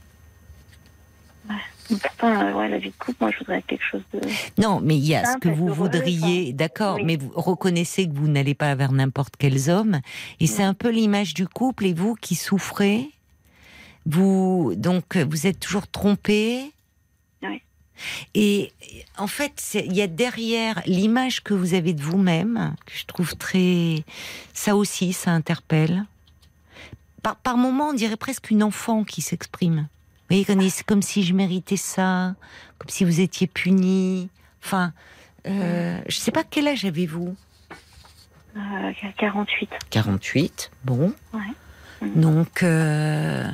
[1.89, 4.21] Pourtant, euh, ouais, la vie de couple, moi, je voudrais quelque chose de.
[4.57, 7.05] Non, mais il y a ce que vous voudriez, d'accord, Oui.
[7.05, 10.01] mais vous reconnaissez que vous n'allez pas vers n'importe quels hommes,
[10.41, 13.11] et c'est un peu l'image du couple, et vous qui souffrez,
[14.07, 16.73] vous, donc, vous êtes toujours trompé.
[18.35, 18.73] Et
[19.19, 23.37] en fait, il y a derrière l'image que vous avez de vous-même, que je trouve
[23.37, 24.05] très.
[24.55, 26.05] Ça aussi, ça interpelle.
[27.23, 29.89] Par, par moments, on dirait presque une enfant qui s'exprime.
[30.31, 32.35] Vous voyez, c'est comme si je méritais ça,
[32.79, 34.31] comme si vous étiez puni.
[34.65, 34.93] Enfin,
[35.47, 37.37] euh, je sais pas quel âge avez-vous?
[38.57, 39.71] Euh, 48.
[39.91, 41.13] 48, bon.
[41.33, 42.09] Ouais.
[42.17, 43.49] Donc, euh,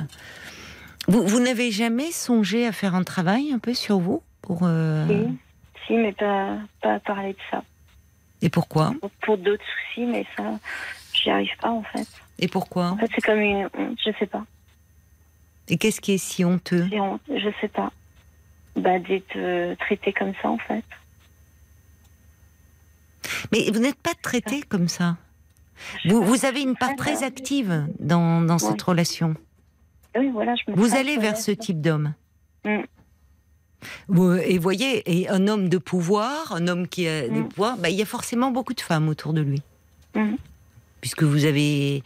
[1.07, 4.21] vous, vous n'avez jamais songé à faire un travail un peu sur vous?
[4.49, 5.37] Pour euh, Si,
[5.85, 7.63] si, mais pas, pas à parler de ça.
[8.41, 10.43] Et pourquoi Pour, pour d'autres soucis, mais ça,
[11.13, 12.07] j'y arrive pas en fait.
[12.39, 14.43] Et pourquoi En fait, c'est comme une honte, je sais pas.
[15.67, 17.91] Et qu'est-ce qui est si honteux C'est honte, je sais pas.
[18.75, 20.83] Bah, d'être euh, traité comme ça en fait.
[23.51, 25.15] Mais vous n'êtes pas traité comme ça.
[26.05, 28.91] Vous, vous avez une part très active dans, dans cette Ouais.
[28.93, 29.35] relation.
[30.17, 32.13] Oui, voilà, je me Vous allez vers ce type d'homme.
[32.65, 32.79] Mm.
[34.07, 37.49] Vous- Et voyez, et un homme de pouvoir, un homme qui a des Mm.
[37.49, 39.61] pouvoirs, bah, il y a forcément beaucoup de femmes autour de lui.
[40.15, 40.35] Mm.
[41.01, 42.03] Puisque vous avez,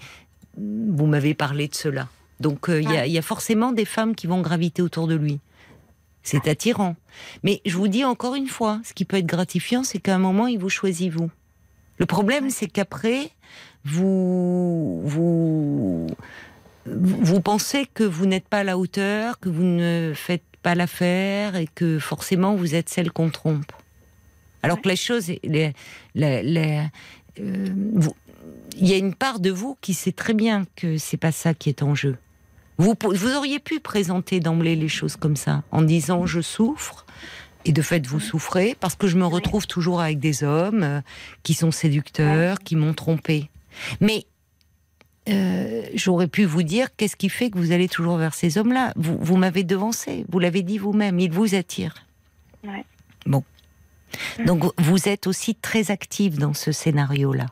[0.57, 2.07] vous m'avez parlé de cela.
[2.39, 3.09] Donc euh, il y, Ouais.
[3.09, 5.39] y a forcément des femmes qui vont graviter autour de lui.
[6.21, 6.95] C'est attirant.
[7.43, 10.19] Mais je vous dis encore une fois, ce qui peut être gratifiant, c'est qu'à un
[10.19, 11.29] moment, il vous choisit vous.
[11.97, 13.29] Le problème, c'est qu'après,
[13.85, 16.07] vous, vous,
[16.85, 21.55] vous pensez que vous n'êtes pas à la hauteur, que vous ne faites pas l'affaire
[21.55, 23.71] et que forcément vous êtes celle qu'on trompe.
[24.63, 25.73] Alors que la chose, est- les-
[26.15, 26.89] la-
[27.39, 28.15] euh, vous-
[28.77, 31.53] il y a une part de vous qui sait très bien que c'est pas ça
[31.53, 32.17] qui est en jeu.
[32.77, 37.05] Vous, vous auriez pu présenter d'emblée les choses comme ça, en disant je souffre,
[37.65, 41.01] et de fait vous souffrez, parce que je me retrouve toujours avec des hommes euh,
[41.43, 43.49] qui sont séducteurs, qui m'ont trompé.
[44.01, 44.25] Mais
[45.29, 48.93] euh, j'aurais pu vous dire qu'est-ce qui fait que vous allez toujours vers ces hommes-là?
[48.95, 52.05] Vous, vous m'avez devancé, vous l'avez dit vous-même, ils vous attirent.
[52.63, 52.83] Ouais.
[53.25, 53.43] Bon.
[54.45, 57.47] Donc vous êtes aussi très active dans ce scénario-là.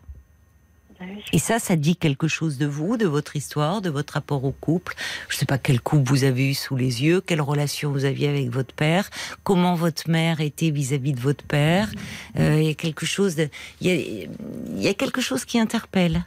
[1.00, 1.06] Bah.
[1.34, 4.52] Et ça, ça dit quelque chose de vous, de votre histoire, de votre rapport au
[4.52, 4.94] couple.
[5.30, 8.06] Je ne sais pas quel couple vous avez eu sous les yeux, quelle relation vous
[8.06, 9.10] aviez avec votre père,
[9.44, 11.90] comment votre mère était vis-à-vis de votre père.
[12.38, 13.50] Euh, Il y a quelque chose, de,
[13.80, 16.26] il, y a, il y a quelque chose qui interpelle.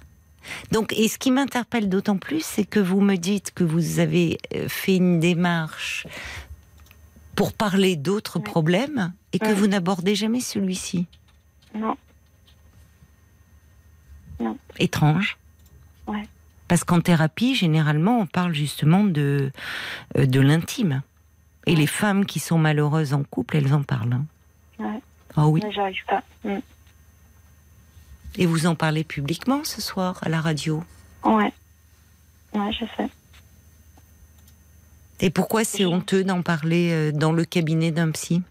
[0.72, 4.38] Donc, et ce qui m'interpelle d'autant plus, c'est que vous me dites que vous avez
[4.54, 6.06] euh, fait une démarche
[7.34, 11.06] pour parler d'autres problèmes et que vous n'abordez jamais celui-ci.
[11.74, 11.96] Non.
[14.78, 15.36] Étrange.
[16.06, 16.22] Ouais.
[16.68, 19.50] Parce qu'en thérapie, généralement, on parle justement de,
[20.16, 21.02] euh, de l'intime.
[21.66, 24.14] Et les femmes qui sont malheureuses en couple, elles en parlent.
[24.80, 25.00] hein.
[25.36, 25.62] Ah oui.
[25.74, 26.22] J'arrive pas.
[26.44, 26.58] Mm.
[28.36, 30.82] Et vous en parlez publiquement ce soir à la radio.
[31.24, 31.52] Ouais.
[32.52, 33.08] Ouais, je sais.
[35.20, 38.42] Et pourquoi c'est honteux d'en parler euh, dans le cabinet d'un psy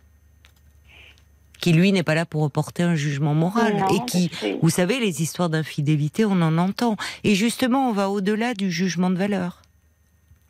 [1.60, 3.76] Qui, lui, n'est pas là pour reporter un jugement moral.
[3.78, 6.96] Non, et qui, que- vous savez, les histoires d'infidélité, on en entend.
[7.24, 9.62] Et justement, on va au-delà du jugement de valeur.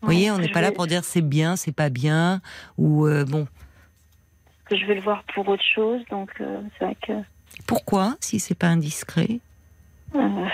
[0.02, 2.42] Vous voyez, on n'est pas là pour dire c'est bien, c'est pas bien,
[2.78, 3.48] ou euh, bon.
[4.66, 7.14] Que je vais le voir pour autre chose, donc euh, c'est vrai que.
[7.68, 9.40] Pourquoi, si c'est pas indiscret
[10.16, 10.46] euh,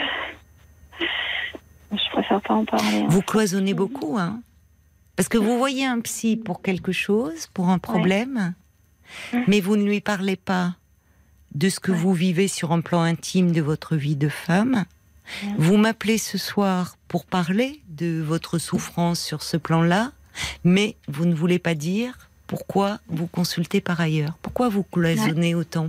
[1.91, 2.99] je préfère pas en parler.
[3.01, 3.07] hein.
[3.09, 4.41] Vous cloisonnez beaucoup, hein
[5.15, 8.53] Parce que vous voyez un psy pour quelque chose, pour un problème,
[9.47, 10.75] mais vous ne lui parlez pas
[11.55, 11.97] de ce que Ouais.
[11.97, 14.85] vous vivez sur un plan intime de votre vie de femme.
[15.57, 20.11] Vous m'appelez ce soir pour parler de votre souffrance sur ce plan-là,
[20.63, 24.37] mais vous ne voulez pas dire pourquoi vous consultez par ailleurs.
[24.41, 25.87] Pourquoi vous cloisonnez autant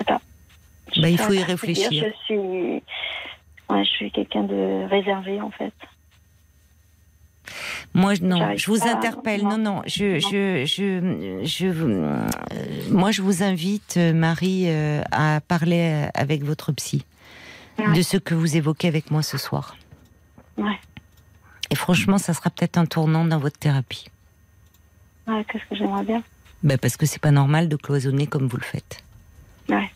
[0.00, 0.20] sais pas.
[0.94, 1.88] Je Bah, il faut y réfléchir.
[1.90, 2.82] dire, Je suis.
[3.70, 5.72] Ouais, je suis quelqu'un de réservé, en fait.
[7.94, 9.42] Moi, je- non, je vous interpelle.
[9.42, 9.58] non.
[9.58, 12.28] Non, je, je, je, je, euh,
[12.90, 17.04] moi, je vous invite, euh, Marie, euh, à parler avec votre psy
[17.94, 19.76] de ce que vous évoquez avec moi ce soir.
[20.58, 20.78] Ouais.
[21.70, 24.06] Et franchement, ça sera peut-être un tournant dans votre thérapie.
[25.26, 26.22] Ouais, qu'est-ce que j'aimerais bien?
[26.62, 29.02] Ben, parce que c'est pas normal de cloisonner comme vous le faites.
[29.70, 29.90] Ouais.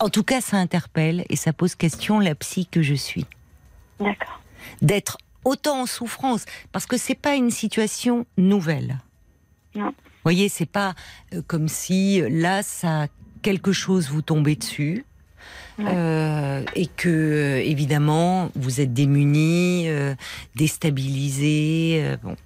[0.00, 3.24] En tout cas, ça interpelle et ça pose question la psy que je suis.
[4.00, 4.40] D'accord.
[4.82, 8.98] D'être autant en souffrance, parce que c'est pas une situation nouvelle.
[9.74, 9.86] Non.
[9.86, 10.94] Vous voyez, c'est pas
[11.32, 13.06] euh, comme si euh, là, ça
[13.40, 15.04] quelque chose vous tombait dessus.
[15.78, 15.84] Ouais.
[15.88, 20.14] euh, et que évidemment vous êtes démunis, euh,
[20.56, 22.00] déstabilisés.
[22.02, 22.36] euh, bon.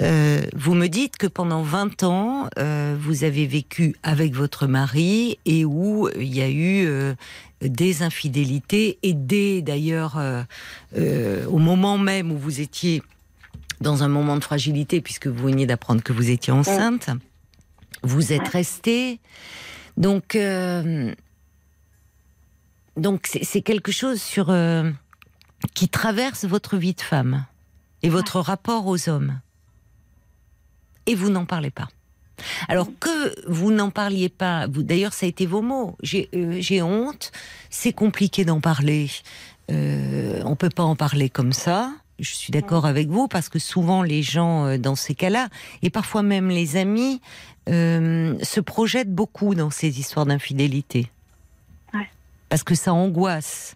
[0.00, 5.38] Euh, vous me dites que pendant 20 ans, euh, vous avez vécu avec votre mari
[5.44, 7.14] et où il y a eu euh,
[7.60, 10.42] des infidélités et des d'ailleurs euh,
[10.96, 13.02] euh, au moment même où vous étiez
[13.80, 17.10] dans un moment de fragilité puisque vous veniez d'apprendre que vous étiez enceinte,
[18.02, 19.20] vous êtes resté.
[19.96, 21.14] Donc euh,
[22.96, 24.90] donc c'est c'est quelque chose sur euh,
[25.74, 27.46] qui traverse votre vie de femme
[28.02, 29.40] et votre rapport aux hommes.
[31.06, 31.88] Et vous n'en parlez pas.
[32.68, 35.96] Alors que vous n'en parliez pas, vous d'ailleurs ça a été vos mots.
[36.02, 37.30] J'ai euh, j'ai honte,
[37.70, 39.08] c'est compliqué d'en parler.
[39.70, 41.92] Euh, on peut pas en parler comme ça.
[42.18, 45.48] Je suis d'accord avec vous parce que souvent les gens euh, dans ces cas-là
[45.82, 47.20] et parfois même les amis
[47.68, 51.10] euh, se projettent beaucoup dans ces histoires d'infidélité.
[52.54, 53.74] Parce que ça angoisse.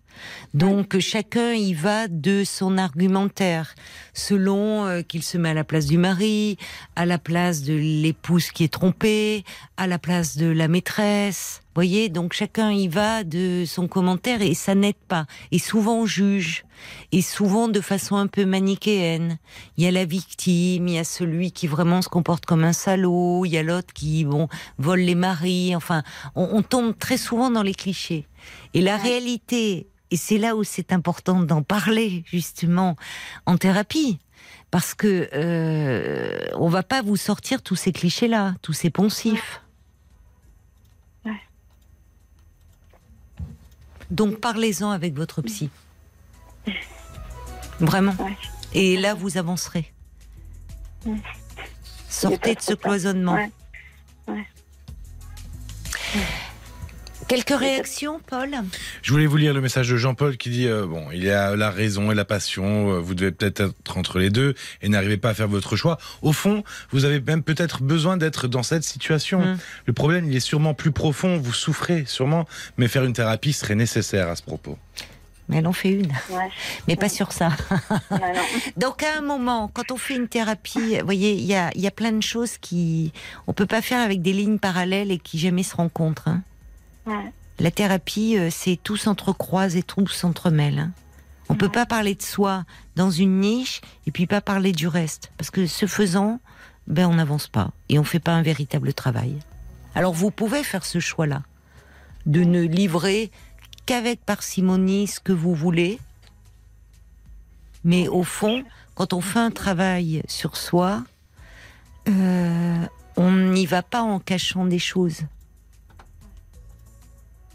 [0.54, 3.74] Donc chacun y va de son argumentaire,
[4.14, 6.58] selon euh, qu'il se met à la place du mari,
[6.94, 9.42] à la place de l'épouse qui est trompée,
[9.76, 11.60] à la place de la maîtresse.
[11.78, 15.26] Voyez, donc chacun y va de son commentaire et ça n'aide pas.
[15.52, 16.64] Et souvent on juge,
[17.12, 19.38] et souvent de façon un peu manichéenne.
[19.76, 22.72] Il y a la victime, il y a celui qui vraiment se comporte comme un
[22.72, 24.48] salaud, il y a l'autre qui bon
[24.78, 25.76] vole les maris.
[25.76, 26.02] Enfin,
[26.34, 28.26] on, on tombe très souvent dans les clichés.
[28.74, 32.96] Et la réalité, et c'est là où c'est important d'en parler justement
[33.46, 34.18] en thérapie,
[34.72, 39.62] parce que euh, on va pas vous sortir tous ces clichés-là, tous ces poncifs.
[44.10, 45.70] Donc parlez-en avec votre psy.
[47.80, 48.14] Vraiment.
[48.18, 48.36] Ouais.
[48.74, 49.92] Et là, vous avancerez.
[52.08, 52.80] Sortez de ce tard.
[52.80, 53.34] cloisonnement.
[53.34, 54.46] Ouais.
[57.28, 58.50] Quelques réactions, Paul
[59.02, 61.56] Je voulais vous lire le message de Jean-Paul qui dit euh, bon, il y a
[61.56, 65.18] la raison et la passion, euh, vous devez peut-être être entre les deux et n'arrivez
[65.18, 65.98] pas à faire votre choix.
[66.22, 69.40] Au fond, vous avez même peut-être besoin d'être dans cette situation.
[69.40, 69.58] Mm.
[69.84, 72.46] Le problème, il est sûrement plus profond, vous souffrez sûrement,
[72.78, 74.78] mais faire une thérapie serait nécessaire à ce propos.
[75.50, 76.12] mais elle en fait une.
[76.30, 76.48] Ouais.
[76.88, 77.50] Mais pas sur ça.
[78.10, 78.42] Non, non.
[78.78, 81.82] Donc à un moment, quand on fait une thérapie, vous voyez, il y a, il
[81.82, 83.12] y a plein de choses qui
[83.46, 86.28] on peut pas faire avec des lignes parallèles et qui jamais se rencontrent.
[86.28, 86.42] hein.
[87.08, 87.32] Ouais.
[87.58, 90.78] La thérapie, euh, c'est tout s'entrecroise et tout s'entremêle.
[90.78, 90.92] hein.
[91.48, 92.64] On peut pas parler de soi
[92.94, 96.40] dans une niche et puis pas parler du reste, parce que ce faisant,
[96.86, 99.38] ben on n'avance pas et on fait pas un véritable travail.
[99.94, 101.42] Alors vous pouvez faire ce choix-là,
[102.26, 103.30] de ne livrer
[103.86, 105.98] qu'avec parcimonie ce que vous voulez,
[107.82, 108.62] mais au fond,
[108.94, 111.02] quand on fait un travail sur soi,
[112.08, 112.84] euh,
[113.16, 115.22] on n'y va pas en cachant des choses.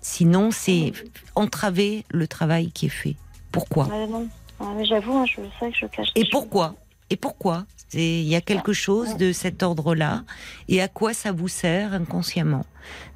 [0.03, 0.91] Sinon, c'est
[1.34, 3.15] entraver le travail qui est fait.
[3.53, 4.27] Pourquoi Ouais, non.
[4.59, 6.09] Ouais, mais J'avoue, hein, je sais que je cache.
[6.15, 6.30] Et choses.
[6.30, 6.75] pourquoi
[7.09, 10.23] Et pourquoi Il y a quelque chose de cet ordre-là.
[10.67, 12.65] Et à quoi ça vous sert inconsciemment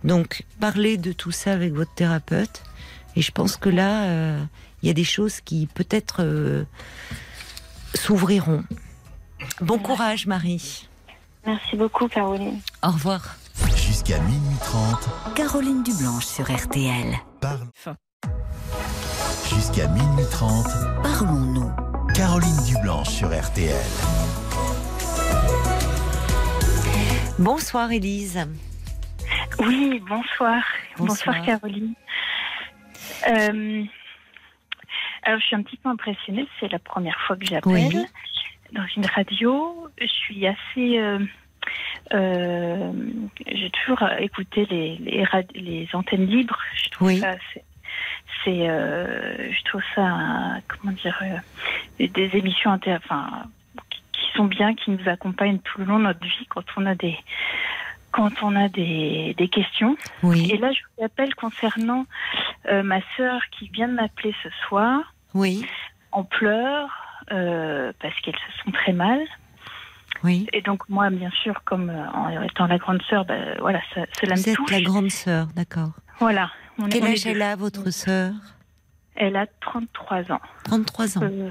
[0.05, 2.63] Donc, parlez de tout ça avec votre thérapeute.
[3.17, 4.43] Et je pense que là, euh,
[4.81, 6.63] il y a des choses qui peut-être euh,
[7.95, 8.63] s'ouvriront.
[9.59, 10.87] Bon courage, Marie.
[11.45, 12.61] Merci beaucoup, Caroline.
[12.81, 13.35] Au revoir.
[13.97, 17.15] Jusqu'à minuit 30, Caroline Dublanche sur RTL.
[17.41, 17.65] parle.
[19.49, 20.67] Jusqu'à minuit 30,
[21.01, 21.71] Parlons-nous.
[22.13, 23.73] Caroline Dublanche sur RTL.
[27.39, 28.47] Bonsoir, Élise.
[29.57, 30.61] Oui, bonsoir.
[30.99, 31.35] Bonsoir.
[31.35, 31.95] Bonsoir, Caroline.
[33.27, 33.83] Euh,
[35.23, 36.47] alors, je suis un petit peu impressionnée.
[36.59, 38.05] C'est la première fois que j'appelle Oui.
[38.73, 39.87] dans une radio.
[39.99, 40.99] Je suis assez.
[40.99, 41.17] euh,
[42.13, 42.91] euh,
[43.47, 46.59] J'ai toujours écouté les, les, antennes libres.
[46.83, 47.19] Je trouve Oui.
[47.19, 47.33] ça.
[47.53, 47.63] c'est-
[48.43, 53.43] C'est, euh, je trouve ça, comment dire, euh, des émissions inter, enfin,
[53.89, 56.85] qui- qui sont bien, qui nous accompagnent tout le long de notre vie quand on
[56.85, 57.17] a des,
[58.11, 59.97] quand on a des, des questions.
[60.23, 62.05] Oui, Et là, je vous appelle concernant
[62.71, 65.65] ma sœur qui vient de m'appeler ce soir oui,
[66.11, 66.89] en pleurs
[67.29, 69.19] parce qu'elles se sont très mal.
[70.23, 70.47] Oui.
[70.53, 74.01] Et donc moi, bien sûr, comme euh, en étant la grande sœur, ben, voilà, ça,
[74.19, 74.71] cela Vous me êtes touche.
[74.71, 75.91] la grande sœur, d'accord.
[76.19, 76.49] Voilà.
[76.79, 78.33] On Quel est âge elle a, votre sœur?
[79.15, 80.41] Elle a 33 ans.
[80.63, 81.21] 33 ans.
[81.23, 81.49] Euh,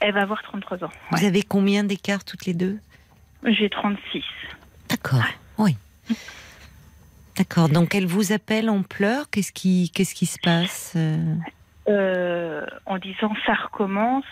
[0.00, 0.90] elle va avoir 33 ans.
[1.10, 1.26] Vous ouais.
[1.26, 2.78] avez combien d'écart toutes les deux?
[3.44, 4.22] J'ai 36.
[4.88, 5.24] D'accord,
[5.58, 5.76] oui.
[7.36, 10.96] D'accord, donc elle vous appelle en pleurs, qu'est-ce qui, qu'est-ce qui se passe?
[11.88, 14.24] Euh, en disant ça recommence.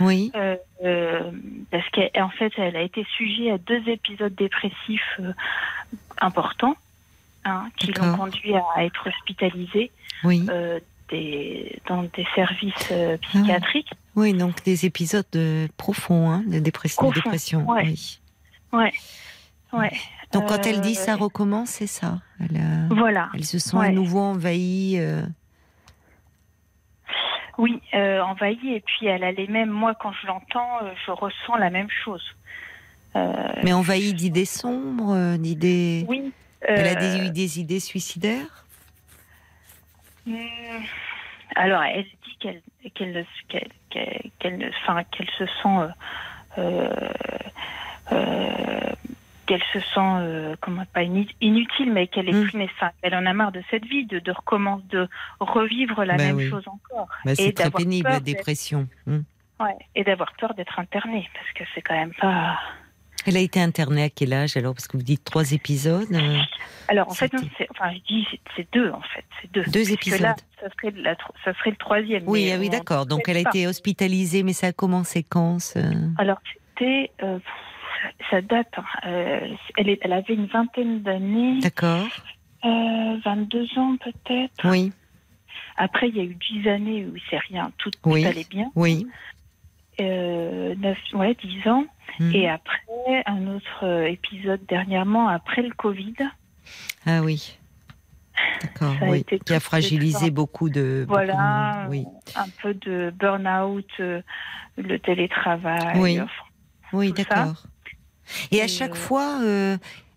[0.00, 1.30] Oui, Euh, euh,
[1.70, 5.32] parce qu'en fait, elle a été sujet à deux épisodes dépressifs euh,
[6.20, 6.76] importants
[7.44, 9.90] hein, qui l'ont conduit à être hospitalisée
[10.24, 10.46] oui.
[10.50, 10.78] euh,
[11.10, 13.90] des, dans des services euh, psychiatriques.
[14.14, 15.26] Oui, donc des épisodes
[15.76, 17.68] profonds hein, de, dépression, de Profonds, dépression.
[17.68, 17.82] ouais.
[17.84, 18.18] oui.
[18.72, 18.92] Ouais,
[19.72, 19.92] ouais.
[20.32, 22.20] Donc quand elle dit ça recommence, c'est ça.
[22.38, 22.60] Elle,
[22.90, 23.30] Voilà.
[23.34, 23.92] elle se sent à Ouais.
[23.92, 24.96] nouveau envahie.
[24.98, 25.22] euh,
[27.58, 28.74] Oui, euh, envahie.
[28.74, 29.70] Et puis elle a les mêmes.
[29.70, 32.22] Moi, quand je l'entends, euh, je ressens la même chose.
[33.16, 33.32] Euh,
[33.62, 36.04] mais envahie d'idées sombres, d'idées.
[36.08, 36.32] oui.
[36.60, 38.64] Elle a des, des idées suicidaires?
[40.26, 40.36] Hmm.
[41.54, 42.62] Alors, elle dit qu'elle
[44.40, 45.92] qu'elle enfin, qu'elle se sent
[49.48, 52.46] qu'elle se sent euh, comment pas inutile, mais qu'elle est Hmm.
[52.48, 52.92] plus nécessaire.
[53.02, 55.08] Elle en a marre de cette vie, de, de recommencer, de
[55.40, 56.50] revivre la Ben même oui.
[56.50, 58.86] chose encore, Bah, C'est très pénible la dépression.
[59.06, 59.20] Hmm.
[59.60, 62.58] ouais, et d'avoir peur d'être internée, parce que c'est quand même pas.
[63.26, 64.74] Elle a été internée à quel âge alors?
[64.74, 66.06] Parce que vous dites trois épisodes.
[66.12, 66.38] euh,
[66.86, 67.40] Alors en fait, non,
[67.72, 69.64] enfin, je dis c'est- c'est deux en fait, c'est deux.
[69.64, 70.36] Deux Parce que là, épisodes.
[70.60, 72.22] ça serait, la tro- ça serait le troisième.
[72.26, 73.06] Oui, ah oui, d'accord.
[73.06, 73.50] Donc elle a pas.
[73.50, 75.58] été hospitalisée, mais ça a commencé quand
[76.16, 76.38] Alors,
[76.78, 77.10] c'était.
[77.22, 77.38] euh,
[78.30, 78.72] ça date.
[78.76, 78.84] hein.
[79.06, 82.06] Euh, elle, est- elle avait une vingtaine d'années, D'accord.
[82.64, 84.64] euh, 22 ans peut-être.
[84.70, 84.92] Oui,
[85.76, 88.70] Après, il y a eu 10 années où c'est rien, tout, allait bien.
[88.74, 89.06] oui.
[90.00, 91.84] Euh, 9, ouais, 10 ans.
[92.20, 92.32] Hmm.
[92.34, 96.14] Et après, un autre euh, épisode dernièrement, après le Covid.
[97.06, 97.58] Ah oui.
[98.62, 99.24] D'accord, oui.
[99.44, 101.04] Qui a fragilisé beaucoup de.
[101.06, 102.06] beaucoup de Voilà, Oui,
[102.36, 104.22] un peu de burn-out, euh,
[104.76, 105.98] le télétravail.
[105.98, 106.20] Oui.
[106.20, 106.32] enfin,
[106.92, 107.54] oui d'accord.
[108.52, 109.76] Et à chaque euh, fois, euh,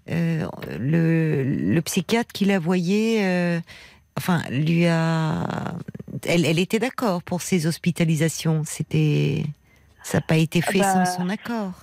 [0.10, 0.46] euh,
[0.80, 3.62] le, le psychiatre qui la voyait,
[4.18, 5.46] enfin, lui a.
[6.28, 8.64] Elle, elle était d'accord pour ces hospitalisations.
[8.66, 9.44] C'était.
[10.04, 11.74] Ça n'a pas été fait bah, sans son accord.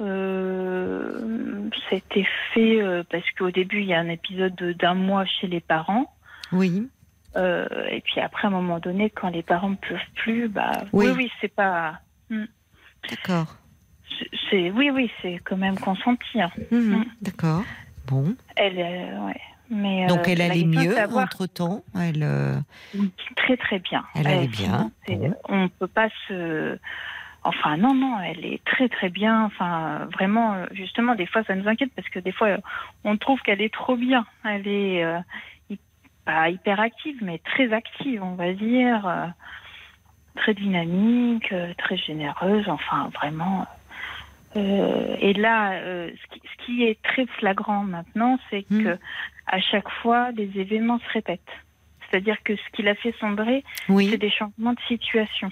[0.00, 5.24] Euh, C'était fait euh, parce qu'au début, il y a un épisode de- d'un mois
[5.24, 6.12] chez les parents.
[6.52, 6.88] Oui.
[7.36, 10.72] Euh, et puis après, à un moment donné, quand les parents ne peuvent plus, bah
[10.92, 11.06] Oui.
[11.08, 12.00] oui, oui, c'est pas.
[13.08, 13.56] D'accord.
[14.50, 16.40] C'est- oui, oui, c'est quand même consenti.
[16.40, 16.50] hein.
[16.70, 17.04] Mhm, Mm.
[17.22, 17.62] D'accord.
[18.08, 18.34] Bon.
[18.56, 19.40] Elle, euh, ouais.
[19.70, 21.82] Mais, Donc euh, elle la allait mieux savoir- entre temps.
[21.98, 22.22] Elle.
[22.22, 22.56] euh,
[23.36, 24.04] Très très bien.
[24.14, 24.90] Elle allait Euh, bien.
[25.08, 25.34] Bon.
[25.48, 26.78] On peut pas se.
[27.44, 29.44] Enfin non non, elle est très très bien.
[29.44, 32.58] Enfin vraiment, euh, justement, des fois ça nous inquiète parce que des fois euh,
[33.04, 34.26] on trouve qu'elle est trop bien.
[34.44, 35.18] Elle est euh,
[36.26, 39.26] pas hyper active, mais très active, on va dire, euh,
[40.36, 42.68] très dynamique, euh, très généreuse.
[42.68, 43.66] Enfin vraiment.
[44.56, 48.82] Euh, et là, euh, ce, qui, ce qui est très flagrant maintenant, c'est Hmm.
[48.84, 48.98] que
[49.46, 51.40] à chaque fois, les événements se répètent.
[52.10, 55.50] C'est-à-dire que ce qui l'a fait sombrer, c'est des changements de situation.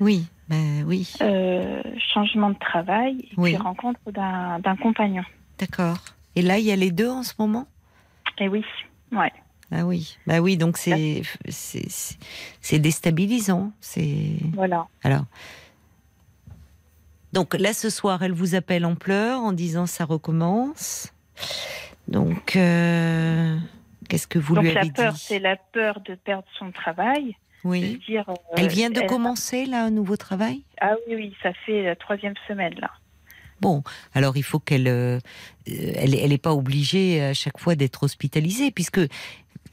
[0.00, 1.12] oui, ben oui.
[1.22, 1.82] Euh,
[2.12, 3.54] changement de travail et Oui.
[3.54, 5.24] puis rencontre d'un compagnon.
[5.58, 5.98] D'accord.
[6.36, 7.66] Et là, il y a les deux en ce moment?
[8.38, 8.64] Et oui,
[9.12, 9.32] ouais.
[9.72, 10.56] Ah oui, bah oui.
[10.56, 11.22] Donc c'est
[12.78, 13.72] déstabilisant.
[13.80, 14.86] C'est Voilà.
[15.02, 15.24] alors.
[17.38, 21.12] Donc là, ce soir, elle vous appelle en pleurs en disant ça recommence.
[22.08, 23.56] Donc, euh,
[24.08, 26.72] qu'est-ce que vous Donc lui la avez peur, dit c'est la peur de perdre son
[26.72, 27.36] travail.
[27.62, 28.00] Oui.
[28.08, 30.64] dire, euh, Elle vient de elle- commencer là un nouveau travail?
[30.80, 32.90] Ah oui, oui, ça fait la troisième semaine là.
[33.60, 33.84] Bon,
[34.14, 35.20] alors il faut qu'elle, euh,
[35.66, 39.00] elle, elle est pas obligée à chaque fois d'être hospitalisée, puisque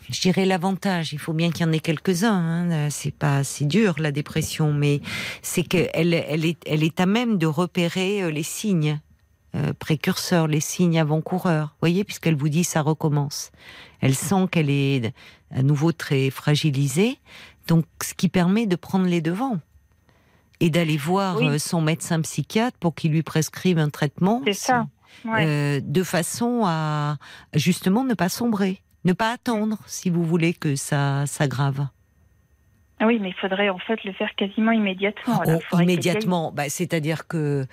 [0.10, 2.34] je dirais l'avantage, il faut bien qu'il y en ait quelques-uns.
[2.72, 5.02] Hein, c'est pas, c'est dur la dépression, mais
[5.42, 9.00] c'est qu'elle, elle est, elle est à même de repérer euh, les signes
[9.56, 11.76] euh, précurseurs, les signes avant-coureurs.
[11.82, 13.52] Voyez, puisqu'elle vous dit ça recommence.
[14.02, 15.14] Elle sent qu'elle est
[15.52, 17.18] à nouveau très fragilisée,
[17.68, 19.60] donc ce qui permet de prendre les devants
[20.60, 21.48] et d'aller voir Oui.
[21.48, 24.42] euh, son médecin psychiatre pour qu'il lui prescrive un traitement.
[24.46, 24.88] C'est ça.
[25.24, 25.46] Ouais.
[25.46, 27.18] Euh, de façon à
[27.54, 31.88] justement ne pas sombrer, ne pas attendre, si vous voulez que ça s'aggrave.
[33.00, 35.42] Ah oui, mais il faudrait en fait le faire quasiment immédiatement.
[35.72, 37.66] Oh, immédiatement, bah, c'est-à-dire que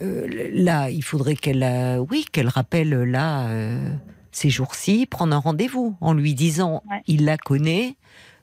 [0.00, 3.90] euh, là, il faudrait qu'elle, euh, oui, qu'elle rappelle euh, là euh,
[4.30, 7.02] ces jours-ci, prendre un rendez-vous en lui disant, Ouais.
[7.06, 7.96] il la connaît.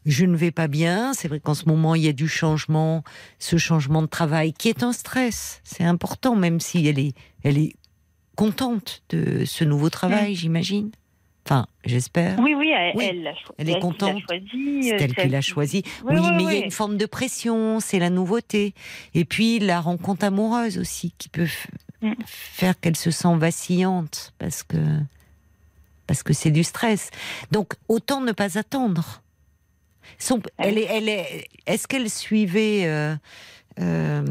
[0.05, 1.13] Je ne vais pas bien.
[1.13, 3.03] C'est vrai qu'en ce moment, il y a du changement,
[3.39, 5.59] ce changement de travail qui est un stress.
[5.65, 7.73] C'est important, même si elle est, elle est
[8.35, 10.91] contente de ce nouveau travail, j'imagine.
[11.49, 12.37] Enfin, j'espère.
[12.39, 14.21] Oui, oui, elle, Oui, elle elle est contente.
[14.27, 15.81] choisi, C'est elle qui l'a choisi.
[16.03, 18.73] Oui, Oui, oui, mais il y a une forme de pression, c'est la nouveauté.
[19.13, 21.47] Et puis la rencontre amoureuse aussi, qui peut
[22.01, 22.11] Mm.
[22.25, 24.77] faire qu'elle se sent vacillante, parce que
[26.05, 27.09] parce que c'est du stress.
[27.51, 29.21] Donc autant ne pas attendre.
[30.19, 33.15] Son- Ah elle est, elle est, est-ce qu'elle suivait, euh,
[33.79, 34.23] euh,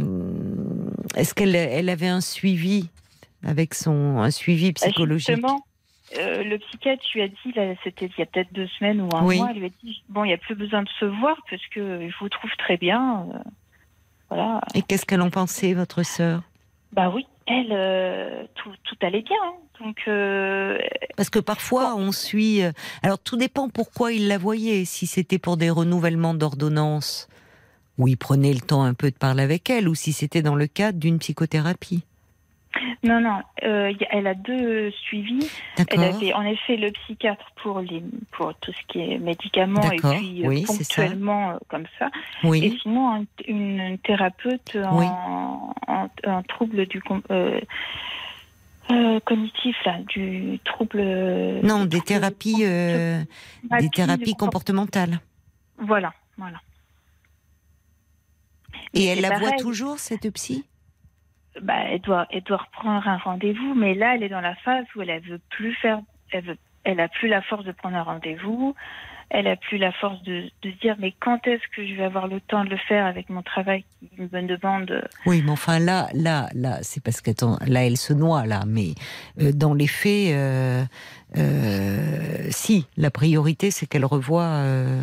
[1.16, 2.88] est-ce qu'elle elle avait un suivi
[3.44, 5.28] avec son un suivi Bah, psychologique?
[5.36, 5.60] Justement,
[6.15, 9.15] euh, le psychiatre lui a dit, là, c'était il y a peut-être deux semaines ou
[9.15, 9.39] un Oui.
[9.39, 11.66] mois, il lui a dit, bon, il n'y a plus besoin de se voir parce
[11.69, 13.27] que je vous trouve très bien.
[13.35, 13.39] euh,
[14.28, 14.61] voilà.
[14.74, 16.43] Et qu'est-ce qu'elle en pensait, votre sœur?
[16.93, 19.37] Bah oui, elle, euh, tout, tout allait bien.
[19.45, 19.55] hein.
[19.81, 20.01] Donc,
[21.16, 22.62] Parce que parfois, on suit.
[23.03, 24.85] Alors, tout dépend pourquoi il la voyait.
[24.87, 27.28] Si c'était pour des renouvellements d'ordonnance,
[27.99, 30.55] où il prenait le temps un peu de parler avec elle, ou si c'était dans
[30.55, 32.05] le cadre d'une psychothérapie.
[33.03, 35.48] Non, non, euh, elle a deux suivis.
[35.89, 39.97] Elle avait en effet le psychiatre pour, les, pour tout ce qui est médicaments et
[39.97, 40.74] puis euh, oui, ça.
[40.74, 42.07] ponctuellement euh, comme ça.
[42.43, 42.78] Et Oui.
[42.82, 45.07] sinon, un- une thérapeute en, Oui.
[45.07, 47.61] en, en trouble du euh,
[48.90, 51.03] euh, cognitif, là, du trouble.
[51.62, 53.27] Non, des trouble- thérapies, des
[53.69, 55.20] thérapie thérapies comportementales.
[55.78, 56.61] Voilà, voilà.
[58.94, 60.65] Et elle la voit toujours, cette psy?
[61.62, 64.85] Bah, elle doit, elle doit reprendre un rendez-vous, mais là, elle est dans la phase
[64.95, 66.01] où elle, elle veut plus faire,
[66.33, 68.74] elle veut, elle a plus la force de prendre un rendez-vous.
[69.28, 72.05] Elle a plus la force de, de se dire, mais quand est-ce que je vais
[72.05, 75.09] avoir le temps de le faire avec mon travail qui me demande?
[75.27, 77.33] Oui, mais enfin là, là, là, c'est parce que
[77.66, 78.62] là, elle se noie là.
[78.69, 78.95] Mais
[79.41, 80.85] euh, dans les faits, euh,
[81.37, 85.03] euh, si la priorité, c'est qu'elle revoie, euh,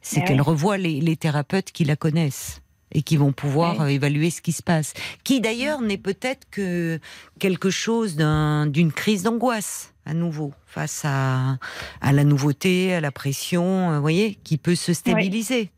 [0.00, 0.46] c'est Mais qu'elle oui.
[0.48, 2.61] revoie les, les thérapeutes qui la connaissent
[2.92, 3.94] et qui vont pouvoir Oui.
[3.94, 4.92] évaluer ce qui se passe.
[5.24, 7.00] Qui d'ailleurs n'est peut-être que
[7.38, 11.58] quelque chose d'un- d'une crise d'angoisse à nouveau face à,
[12.00, 15.70] à la nouveauté, à la pression, euh, vous voyez, qui peut se stabiliser.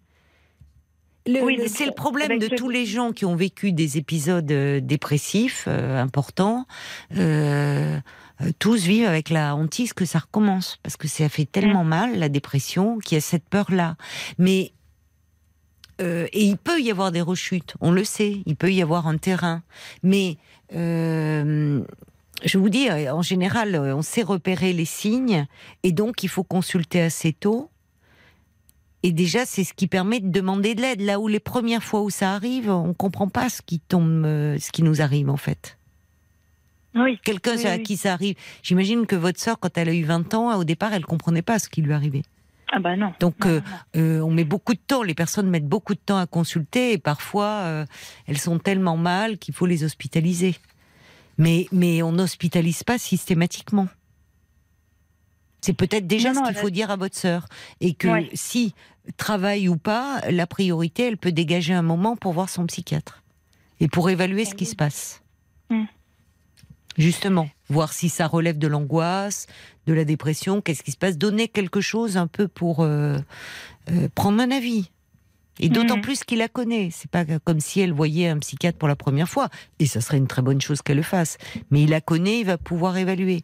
[1.26, 5.64] Oui, c'est le problème de tous les gens qui ont vécu des épisodes euh, dépressifs
[5.68, 6.66] euh, importants.
[7.16, 7.98] euh,
[8.58, 12.28] tous vivent avec la hantise que ça recommence parce que ça fait tellement mal la
[12.28, 13.96] dépression qu'il y a cette peur là.
[14.38, 14.72] Mais
[16.00, 19.06] euh, et il peut y avoir des rechutes, on le sait, il peut y avoir
[19.06, 19.62] un terrain,
[20.02, 20.36] mais
[20.74, 21.82] euh,
[22.44, 25.46] je vous dis, en général, on sait repérer les signes
[25.82, 27.70] et donc il faut consulter assez tôt.
[29.02, 31.02] Et déjà, c'est ce qui permet de demander de l'aide.
[31.02, 34.58] Là où les premières fois où ça arrive, on comprend pas ce qui tombe, euh,
[34.58, 35.76] ce qui nous arrive en fait.
[36.94, 37.18] Oui.
[37.22, 37.82] Quelqu'un Oui, à oui.
[37.82, 38.34] qui ça arrive.
[38.62, 41.58] J'imagine que votre sœur, quand elle a eu 20 ans, au départ, elle comprenait pas
[41.58, 42.22] ce qui lui arrivait.
[42.72, 43.12] Ah bah non.
[43.20, 43.60] Donc, euh.
[43.96, 46.98] Euh, on met beaucoup de temps, les personnes mettent beaucoup de temps à consulter et
[46.98, 47.86] parfois euh,
[48.26, 50.56] elles sont tellement mal qu'il faut les hospitaliser.
[51.38, 53.88] Mais, mais on n'hospitalise pas systématiquement.
[55.60, 57.46] C'est peut-être déjà Non, ce qu'il faut dire à votre sœur.
[57.80, 58.30] Et que Ouais.
[58.34, 58.74] si
[59.16, 63.22] travaille ou pas, la priorité, elle peut dégager un moment pour voir son psychiatre.
[63.80, 65.22] Et pour évaluer ce qui se passe.
[65.70, 65.84] Mm.
[66.96, 69.46] Justement, voir si ça relève de l'angoisse,
[69.86, 73.18] de la dépression, qu'est-ce qui se passe, donner quelque chose un peu pour euh,
[73.90, 74.90] euh, prendre un avis.
[75.60, 76.02] Et d'autant Mhm.
[76.02, 76.88] plus qu'il la connaît.
[76.92, 79.50] C'est pas comme si elle voyait un psychiatre pour la première fois.
[79.78, 81.38] Et ça serait une très bonne chose qu'elle le fasse.
[81.70, 83.42] Mais il la connaît, il va pouvoir évaluer.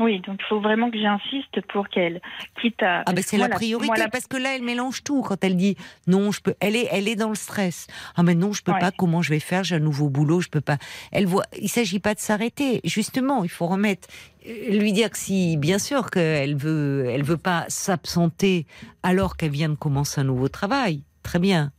[0.00, 2.20] Oui, donc il faut vraiment que j'insiste pour qu'elle
[2.60, 3.02] quitte à.
[3.06, 5.56] Ah ben c'est la priorité moi, la- parce que là elle mélange tout quand elle
[5.56, 7.86] dit non je peux elle est elle est dans le stress
[8.16, 8.78] ah mais non je peux Ouais.
[8.80, 10.78] pas comment je vais faire j'ai un nouveau boulot je peux pas
[11.12, 14.08] elle voit il s'agit pas de s'arrêter justement il faut remettre
[14.48, 18.66] euh, lui dire que si bien sûr qu'elle veut elle veut pas s'absenter
[19.02, 21.72] alors qu'elle vient de commencer un nouveau travail très bien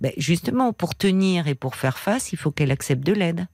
[0.00, 3.46] ben justement pour tenir et pour faire face il faut qu'elle accepte de l'aide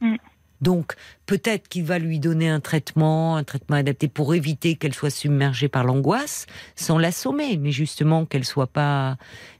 [0.00, 0.16] Mm.
[0.60, 0.94] Donc
[1.26, 5.68] peut-être qu'il va lui donner un traitement, un traitement adapté pour éviter qu'elle soit submergée
[5.68, 6.46] par l'angoisse,
[6.76, 9.16] sans l'assommer, mais justement qu'elle soit pas.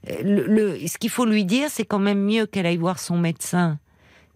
[0.09, 2.99] Euh, Le, le- ce qu'il faut lui dire, c'est quand même mieux qu'elle aille voir
[2.99, 3.79] son médecin,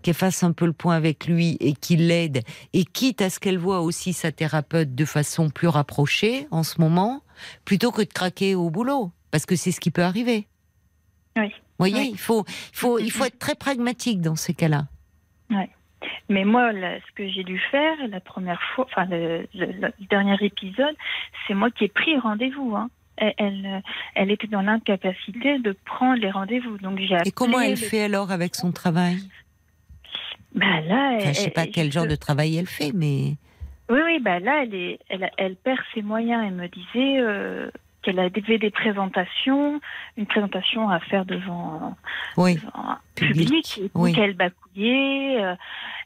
[0.01, 2.41] qu'elle fasse un peu le point avec lui et qu'il l'aide,
[2.73, 6.79] et quitte à ce qu'elle voit aussi sa thérapeute de façon plus rapprochée en ce
[6.81, 7.21] moment,
[7.65, 10.47] plutôt que de craquer au boulot, parce que c'est ce qui peut arriver.
[11.37, 11.47] Oui.
[11.49, 12.09] Vous voyez, Oui.
[12.13, 14.87] il faut, il faut, il faut être très pragmatique dans ces cas-là.
[16.29, 19.91] Mais moi, là, ce que j'ai dû faire la première fois, enfin le, le- le
[20.09, 20.95] dernier épisode,
[21.47, 22.75] c'est moi qui ai pris rendez-vous.
[22.75, 22.89] Hein.
[23.17, 23.83] Elle, elle,
[24.15, 26.77] elle était dans l'incapacité de prendre les rendez-vous.
[26.79, 29.17] Donc j'ai Et comment elle le- fait alors avec son travail?
[30.55, 33.35] Bah là, Enfin, elle- je sais pas quel genre de travail elle fait, mais
[33.89, 36.43] Oui, oui, bah là, elle, est, elle, elle perd ses moyens.
[36.47, 37.69] Elle me disait euh,
[38.01, 39.79] qu'elle avait des présentations,
[40.17, 41.95] une présentation à faire devant,
[42.37, 44.11] oui, devant un Public, public, et oui.
[44.11, 45.55] donc elle bacouillait, euh,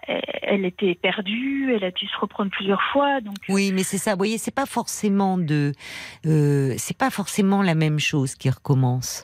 [0.07, 3.21] elle, elle était perdue, elle a dû se reprendre plusieurs fois.
[3.21, 4.11] Donc, oui, mais c'est ça.
[4.11, 5.71] Vous voyez, c'est pas forcément de,
[6.25, 9.23] euh, c'est pas forcément la même chose qui recommence.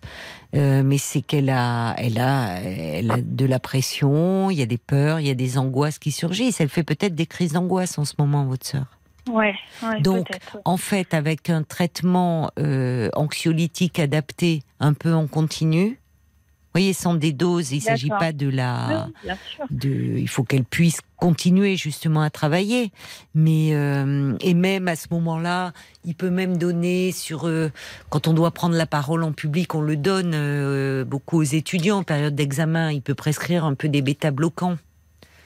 [0.53, 4.65] Euh, mais c'est qu'elle a, elle a, elle a de la pression, il y a
[4.65, 6.61] des peurs, il y a des angoisses qui surgissent.
[6.61, 8.85] Elle fait peut-être des crises d'angoisse en ce moment, votre sœur.
[9.29, 10.61] Ouais, ouais, Donc, ouais.
[10.65, 16.01] En fait, avec un traitement euh, anxiolytique adapté, un peu en continu.
[16.73, 19.09] Vous voyez, sans des doses, il ne s'agit pas de la.
[19.25, 19.33] Oui,
[19.71, 22.93] de, il faut qu'elle puisse continuer justement à travailler.
[23.35, 25.73] Mais euh, et même à ce moment-là,
[26.05, 27.73] il peut même donner sur euh,
[28.09, 31.97] quand on doit prendre la parole en public, on le donne euh, beaucoup aux étudiants
[31.97, 32.89] en période d'examen.
[32.93, 34.77] Il peut prescrire un peu des bêta bloquants.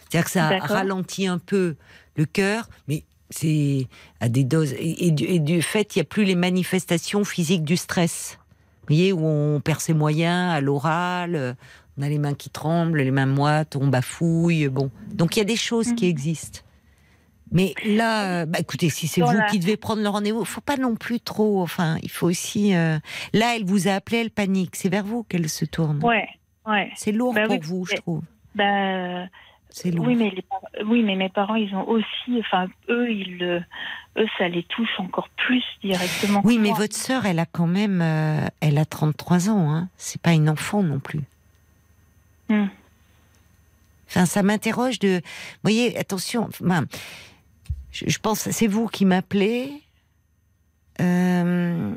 [0.07, 1.76] C'est-à-dire que ça ralentit un peu
[2.18, 3.88] le cœur, mais c'est
[4.19, 4.73] à des doses.
[4.73, 8.38] Et, et du, et du fait, il n'y a plus les manifestations physiques du stress.
[8.88, 11.53] Vous voyez, où on perd ses moyens à l'oral, euh,
[11.97, 14.68] on a les mains qui tremblent, les mains moites, on bafouille.
[14.69, 16.11] Bon, donc il y a des choses qui Mhm.
[16.11, 16.60] existent.
[17.52, 20.77] Mais là, euh, bah, écoutez, si c'est vous qui devez prendre le rendez-vous, faut pas
[20.77, 21.61] non plus trop.
[21.61, 22.76] Enfin, il faut aussi.
[22.76, 22.97] euh,
[23.34, 24.76] Là, elle vous a appelé, elle panique.
[24.76, 26.03] C'est vers vous qu'elle se tourne.
[26.03, 26.27] Ouais,
[26.68, 26.91] ouais.
[26.95, 28.22] C'est lourd Bah pour oui, vous, je trouve.
[28.56, 29.26] Bah,
[29.77, 30.06] C'est lourd.
[30.06, 33.61] oui, mais les par- oui, mais mes parents, ils ont aussi, enfin, eux, ils, le-
[34.15, 36.39] eux, ça les touche encore plus directement.
[36.45, 36.77] Oui, mais moi.
[36.77, 39.69] votre sœur, elle a quand même, euh, elle a 33 ans.
[39.69, 39.89] Hein.
[39.97, 41.23] C'est pas une enfant non plus.
[42.47, 42.68] Hmm.
[44.07, 45.15] Enfin, ça m'interroge de.
[45.18, 46.49] Vous voyez, attention.
[47.91, 49.81] je pense, c'est vous qui m'appelez.
[51.02, 51.93] Euh,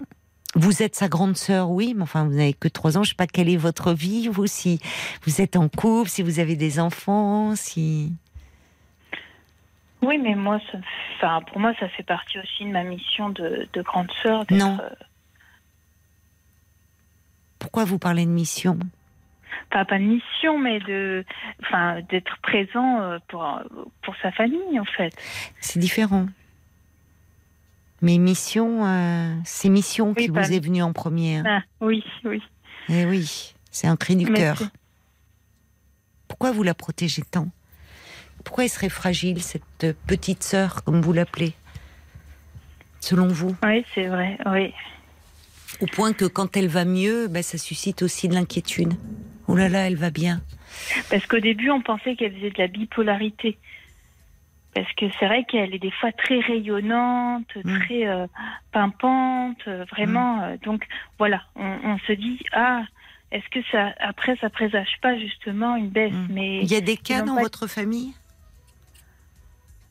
[0.59, 3.03] vous êtes sa grande sœur, oui, mais enfin, vous n'avez que trois ans.
[3.05, 4.81] Je sais pas quelle est votre vie, vous, si
[5.25, 8.13] vous êtes en couple, si vous avez des enfants, si.
[10.03, 10.79] Oui, mais moi, ça,
[11.17, 14.45] enfin, pour moi, ça fait partie aussi de ma mission de, de grande sœur.
[14.51, 14.79] Non.
[14.81, 14.91] euh,
[17.59, 18.79] Pourquoi vous parlez de mission?
[19.73, 21.25] Enfin, pas de mission, mais de,
[21.63, 23.47] enfin, d'être présent euh, pour
[24.03, 25.13] pour sa famille, en fait.
[25.61, 26.27] C'est différent.
[28.01, 31.45] Mais mission, euh, c'est mission Oui, qui pas- vous est venue en première.
[31.47, 32.43] Ah, oui, oui.
[32.89, 34.59] Eh oui, c'est un cri du cœur.
[36.29, 37.49] Pourquoi vous la protégez tant?
[38.45, 41.55] Pourquoi elle serait fragile, cette petite sœur, comme vous l'appelez?
[43.01, 43.57] Selon vous?
[43.65, 44.39] Oui, c'est vrai.
[44.47, 44.73] Oui.
[45.81, 48.95] Au point que quand elle va mieux, ben, ça suscite aussi de l'inquiétude.
[49.49, 50.41] Oh là là, elle va bien.
[51.11, 53.59] Parce qu'au début, on pensait qu'elle faisait de la bipolarité.
[54.83, 57.79] Parce que c'est vrai qu'elle est des fois très rayonnante, Mm.
[57.81, 58.27] très euh,
[58.73, 60.43] pimpante, euh, vraiment.
[60.43, 60.85] euh, donc
[61.19, 62.83] voilà, on, on se dit ah,
[63.33, 66.27] est-ce que ça après ça présage pas justement une baisse Mm.
[66.31, 68.13] Mais Il y a des cas dans pas- votre famille?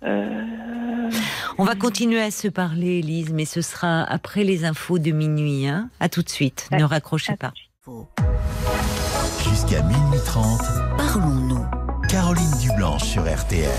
[0.03, 1.09] Euh,
[1.57, 5.67] On va continuer à se parler, Elise, mais ce sera après les infos de minuit.
[5.67, 6.69] Hein à tout de suite.
[6.71, 7.51] Ne raccrochez pas.
[9.43, 10.61] Jusqu'à minuit 30,
[10.97, 11.65] Parlons-nous.
[12.09, 13.69] Caroline Dublanche sur RTL.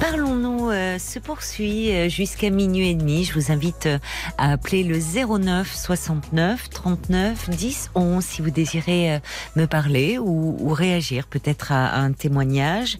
[0.00, 3.24] Parlons-nous euh, se poursuit euh, jusqu'à minuit et demi.
[3.24, 3.98] Je vous invite euh,
[4.38, 9.18] à appeler le 09 69 39 10 11 si vous désirez euh,
[9.56, 12.98] me parler ou, ou réagir peut-être à, à un témoignage.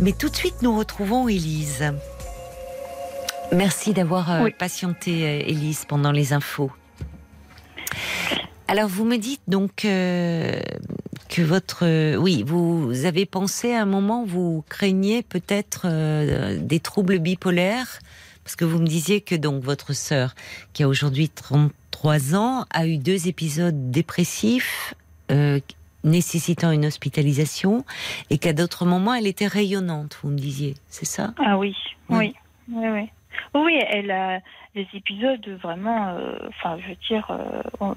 [0.00, 1.92] Mais tout de suite, nous retrouvons Élise.
[3.52, 4.52] Merci d'avoir Oui.
[4.58, 6.70] patienté, Élise, pendant les infos.
[8.72, 10.58] Alors, vous me dites donc euh,
[11.28, 11.84] que votre...
[11.84, 17.98] euh, oui, vous avez pensé à un moment, vous craignez peut-être euh, des troubles bipolaires?
[18.44, 20.34] Parce que vous me disiez que donc votre sœur,
[20.72, 24.94] qui a aujourd'hui 33 ans, a eu deux épisodes dépressifs
[26.02, 27.84] nécessitant une hospitalisation
[28.30, 31.34] et qu'à d'autres moments, elle était rayonnante, vous me disiez, c'est ça?
[31.44, 31.76] Ah oui,
[32.08, 32.34] Oui.
[32.70, 33.10] oui, oui, oui.
[33.54, 34.40] Oui, elle a
[34.74, 37.94] des épisodes vraiment, euh, enfin, je veux dire, euh,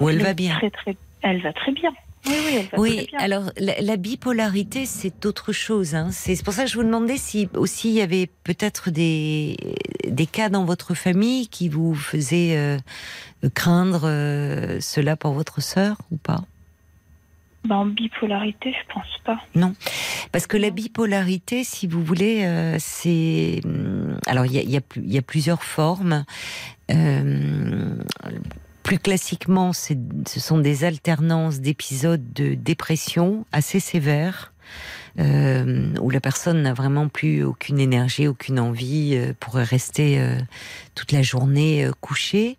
[0.00, 1.90] Où elle va bien Très, très, elle va très bien.
[2.26, 5.94] Oui, oui, elle va très Oui, alors la, la bipolarité, c'est autre chose.
[5.94, 6.08] Hein.
[6.12, 9.56] C'est pour ça que je vous demandais si aussi il y avait peut-être des,
[10.06, 12.78] des cas dans votre famille qui vous faisaient euh,
[13.54, 16.42] craindre euh, cela pour votre sœur ou pas?
[17.64, 19.40] Bah, en bipolarité, je pense pas.
[20.32, 24.76] Parce que la bipolarité, si vous voulez, euh, c'est hum, alors il y a, y
[24.76, 26.24] a y a plusieurs formes.
[26.90, 27.94] Euh,
[28.92, 29.94] plus classiquement, ce
[30.38, 34.52] sont des alternances d'épisodes de dépression assez sévères.
[35.18, 40.38] euh, où la personne n'a vraiment plus aucune énergie, aucune envie, euh, pourrait rester euh,
[40.94, 42.58] toute la journée euh, couchée.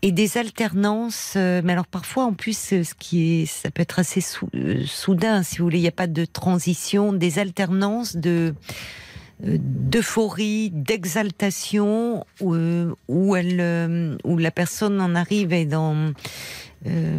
[0.00, 4.22] Et des alternances, mais alors parfois en plus, ce qui est, ça peut être assez
[4.22, 4.48] sou-
[4.86, 8.54] soudain, si vous voulez, il n'y a pas de transition, des alternances de
[9.40, 16.12] d'euphorie, d'exaltation, où, euh, euh, où la personne en arrive et dans,
[16.86, 17.18] euh,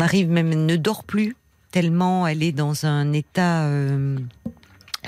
[0.00, 1.36] arrive même ne dort plus
[1.70, 3.66] tellement elle est dans un état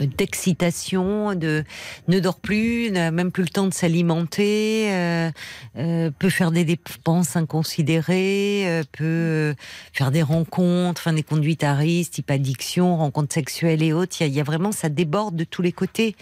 [0.00, 1.64] d'excitation, de
[2.08, 5.30] ne dort plus, n'a même plus le temps de s'alimenter, euh,
[5.76, 9.54] euh, peut faire des dépenses inconsidérées, euh, peut euh,
[9.92, 14.16] faire des rencontres, enfin des conduites à risque, type addiction, rencontres sexuelles et autres.
[14.20, 16.16] Il y y a vraiment, ça déborde de tous les côtés.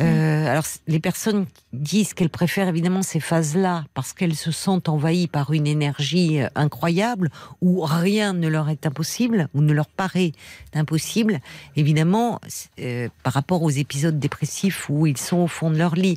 [0.00, 5.26] Euh, alors les personnes disent qu'elles préfèrent évidemment ces phases-là parce qu'elles se sentent envahies
[5.26, 10.32] par une énergie euh, incroyable où rien ne leur est impossible ou ne leur paraît
[10.74, 11.40] impossible.
[11.76, 12.40] Évidemment,
[12.80, 16.16] euh, par rapport aux épisodes dépressifs où ils sont au fond de leur lit.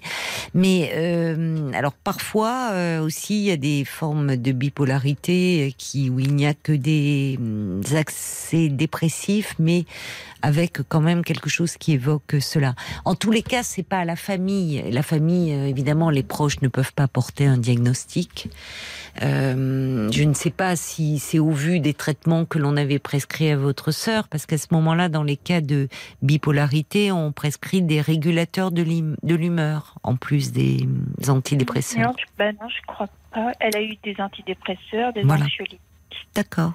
[0.53, 0.91] Mais
[1.73, 6.53] alors parfois aussi il y a des formes de bipolarité qui où il n'y a
[6.53, 9.85] que des hum, accès dépressifs, mais
[10.41, 12.75] avec quand même quelque chose qui évoque cela.
[13.03, 14.83] En tous les cas, c'est pas à la famille.
[14.91, 18.49] La famille, euh, évidemment, les proches ne peuvent pas porter un diagnostic.
[19.21, 23.49] Euh, je ne sais pas si c'est au vu des traitements que l'on avait prescrits
[23.49, 25.87] à votre sœur, parce qu'à ce moment-là, dans les cas de
[26.21, 30.87] bipolarité, on prescrit des régulateurs de l'hum- de l'humeur, en plus des
[31.27, 32.07] antidépresseurs.
[32.09, 33.51] Non, je, non, je crois pas.
[33.59, 35.45] Elle a eu des antidépresseurs, des Voilà.
[35.45, 35.79] anxiolytiques.
[36.33, 36.73] D'accord.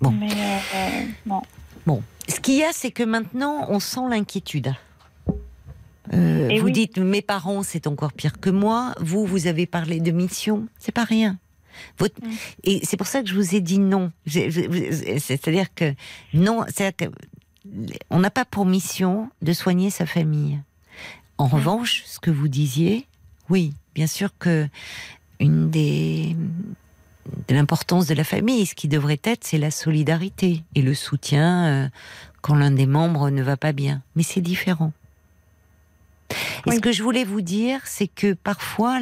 [0.00, 0.10] Bon.
[0.10, 1.42] Mais euh, non.
[1.86, 4.74] Bon, ce qu'il y a, c'est que maintenant, on sent l'inquiétude.
[6.12, 6.72] Euh, Et vous oui.
[6.72, 8.94] dites, mes parents, c'est encore pire que moi.
[9.00, 10.66] Vous, vous avez parlé de mission.
[10.78, 11.38] C'est pas rien.
[11.98, 12.30] Votre- Mm.
[12.64, 14.12] Et c'est pour ça que je vous ai dit non.
[14.26, 15.94] C'est-à-dire que
[16.32, 17.14] non, c'est-à-dire que
[18.10, 20.60] on n'a pas pour mission de soigner sa famille.
[21.38, 23.06] En revanche, ce que vous disiez,
[23.48, 24.68] oui, bien sûr que
[25.40, 26.36] une des
[27.48, 31.66] de l'importance de la famille, ce qui devrait être, c'est la solidarité et le soutien
[31.66, 31.88] euh,
[32.42, 34.02] quand l'un des membres ne va pas bien.
[34.14, 34.92] Mais c'est différent.
[36.30, 36.76] Et Oui.
[36.76, 38.98] ce que je voulais vous dire, c'est que parfois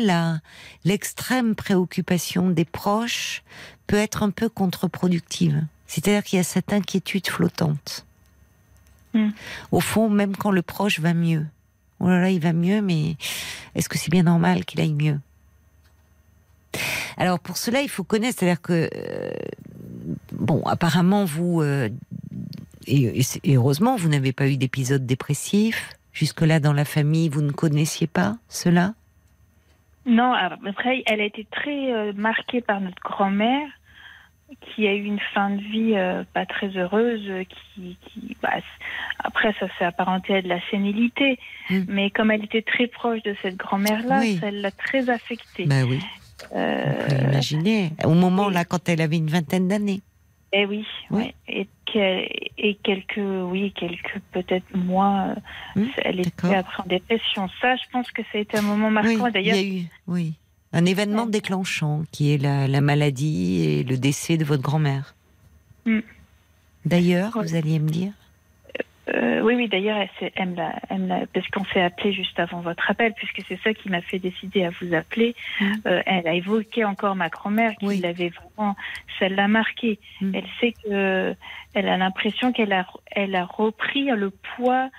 [0.85, 3.43] l'extrême préoccupation des proches
[3.87, 5.65] peut être un peu contre-productive.
[5.87, 8.07] C'est-à-dire qu'il y a cette inquiétude flottante.
[9.15, 9.29] Mm.
[9.71, 11.47] Au fond, même quand le proche va mieux.
[12.01, 13.17] Oh là là, il va mieux, mais
[13.75, 15.21] est-ce que c'est bien normal qu'il aille mieux?
[17.17, 19.33] Alors pour cela, il faut connaître, c'est-à-dire que euh,
[20.33, 21.91] bon, apparemment vous euh,
[22.87, 27.53] et, et heureusement vous n'avez pas eu d'épisode dépressif jusque-là dans la famille, vous ne
[27.53, 28.95] connaissiez pas cela?
[30.07, 33.69] Non, après, elle a été très euh, marquée par notre grand-mère,
[34.61, 38.51] qui a eu une fin de vie euh, pas très heureuse, euh, qui, qui bah,
[39.21, 41.39] après ça s'est apparenté à de la sénilité,
[41.71, 41.85] Mm.
[41.89, 44.39] mais comme elle était très proche de cette grand-mère-là, Oui.
[44.41, 45.65] ça l'a très affectée.
[45.67, 46.01] Ben oui,
[46.55, 47.93] Euh, on peut imaginer.
[48.05, 50.01] Au moment là, quand elle avait une vingtaine d'années.
[50.55, 51.35] Eh oui, ouais.
[51.49, 52.27] et, que-
[52.59, 55.35] et quelques, oui, quelques peut-être mois,
[55.77, 57.49] euh, elle était après en dépression.
[57.61, 59.09] Ça, je pense que ça a été un moment marquant.
[59.25, 60.35] Oui, il y D'ailleurs, a eu oui,
[60.75, 61.31] un événement Ouais.
[61.31, 65.15] déclenchant qui est la, la maladie et le décès de votre grand-mère.
[65.87, 66.01] Mm.
[66.85, 68.13] D'ailleurs, vous alliez me dire
[69.43, 69.69] oui, oui.
[69.69, 69.99] D'ailleurs,
[70.37, 73.89] elle, me l'a- parce qu'on s'est appelé juste avant votre appel, puisque c'est ça qui
[73.91, 75.35] m'a fait décider à vous appeler.
[75.61, 75.73] Mm.
[75.87, 78.01] Euh, elle a évoqué encore ma grand-mère, qui Oui.
[78.01, 78.77] l'avait vraiment,
[79.19, 79.99] ça l'a marqué.
[80.21, 80.35] Mm.
[80.35, 81.35] Elle sait que,
[81.75, 84.91] elle a l'impression qu'elle a, elle a repris le poids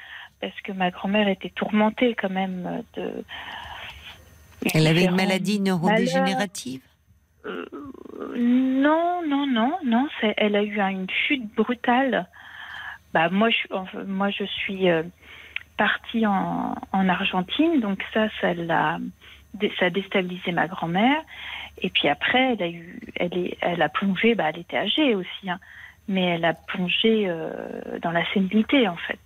[0.42, 3.24] parce que ma grand-mère était tourmentée quand même de.
[4.74, 6.82] Elle avait une maladie neurodégénérative?
[7.46, 7.66] Euh,
[8.38, 10.08] non, non, non, non.
[10.38, 12.28] Elle a eu un- une chute brutale.
[13.14, 15.04] Bah moi, je, moi, je suis euh,
[15.78, 19.00] partie en, en Argentine, donc ça, ça l'a,
[19.80, 21.22] ça a déstabilisé ma grand-mère.
[21.82, 24.36] Et puis après, elle a eu, elle est, elle a plongé.
[24.36, 25.60] Bah, elle était âgée aussi, hein,
[26.08, 29.20] mais elle a plongé euh, dans la sénilité en fait.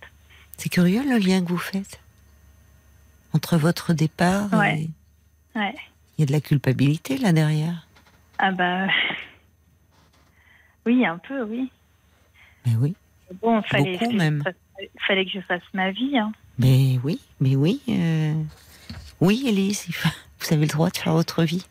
[0.56, 2.00] C'est curieux le lien que vous faites
[3.34, 4.80] entre votre départ Ouais.
[5.54, 5.74] et Ouais.
[6.16, 7.86] il y a de la culpabilité là derrière.
[8.38, 8.86] Ah bah,
[10.86, 11.70] oui, un peu, oui.
[12.66, 12.94] Mais oui,
[13.42, 14.42] Bon, fallait, Beaucoup que je même.
[14.42, 14.54] fasse-
[15.06, 16.18] fallait que je fasse ma vie.
[16.18, 16.32] Hein.
[16.58, 18.32] mais oui, mais oui, euh,
[19.20, 20.08] oui, faut-
[20.40, 21.66] vous avez le droit de faire votre vie.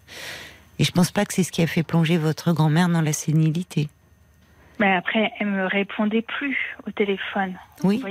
[0.80, 3.14] Et je pense pas que c'est ce qui a fait plonger votre grand-mère dans la
[3.14, 3.90] sénilité.
[4.80, 7.56] Mais après, elle me répondait plus au téléphone.
[7.84, 8.04] Oui,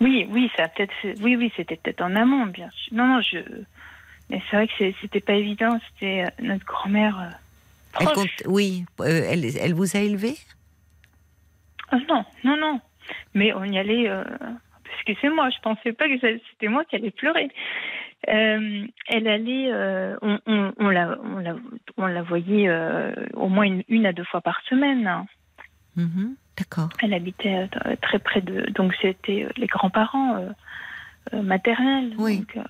[0.00, 0.92] Oui, oui, ça peut-être.
[1.22, 2.94] Oui, oui, c'était peut-être en amont, bien sûr.
[2.94, 3.38] Non, non, je.
[4.28, 5.78] Mais c'est vrai que c'était pas évident.
[5.94, 7.30] C'était euh, notre grand-mère euh,
[8.46, 10.36] oui, euh, elle, elle vous a élevé?
[11.92, 12.80] Ah, non, non, non.
[13.34, 14.08] Mais on y allait.
[14.08, 15.48] euh, Parce que c'est moi.
[15.50, 17.50] Je pensais pas que c'était moi qui allais pleurer.
[18.28, 19.70] Euh, elle allait.
[19.72, 21.54] euh, on, on, on la, on la,
[21.96, 25.06] on la voyait euh, au moins une, une à deux fois par semaine.
[25.06, 25.26] hein.
[25.96, 26.88] Mhm, D'accord.
[27.02, 27.68] Elle habitait
[28.00, 28.70] très près de.
[28.70, 30.48] Donc c'était les grands-parents
[31.32, 32.14] maternels.
[32.18, 32.38] Oui.
[32.38, 32.64] Donc,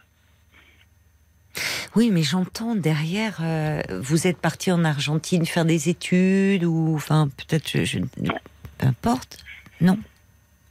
[1.95, 7.29] Oui, mais j'entends derrière, euh, vous êtes parti en Argentine faire des études ou, enfin,
[7.37, 7.99] peut-être, je, je-
[8.83, 9.39] peu importe,
[9.81, 9.97] non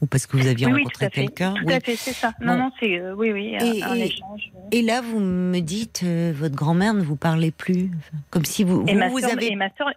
[0.02, 1.74] Ou parce que vous aviez oui, oui, rencontré quelqu'un Tout oui.
[1.74, 2.34] à fait, c'est ça.
[2.42, 2.60] Non, Bon.
[2.60, 4.52] non, c'est euh, oui, oui, Et- un et- échange.
[4.72, 7.90] Et là, vous me dites, euh, votre grand-mère ne vous parlait plus,
[8.30, 9.52] comme si vous, Et vous, ma vous sœur, avez.
[9.52, 9.90] et ma sœur,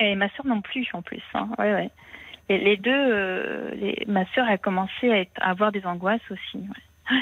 [0.00, 1.22] et ma sœur non plus, en plus.
[1.34, 1.48] Hein.
[1.58, 1.90] Ouais, ouais.
[2.48, 6.20] Et les deux, euh, les- ma sœur a commencé à, être, à avoir des angoisses
[6.30, 6.58] aussi.
[6.58, 7.20] ouais.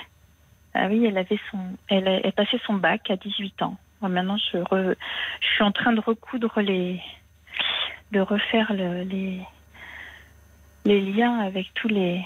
[0.75, 1.59] Ah oui, elle avait son,
[1.89, 3.77] elle a, elle passait son bac à 18 ans.
[4.03, 4.95] Maintenant, je, re-
[5.41, 7.01] je suis en train de recoudre les,
[8.13, 9.41] de refaire le- les,
[10.85, 12.23] les liens avec tous les,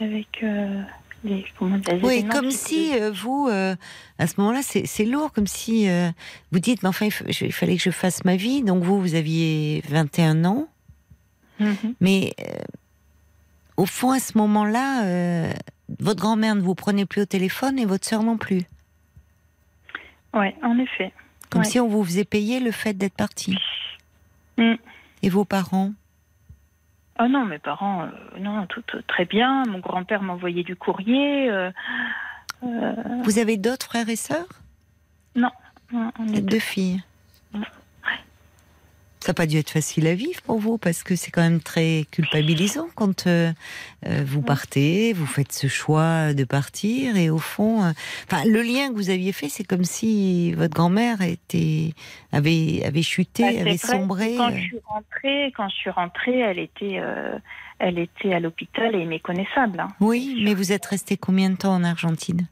[0.00, 0.82] avec euh,
[1.24, 3.74] les, comment dire, les Oui, comme si euh, vous, euh,
[4.18, 5.88] à ce moment-là, c'est lourd, comme si
[6.52, 8.62] vous dites, mais enfin, il, fallait que je fasse ma vie.
[8.62, 10.68] Donc vous, vous aviez 21 ans,
[11.60, 11.94] Mhm.
[12.00, 12.58] mais euh,
[13.76, 15.52] au fond, à ce moment-là,
[15.98, 18.62] votre grand-mère ne vous prenait plus au téléphone et votre sœur non plus.
[20.34, 21.12] Ouais, en effet.
[21.50, 21.66] Comme Ouais.
[21.68, 23.56] si on vous faisait payer le fait d'être parti.
[24.58, 24.74] Mm.
[25.22, 25.92] Et vos parents
[27.18, 29.64] Ah non, mes parents, euh, non, tout, très bien.
[29.66, 31.50] Mon grand-père m'envoyait du courrier.
[31.50, 31.70] euh,
[32.64, 32.92] euh,
[33.24, 34.46] Vous avez d'autres frères et sœurs?
[35.34, 35.50] Non,
[35.92, 37.02] on est Deux filles.
[39.20, 41.60] Ça n'a pas dû être facile à vivre pour vous parce que c'est quand même
[41.60, 43.52] très culpabilisant quand euh,
[44.06, 47.90] euh, vous partez, vous faites ce choix de partir et au fond, euh,
[48.30, 51.92] enfin le lien que vous aviez fait, c'est comme si votre grand-mère était
[52.32, 54.34] avait avait chuté, Bah, avait sombré.
[54.36, 57.38] Quand je suis rentrée, quand je suis rentrée, elle était, euh,
[57.80, 59.80] elle était à l'hôpital et méconnaissable.
[59.80, 59.88] hein.
[60.00, 62.46] Oui, mais vous êtes resté combien de temps en Argentine?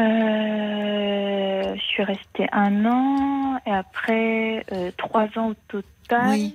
[0.00, 6.30] Euh, je suis restée un an et après euh, trois ans au total.
[6.30, 6.54] Oui.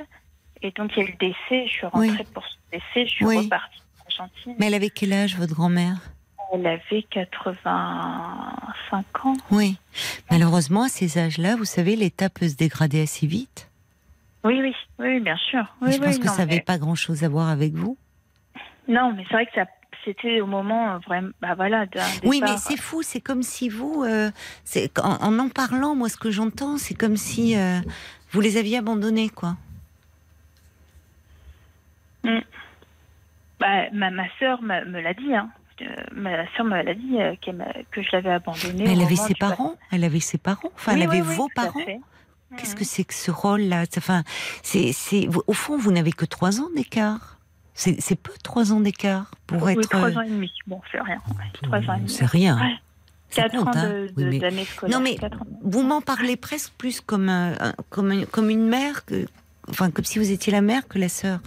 [0.62, 1.68] Et donc il y a eu le décès.
[1.68, 2.28] Je suis rentrée Oui.
[2.34, 3.06] pour ce décès.
[3.08, 3.38] Je suis Oui.
[3.38, 4.56] repartie en Argentine.
[4.60, 5.98] Mais elle avait quel âge votre grand-mère?
[6.54, 9.34] Elle avait 85 ans.
[9.52, 9.78] Oui.
[10.32, 13.70] Malheureusement, à ces âges-là, vous savez, l'état peut se dégrader assez vite.
[14.44, 15.66] Oui, oui, oui, bien sûr.
[15.82, 17.98] Oui, je pense que non, ça n'avait mais- pas grand-chose à voir avec vous?
[18.88, 19.66] Non, mais c'est vrai que ça,
[20.06, 21.86] c'était au moment euh, vraiment, bah voilà,
[22.24, 24.30] Oui, mais c'est fou, c'est comme si vous, euh,
[25.02, 27.80] en, en en parlant, moi, ce que j'entends, c'est comme si euh,
[28.32, 29.58] vous les aviez abandonnés, quoi.
[33.60, 35.50] Bah, ma, ma sœur me, me l'a dit, hein.
[35.82, 37.18] Euh, ma sœur me l'a dit
[37.54, 38.86] m'a- que je l'avais abandonnée.
[38.90, 41.80] Elle avait ses parents, elle avait ses parents, enfin, Oui, elle avait oui, vos parents.
[42.58, 42.80] Qu'est-ce Mhm.
[42.80, 43.84] que c'est que ce rôle-là?
[43.98, 44.24] Enfin,
[44.64, 44.94] c'est,
[45.48, 47.35] au fond, vous n'avez que trois ans d'écart.
[47.76, 49.90] C'est, peu trois ans d'écart pour Oui, être.
[49.90, 50.52] trois euh, ans et demi.
[50.66, 51.22] Bon, c'est rien.
[51.38, 52.10] ouais, Trois ans et demi.
[52.10, 52.58] C'est rien.
[52.58, 52.74] Ouais.
[53.30, 53.90] Ça 4 compte, ans hein.
[53.90, 54.90] de- Oui, mais-.
[54.90, 58.66] Non, mais quatre vous m'en parlez presque plus comme, un- un- comme, un- comme une
[58.68, 59.26] mère, que,
[59.70, 61.40] enfin, comme si vous étiez la mère que la sœur.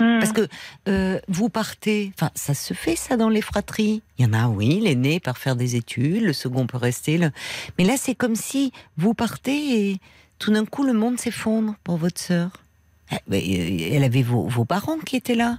[0.00, 0.18] Hmm.
[0.20, 0.46] Parce que
[0.88, 4.02] euh, vous partez, enfin, ça se fait ça dans les fratries.
[4.18, 7.16] Il y en a, oui, l'aîné part faire des études, le second peut rester.
[7.18, 7.30] le-
[7.78, 10.00] Mais là, c'est comme si vous partez et
[10.38, 12.50] tout d'un coup, le monde s'effondre pour votre sœur.
[13.10, 15.58] Eh, euh, Elle avait vos, vos parents qui étaient là?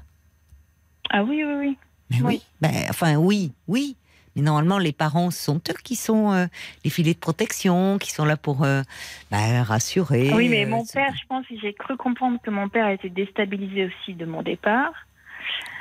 [1.09, 1.77] Ah oui, oui, oui.
[2.11, 2.23] Mais oui.
[2.26, 2.41] Oui.
[2.61, 3.95] Ben, enfin, oui, oui.
[4.35, 6.45] Mais normalement, les parents sont eux qui sont euh,
[6.84, 8.84] les filets de protection, qui sont là pour euh,
[9.31, 10.31] ben, rassurer.
[10.34, 13.85] oui, mais mon père, je pense, j'ai cru comprendre que mon père a été déstabilisé
[13.85, 14.93] aussi de mon départ.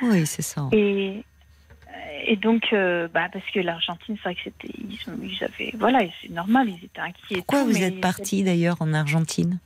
[0.01, 0.67] Oui, c'est ça.
[0.71, 1.23] Et,
[2.25, 4.73] et donc, euh, bah, parce que l'Argentine, c'est vrai que c'était.
[4.77, 5.73] Ils, ils avaient.
[5.77, 7.21] Voilà, c'est normal, ils étaient inquiets.
[7.31, 9.59] et Pourquoi tout, vous êtes parti d'ailleurs en Argentine?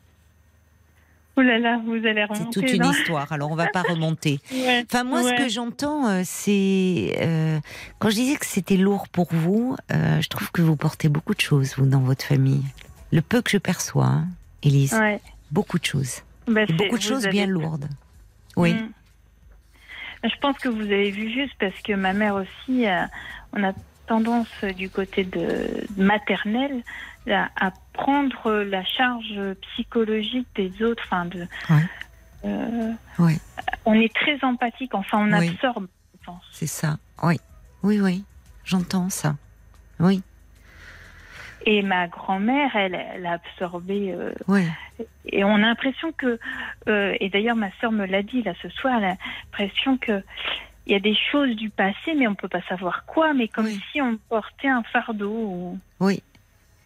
[1.35, 2.60] Oh là là, vous allez C'est remonter.
[2.61, 3.31] toute une histoire.
[3.31, 4.39] Alors on va pas remonter.
[4.51, 4.85] Ouais.
[4.85, 7.60] Enfin moi, ce que j'entends, euh, c'est euh,
[7.99, 11.34] quand je disais que c'était lourd pour vous, euh, je trouve que vous portez beaucoup
[11.34, 12.61] de choses vous dans votre famille.
[13.11, 14.27] Le peu que je perçois, hein,
[14.61, 15.19] Élise, Ouais.
[15.51, 17.88] beaucoup de choses, Bah, c'est- beaucoup de choses avez- bien lourdes.
[18.55, 18.73] Oui.
[18.76, 18.91] Mm.
[20.26, 22.85] Je pense que vous avez vu juste parce que ma mère aussi,
[23.53, 23.73] on a
[24.07, 24.47] tendance
[24.77, 26.84] du côté de maternelle
[27.31, 31.03] à, à prendre la charge psychologique des autres.
[31.07, 31.83] Enfin, de, Ouais.
[32.45, 33.37] euh, Ouais.
[33.85, 34.93] On est très empathique.
[34.95, 35.49] Enfin, on Oui.
[35.49, 35.87] absorbe.
[36.19, 36.43] Je pense.
[36.51, 36.97] C'est ça.
[37.21, 37.37] Oui,
[37.83, 38.23] oui, oui.
[38.65, 39.35] J'entends ça.
[39.99, 40.21] Oui,
[41.65, 44.11] Et ma grand-mère, elle, elle a absorbé.
[44.13, 44.33] euh,
[45.25, 46.37] et on a l'impression que,
[46.89, 50.23] euh, et d'ailleurs ma sœur me l'a dit là ce soir, elle a l'impression que
[50.85, 53.65] il y a des choses du passé, mais on peut pas savoir quoi, mais comme
[53.65, 53.79] Oui.
[53.91, 55.31] si on portait un fardeau.
[55.31, 56.21] ou- Oui.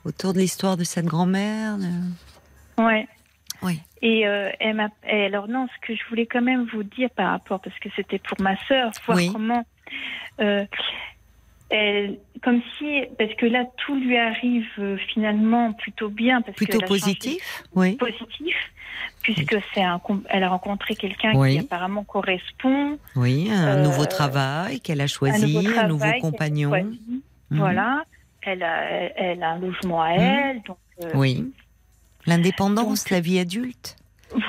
[0.08, 1.78] Autour de l'histoire de cette grand-mère.
[1.78, 3.08] de- Ouais.
[3.62, 3.80] Oui.
[4.02, 7.32] Et, euh, elle et alors non, ce que je voulais quand même vous dire par
[7.32, 9.30] rapport, parce que c'était pour ma sœur, voir Oui.
[9.34, 9.66] comment,
[10.40, 10.64] euh,
[11.70, 16.80] elle, comme si, parce que là tout lui arrive euh, finalement plutôt bien, parce Plutôt
[16.82, 17.64] positif.
[17.76, 17.96] Oui.
[17.96, 18.56] positif,
[19.24, 21.54] puisque c'est un, elle a rencontré quelqu'un Oui.
[21.54, 26.06] qui apparemment correspond, Oui, un Euh, nouveau travail qu'elle a un choisi, nouveau un nouveau
[26.06, 26.70] qu'elle a compagnon.
[26.72, 27.22] Mhm.
[27.50, 28.04] Voilà,
[28.48, 31.52] elle a, elle, elle a un logement à elle, donc euh, Oui.
[32.26, 33.96] L'indépendance, la vie adulte.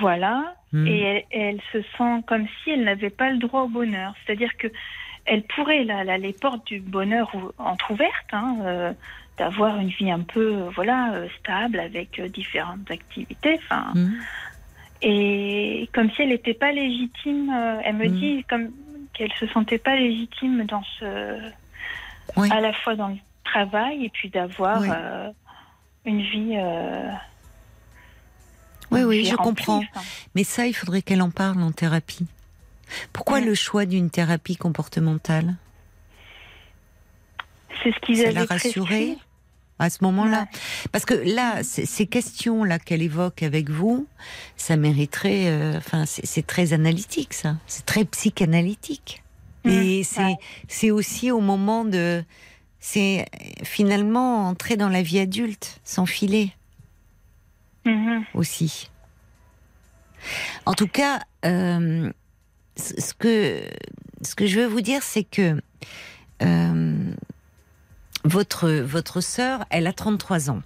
[0.01, 0.55] voilà.
[0.73, 0.87] Mhm.
[0.87, 4.15] Et elle, elle se sent comme si elle n'avait pas le droit au bonheur.
[4.27, 4.66] C'est-à-dire que
[5.25, 8.93] elle pourrait, là, là, les portes du bonheur ou- entrouvertes, hein, euh,
[9.37, 13.55] d'avoir une vie un peu, euh, voilà, euh, stable avec différentes activités.
[13.62, 14.19] Enfin, Mhm.
[15.03, 17.53] et comme si elle n'était pas légitime.
[17.85, 18.70] elle me dit comme
[19.15, 21.39] qu'elle se sentait pas légitime dans ce,
[22.37, 22.49] Oui.
[22.51, 23.16] à la fois dans le
[23.53, 24.89] travail et puis d'avoir Oui.
[24.91, 25.31] euh,
[26.05, 26.55] une vie.
[26.57, 27.11] euh,
[28.91, 29.85] Oui, une oui, vie je remplie, comprends.
[29.95, 30.07] enfin.
[30.35, 32.27] Mais ça, il faudrait qu'elle en parle en thérapie.
[33.12, 35.55] Pourquoi le choix d'une thérapie comportementale?
[37.83, 39.19] C'est ce qu'ils avaient prescrit.
[39.79, 40.47] à ce moment-là
[40.91, 44.07] Parce que là, ces questions-là qu'elle évoque avec vous,
[44.57, 45.47] ça mériterait.
[45.49, 47.57] euh, Enfin, c'est très analytique, ça.
[47.66, 49.23] C'est très psychanalytique.
[49.65, 50.37] Et c'est ouais.
[50.66, 52.25] c'est aussi au moment de.
[52.81, 53.27] C'est
[53.65, 56.53] finalement entrer dans la vie adulte, s'enfiler
[57.85, 58.25] Mhm.
[58.35, 58.91] aussi.
[60.67, 62.11] En tout cas, euh,
[62.77, 63.63] ce ce que,
[64.23, 65.61] ce que je veux vous dire, c'est que
[66.43, 67.15] euh,
[68.25, 70.63] votre, votre sœur, elle a 33 ans.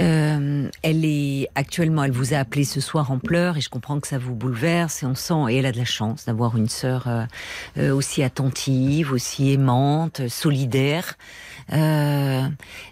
[0.00, 4.00] Euh, elle est actuellement, elle vous a appelé ce soir en pleurs et je comprends
[4.00, 6.68] que ça vous bouleverse et on sent et elle a de la chance d'avoir une
[6.68, 7.24] sœur euh,
[7.78, 11.14] euh, aussi attentive, aussi aimante, solidaire.
[11.72, 12.42] Euh,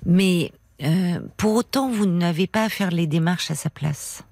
[0.07, 0.53] mais
[0.83, 4.23] euh, pour autant, vous n'avez pas à faire les démarches à sa place.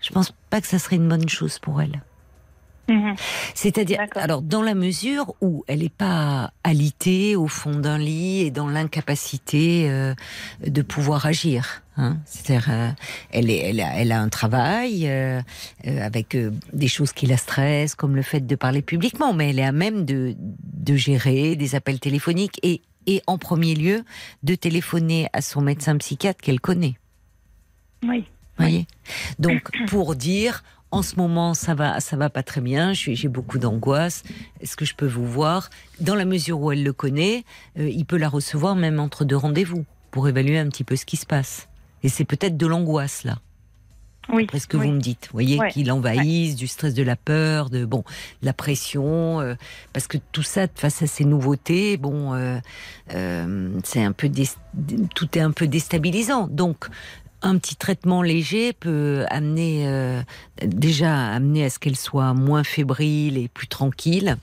[0.00, 2.02] Je pense pas que ça serait une bonne chose pour elle.
[2.88, 3.14] Mhm.
[3.54, 8.50] C'est-à-dire, alors dans la mesure où elle n'est pas alitée au fond d'un lit et
[8.50, 10.14] dans l'incapacité euh,
[10.66, 11.82] de pouvoir agir.
[11.96, 12.18] Hein.
[12.24, 12.90] C'est-à-dire, euh,
[13.30, 15.40] elle, est, elle, a, elle a un travail euh,
[15.84, 16.36] avec
[16.72, 19.72] des choses qui la stressent, comme le fait de parler publiquement, mais elle est à
[19.72, 24.02] même de, de gérer des appels téléphoniques et, et en premier lieu
[24.42, 26.94] de téléphoner à son médecin psychiatre qu'elle connaît
[28.04, 28.24] Oui.
[28.58, 28.86] voyez?
[29.38, 33.58] Donc pour dire en ce moment ça va ça va pas très bien, j'ai beaucoup
[33.58, 34.22] d'angoisse,
[34.60, 35.70] est-ce que je peux vous voir?
[36.00, 37.44] Dans la mesure où elle le connaît,
[37.78, 41.04] euh, il peut la recevoir même entre deux rendez-vous pour évaluer un petit peu ce
[41.06, 41.68] qui se passe.
[42.04, 43.38] Et c'est peut-être de l'angoisse là,
[44.28, 44.44] Oui.
[44.44, 44.86] après ce que oui.
[44.88, 45.70] vous me dites, vous voyez, Ouais.
[45.70, 48.04] qu'il envahisse, du stress, de la peur, de bon,
[48.42, 49.54] de la pression, euh,
[49.92, 52.58] parce que tout ça face à ces nouveautés, bon, euh,
[53.14, 54.48] euh, c'est un peu dé-
[55.14, 56.46] tout est un peu déstabilisant.
[56.48, 56.88] Donc
[57.42, 60.22] un petit traitement léger peut amener euh,
[60.64, 64.36] déjà amener à ce qu'elle soit moins fébrile et plus tranquille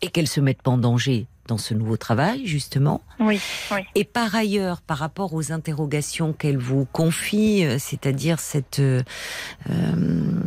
[0.00, 3.02] et qu'elle se mette pas en danger dans ce nouveau travail, justement.
[3.18, 3.40] Oui,
[3.72, 3.80] oui.
[3.96, 9.02] Et par ailleurs, par rapport aux interrogations qu'elle vous confie, euh, c'est-à-dire cette, euh,
[9.68, 10.40] euh,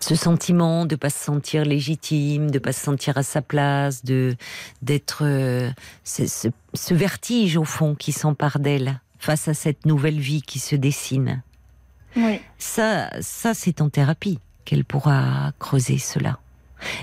[0.00, 4.34] ce sentiment de pas se sentir légitime, de pas se sentir à sa place, de
[4.80, 5.70] d'être euh,
[6.04, 10.58] ce, ce- ce vertige au fond qui s'empare d'elle face à cette nouvelle vie qui
[10.58, 11.42] se dessine.
[12.16, 16.38] Oui, Ça, ça c'est en thérapie qu'elle pourra creuser cela.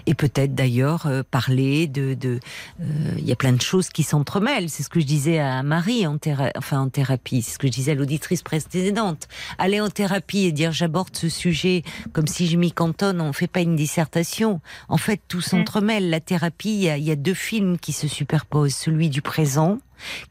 [0.05, 2.41] Et peut-être d'ailleurs euh, parler de, de,
[2.81, 2.85] euh,
[3.17, 4.69] il y a plein de choses qui s'entremêlent.
[4.69, 7.41] C'est ce que je disais à Marie en théra- enfin en thérapie.
[7.41, 9.29] C'est ce que je disais à l'auditrice précédente.
[9.57, 13.47] Aller en thérapie et dire j'aborde ce sujet comme si je m'y cantonne, on fait
[13.47, 14.59] pas une dissertation.
[14.89, 16.09] En fait, tout s'entremêle.
[16.09, 18.75] La thérapie, il y, y a deux films qui se superposent.
[18.75, 19.79] Celui du présent,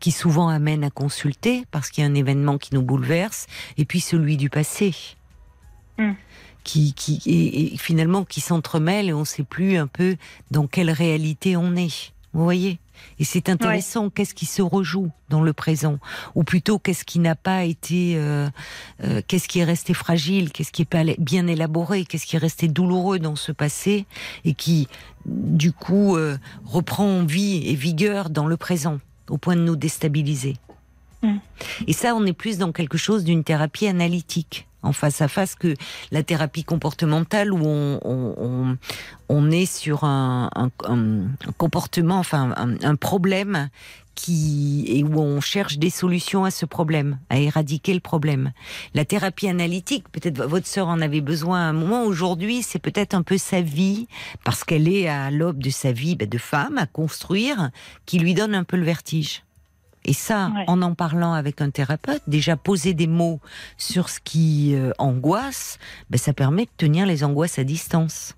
[0.01, 3.47] qui souvent amène à consulter parce qu'il y a un événement qui nous bouleverse,
[3.77, 4.95] et puis celui du passé.
[5.99, 6.13] Mm.
[6.65, 10.17] Qui, qui et, et finalement qui s'entremêlent et on ne sait plus un peu
[10.51, 12.13] dans quelle réalité on est.
[12.35, 12.79] Vous voyez?
[13.19, 14.11] Et c'est intéressant.
[14.11, 15.99] Qu'est-ce qui se rejoue dans le présent?
[16.35, 18.51] Ou plutôt, qu'est-ce qui n'a pas été, euh,
[19.03, 20.53] euh, qu'est-ce qui est resté fragile?
[20.53, 22.05] Qu'est-ce qui est pas bien élaboré?
[22.05, 24.05] Qu'est-ce qui est resté douloureux dans ce passé?
[24.45, 24.89] Et qui,
[25.27, 29.01] du coup, euh, reprend vie et vigueur dans le présent,
[29.31, 30.57] au point de nous déstabiliser
[31.23, 31.37] Mm.
[31.87, 35.55] Et ça, on est plus dans quelque chose d'une thérapie analytique, en face à face,
[35.55, 35.75] que
[36.13, 38.77] la thérapie comportementale où on, on,
[39.29, 43.69] on, est sur un, un, un comportement, enfin un, un problème
[44.19, 48.53] qui et où on cherche des solutions à ce problème, à éradiquer le problème.
[48.95, 52.03] La thérapie analytique, peut-être votre sœur en avait besoin à un moment.
[52.03, 54.09] Aujourd'hui, c'est peut-être un peu sa vie,
[54.45, 57.71] parce qu'elle est à l'aube de sa vie ben, de femme à construire,
[58.07, 59.45] qui lui donne un peu le vertige.
[60.09, 60.65] Et ça, Ouais.
[60.69, 63.41] en en parlant avec un thérapeute, déjà poser des mots
[63.77, 65.79] sur ce qui euh, angoisse,
[66.09, 68.35] ben, ça permet de tenir les angoisses à distance.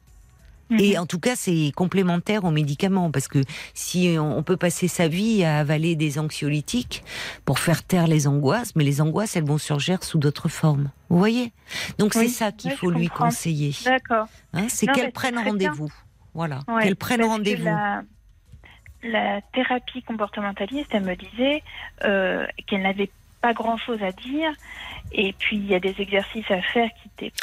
[0.79, 3.41] Et en tout cas, c'est complémentaire aux médicaments parce que
[3.75, 7.03] si on peut passer sa vie à avaler des anxiolytiques
[7.45, 10.91] pour faire taire les angoisses, mais les angoisses, elles vont surgir sous d'autres formes.
[11.09, 11.53] Vous voyez?
[11.99, 13.27] Donc Oui, c'est ça qu'il faut lui comprends.
[13.27, 13.75] conseiller.
[13.85, 14.29] D'accord.
[14.53, 15.91] Hein, c'est qu'elle prenne rendez-vous.
[16.35, 17.65] Voilà, Ouais, qu'elle prenne que rendez-vous.
[17.65, 18.03] La,
[19.03, 21.63] la thérapie comportementaliste, elle me disait
[22.05, 23.11] euh, qu'elle n'avait
[23.41, 24.51] pas grand-chose à dire.
[25.13, 27.37] Et puis, il y a des exercices à faire qui n'étaient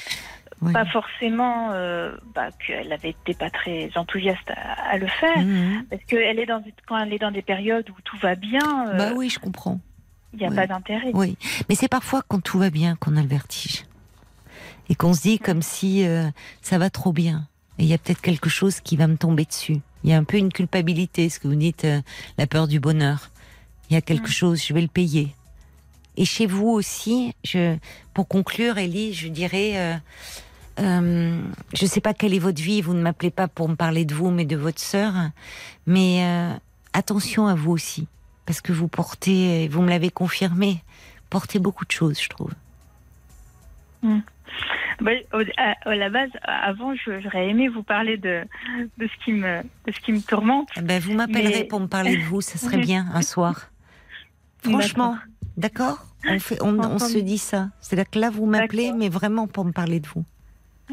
[0.62, 0.72] Oui.
[0.74, 1.70] pas forcément...
[1.72, 5.38] euh, bah, qu'elle avait été pas très enthousiaste à, à le faire.
[5.40, 5.86] Mhm.
[5.90, 8.88] Parce que elle est dans, quand elle est dans des périodes où tout va bien,
[8.90, 9.80] euh, Bah oui, je comprends.
[10.34, 10.56] il n'y a oui.
[10.56, 11.12] pas d'intérêt.
[11.14, 11.38] Oui,
[11.70, 13.84] mais c'est parfois quand tout va bien qu'on a le vertige.
[14.90, 16.24] Et qu'on se dit comme si euh,
[16.62, 17.48] ça va trop bien.
[17.80, 19.78] Et il y a peut-être quelque chose qui va me tomber dessus.
[20.04, 22.02] Il y a un peu une culpabilité, ce que vous dites, euh,
[22.38, 23.30] la peur du bonheur.
[23.90, 24.32] Il y a quelque Mm.
[24.32, 25.34] chose, je vais le payer.
[26.18, 27.78] Et chez vous aussi, je,
[28.14, 29.96] pour conclure, Ellie, je dirais, euh,
[30.80, 31.42] euh,
[31.74, 34.06] je ne sais pas quelle est votre vie, vous ne m'appelez pas pour me parler
[34.06, 35.14] de vous, mais de votre sœur,
[35.86, 36.24] mais
[36.94, 38.08] attention à vous aussi,
[38.46, 40.84] parce que vous portez, vous me l'avez confirmé,
[41.30, 42.52] portez beaucoup de choses, je trouve.
[45.00, 48.44] Bah, au- à, à la base, avant, j'aurais aimé vous parler de,
[48.98, 50.70] de, ce qui me, de ce qui me tourmente.
[50.82, 53.70] Ben, vous m'appellerez Mais- pour me parler de vous, ça serait bien un soir.
[54.64, 55.18] Franchement,
[55.56, 57.70] d'accord on, fait, on, se dit ça.
[57.80, 60.26] C'est-à-dire que là, vous m'appelez, mais vraiment pour me parler de vous.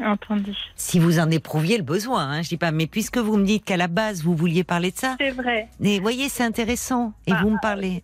[0.01, 0.51] Entendu.
[0.75, 3.63] Si vous en éprouviez le besoin, hein, je dis pas, mais puisque vous me dites
[3.65, 5.69] qu'à la base, vous vouliez parler de ça, C'est vrai.
[5.79, 7.13] mais voyez, c'est intéressant.
[7.27, 8.03] Et Bah, vous me parlez.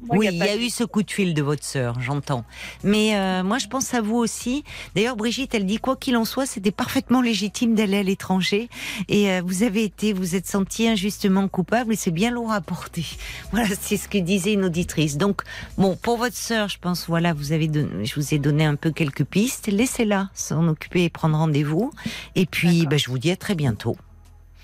[0.00, 2.44] Moi, oui, il y a de- eu ce coup de fil de votre sœur, j'entends.
[2.84, 4.62] Mais euh, moi, je pense à vous aussi.
[4.94, 8.68] D'ailleurs, Brigitte, elle dit quoi qu'il en soit, c'était parfaitement légitime d'aller à l'étranger.
[9.08, 12.60] Et euh, vous avez été, vous êtes senti injustement coupable, et c'est bien lourd à
[12.60, 13.04] porter.
[13.50, 15.16] Voilà, c'est ce que disait une auditrice.
[15.16, 15.42] Donc,
[15.78, 18.76] bon, pour votre sœur, je pense, voilà, vous avez, donné, je vous ai donné un
[18.76, 19.66] peu quelques pistes.
[19.66, 21.90] Laissez-la s'en occuper et prendre rendez-vous.
[22.36, 23.96] Et puis, bah, je vous dis à très bientôt.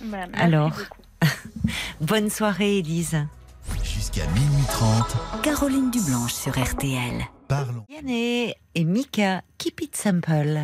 [0.01, 0.73] Bah, Alors.
[2.01, 3.16] Bonne soirée, Élise.
[3.82, 7.24] Jusqu'à minuit 30, Caroline Dublanche sur RTL.
[7.49, 7.85] parlons.
[7.89, 10.61] Yanné et Mika, keep it simple.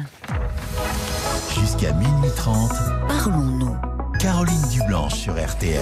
[1.58, 2.70] Jusqu'à minuit 30,
[3.08, 3.76] Parlons-nous.
[4.20, 5.80] Caroline Dublanche sur RTL.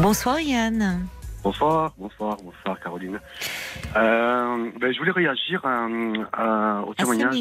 [0.00, 1.06] Bonsoir Yann.
[1.42, 3.18] Bonsoir, bonsoir, bonsoir Caroline.
[3.96, 5.86] Euh, ben, je voulais réagir à,
[6.32, 7.36] à- au témoignage.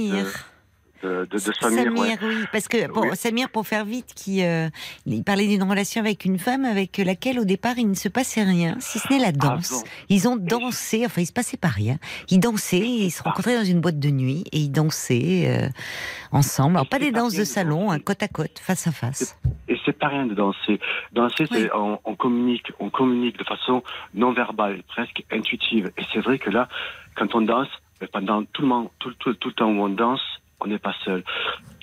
[1.03, 1.93] De, de, de Samir.
[1.93, 2.17] ouais.
[2.21, 3.09] oui, parce que Oui.
[3.15, 4.69] Samir, pour faire vite, qui euh,
[5.05, 8.43] il parlait d'une relation avec une femme avec laquelle au départ il ne se passait
[8.43, 9.71] rien, si ce n'est la danse.
[9.71, 9.83] Avant.
[10.09, 11.97] Ils ont dansé, enfin il se passait pas rien.
[12.29, 15.69] Ils dansaient, ils se rencontraient dans une boîte de nuit et ils dansaient euh,
[16.31, 16.77] ensemble.
[16.77, 19.37] Alors pas des pas danses de salon, hein, côte à côte, face à face.
[19.67, 20.79] Et c'est pas rien de danser.
[21.13, 21.67] Danser, Oui.
[21.73, 25.91] on, on communique, on communique de façon non verbale, presque intuitive.
[25.97, 26.67] Et c'est vrai que là,
[27.15, 27.67] quand on danse,
[28.11, 30.21] pendant tout le, moment, tout, tout, tout le temps où on danse,
[30.59, 31.23] on n'est pas seul.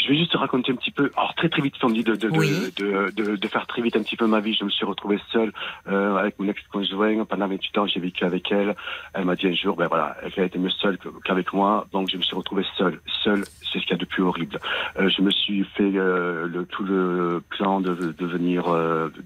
[0.03, 1.11] Je vais juste te raconter un petit peu.
[1.17, 2.73] Alors très très vite, dit de de, Oui.
[2.77, 4.55] de, de, de, faire très vite un petit peu ma vie.
[4.55, 5.53] Je me suis retrouvé seul
[5.89, 7.87] euh, avec mon ex-conjoint pendant 28 ans.
[7.87, 8.75] J'ai vécu avec elle.
[9.15, 11.87] Elle m'a dit un jour, ben voilà, elle était mieux seule qu'avec moi.
[11.93, 13.01] Donc je me suis retrouvé seul.
[13.23, 14.59] Seul, c'est ce qu'il y a de plus horrible.
[14.99, 18.65] Euh, je me suis fait euh, le, tout le plan de de devenir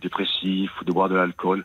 [0.00, 1.64] dépressif ou de boire de l'alcool.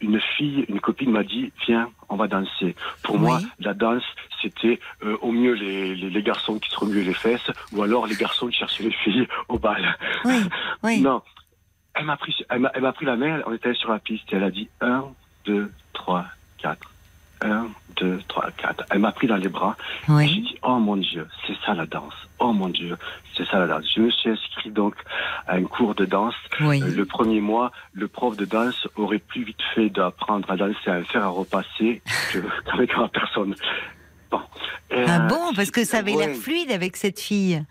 [0.00, 2.74] Une fille, une copine m'a dit, viens, on va danser.
[3.02, 4.02] Pour moi, la danse,
[4.40, 4.80] c'était
[5.20, 8.47] au mieux les, les, les garçons qui se remuaient les fesses, ou alors les garçons
[8.50, 9.96] qui cherchaient les filles au bal.
[10.24, 10.40] Oui,
[10.82, 11.00] oui.
[11.02, 11.22] Non,
[11.94, 13.40] elle m'a pris, elle m'a, elle m'a pris la main.
[13.46, 14.32] On était sur la piste.
[14.32, 15.04] Et elle a dit 1,
[15.46, 16.24] 2, 3,
[16.58, 16.78] 4.
[17.40, 17.66] 1,
[17.96, 18.84] 2, 3, 4.
[18.90, 19.76] Elle m'a pris dans les bras.
[19.78, 20.40] Et J'ai Oui.
[20.42, 22.14] dit, oh mon Dieu, c'est ça la danse.
[22.40, 22.96] Oh mon Dieu,
[23.36, 23.84] c'est ça la danse.
[23.94, 24.94] Je me suis inscrit donc
[25.46, 26.34] à un cours de danse.
[26.60, 26.82] Oui.
[26.82, 30.88] Euh, Le premier mois, le prof de danse aurait plus vite fait d'apprendre à danser,
[30.90, 32.02] à faire à repasser
[32.32, 33.54] que- qu'avec ma personne.
[34.32, 34.40] Bon.
[34.90, 36.26] Ah euh, bon, parce que ça avait ouais.
[36.26, 37.62] l'air fluide avec cette fille.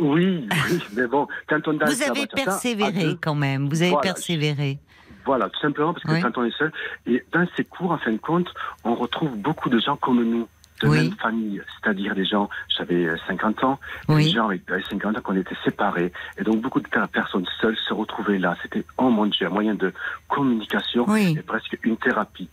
[0.00, 3.68] Oui, oui, mais bon, quand on danse Vous avez persévéré deux, quand même.
[3.68, 4.02] Vous avez Voilà.
[4.02, 4.78] persévéré.
[5.24, 6.20] Voilà, tout simplement parce que Oui.
[6.20, 6.72] quand on est seul,
[7.06, 8.48] et dans ces cours, en fin de compte,
[8.84, 10.46] on retrouve beaucoup de gens comme nous,
[10.82, 10.98] de Oui.
[10.98, 14.24] même famille, c'est-à-dire des gens, j'avais euh, 50 ans, et Oui.
[14.26, 17.76] des gens avec avec 50 ans qu'on était séparés, et donc beaucoup de personnes seules
[17.88, 18.56] se retrouvaient là.
[18.62, 19.92] C'était, oh mon Dieu, un moyen de
[20.28, 22.48] communication et presque une thérapie.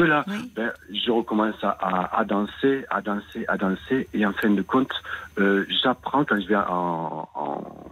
[0.00, 0.50] De là, Oui.
[0.56, 1.76] ben, je recommence à,
[2.18, 4.90] à, danser, à danser, à danser, et en fin de compte,
[5.38, 7.90] euh, j'apprends quand je vais en, en,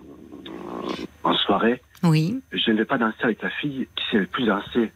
[1.25, 2.41] en soirée, Oui.
[2.51, 4.91] je ne vais pas danser avec la fille qui sait le plus danser.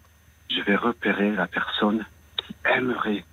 [0.50, 2.02] Je vais repérer la personne
[2.38, 3.24] qui aimerait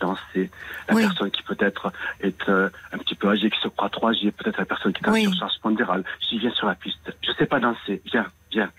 [0.00, 0.50] danser.
[0.88, 1.02] La Oui.
[1.02, 4.56] personne qui peut-être est euh, un petit peu âgée, qui se croit trop âgée, peut-être
[4.58, 5.24] la personne qui est en Oui.
[5.24, 6.02] surcharge pondérale.
[6.30, 7.14] J'y viens sur la piste.
[7.22, 8.00] Je sais pas danser.
[8.06, 8.70] Viens, viens.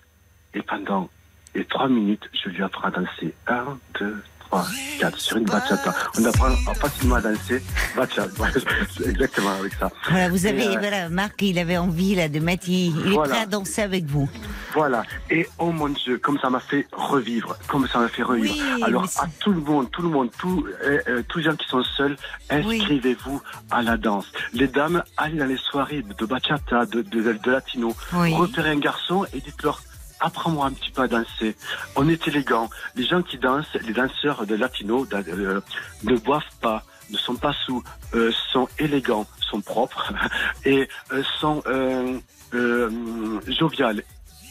[0.54, 1.08] Et pendant
[1.54, 3.32] les trois minutes, je lui apprends à danser.
[3.46, 4.20] Un, deux,
[4.50, 4.66] trois,
[4.98, 5.18] quatre.
[5.18, 5.94] Sur une bachata.
[6.18, 7.62] On apprend facilement à danser.
[7.96, 8.44] Bachata.
[9.06, 9.90] Exactement avec ça.
[10.08, 13.24] Voilà, vous avez, euh, voilà, Marc, il avait envie là de mettre, il, il Voilà.
[13.24, 14.28] est prêt à danser avec vous.
[14.74, 15.04] Voilà.
[15.30, 18.54] Et oh mon Dieu, comme ça m'a fait revivre, comme ça m'a fait revivre.
[18.76, 21.56] Oui, Alors à tout le monde, tout le monde, tous euh, euh, tous les gens
[21.56, 22.16] qui sont seuls,
[22.50, 23.40] inscrivez-vous
[23.70, 24.26] à la danse.
[24.52, 28.32] Les dames, allez dans les soirées de, de bachata, de, de, de latino, Oui.
[28.34, 29.80] repérez un garçon et dites-leur.
[30.20, 31.56] Apprends-moi un petit peu à danser.
[31.96, 32.68] On est élégant.
[32.94, 35.60] Les gens qui dansent, les danseurs de latino da- euh,
[36.04, 37.82] ne boivent pas, ne sont pas sous,
[38.14, 40.12] euh, sont élégants, sont propres
[40.64, 42.18] et euh, sont euh,
[42.54, 44.02] euh, joviales.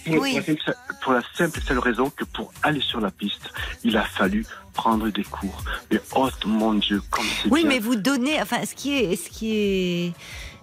[0.08, 0.16] Oui.
[0.16, 3.52] pour la simple- pour la simple et seule raison que pour aller sur la piste,
[3.84, 5.62] il a fallu prendre des cours.
[5.92, 7.70] Mais oh mon Dieu, comme c'est Oui, bien.
[7.70, 10.14] mais vous donnez, enfin, ce qui est, ce qui est,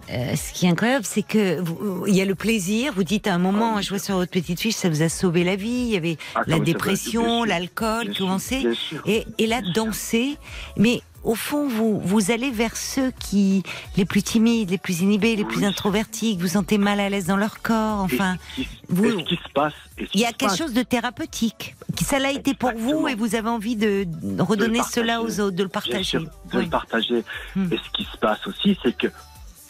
[0.09, 2.93] euh, ce qui est incroyable, c'est que vous- il y a le plaisir.
[2.93, 5.09] Vous dites à un moment, Oh, je vois sur votre petite fiche, ça vous a
[5.09, 5.67] sauvé la vie.
[5.69, 9.01] Il y avait Ah, la oui, dépression, l'alcool, sûr.
[9.05, 10.37] Et, et là, danser.
[10.77, 13.63] Mais au fond, vous, vous allez vers ceux qui,
[13.97, 15.65] les plus timides, les plus inhibés, les plus Oui.
[15.65, 17.99] introvertis, que vous sentez mal à l'aise dans leur corps.
[17.99, 19.73] Enfin, Et ce qui, vous- et ce qui se passe,
[20.13, 21.75] il y a quelque passe, chose de thérapeutique.
[22.01, 24.05] Ça l'a été pour vous et vous avez envie de
[24.39, 26.03] redonner cela aux autres, de le partager.
[26.03, 26.63] sûr, de Oui.
[26.63, 27.23] le partager.
[27.55, 27.73] Hmm.
[27.73, 29.07] Et ce qui se passe aussi, c'est que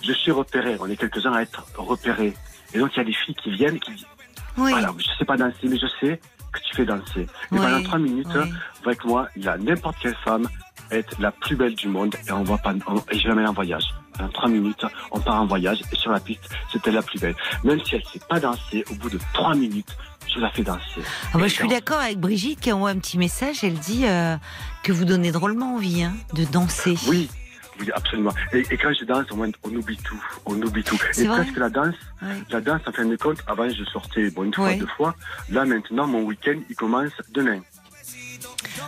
[0.08, 0.78] je suis repéré.
[0.80, 2.34] On est quelques-uns à être repérés.
[2.74, 4.06] Et donc, il y a des filles qui viennent qui disent
[4.58, 4.72] Oui.
[4.72, 6.20] Voilà, je sais pas danser, mais je sais
[6.52, 7.22] que tu fais danser.
[7.22, 8.50] Et Oui, pendant trois minutes, oui.
[8.86, 10.48] avec moi, il y a n'importe quelle femme
[10.92, 13.84] être la plus belle du monde et on va pas, on- et je en voyage.
[14.18, 17.36] Pendant trois minutes, on part en voyage et sur la piste, c'était la plus belle.
[17.64, 19.96] Même si elle sait pas danser, au bout de trois minutes,
[20.34, 21.02] je la fais danser.
[21.34, 23.64] Ah bah, Et je suis d'accord avec Brigitte qui envoie un petit message.
[23.64, 24.36] Elle dit euh,
[24.84, 26.96] que vous donnez drôlement envie hein, de danser.
[27.08, 27.30] Oui,
[27.80, 28.34] oui, absolument.
[28.54, 30.24] Et, et quand je danse, on oublie tout.
[30.46, 30.98] On oublie tout.
[31.18, 32.30] Et presque la danse, Oui.
[32.50, 34.78] la danse, en fin de compte, avant, je sortais bon, une fois, Oui.
[34.78, 35.16] deux fois.
[35.50, 37.60] Là, maintenant, mon week-end, il commence demain.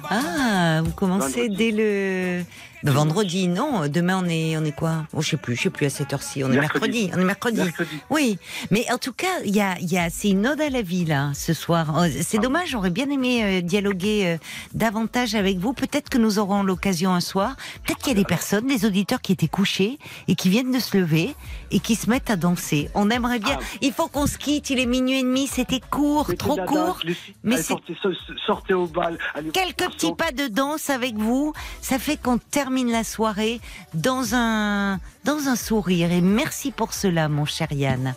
[0.10, 1.72] Ah, vous commencez Vendredi.
[1.72, 2.44] dès le
[2.84, 3.48] vendredi.
[3.48, 5.06] Non, demain on est on est quoi?
[5.14, 6.44] Oh, Je sais plus, je sais plus à cette heure-ci.
[6.44, 7.10] On est Mercredi.
[7.14, 7.58] On est mercredi.
[7.62, 7.90] Mercredi.
[8.10, 8.38] Oui,
[8.72, 10.82] mais en tout cas, il y a, il y a, c'est une ode à la
[10.82, 11.94] vie là ce soir.
[11.98, 14.38] Oh, C'est Ah dommage, j'aurais bien aimé euh, dialoguer euh,
[14.74, 15.74] davantage avec vous.
[15.74, 17.56] Peut-être que nous aurons l'occasion un soir.
[17.86, 19.98] Peut-être qu'il y a des personnes, des auditeurs qui étaient couchés
[20.28, 21.36] et qui viennent de se lever
[21.72, 22.90] et qui se mettent à danser.
[22.94, 23.58] On aimerait bien.
[23.60, 23.64] Ah.
[23.82, 24.70] Il faut qu'on se quitte.
[24.70, 25.48] Il est minuit et demi.
[25.48, 26.78] C'était court, trop la court.
[26.78, 28.10] danse, mais allez, c'est- sortez, so-
[28.46, 29.18] sortez au bal.
[29.36, 33.60] allez Quelques petits pas de danse avec vous, ça fait qu'on termine la soirée
[33.94, 36.12] dans un dans un sourire.
[36.12, 38.14] Et merci pour cela, mon cher Yann.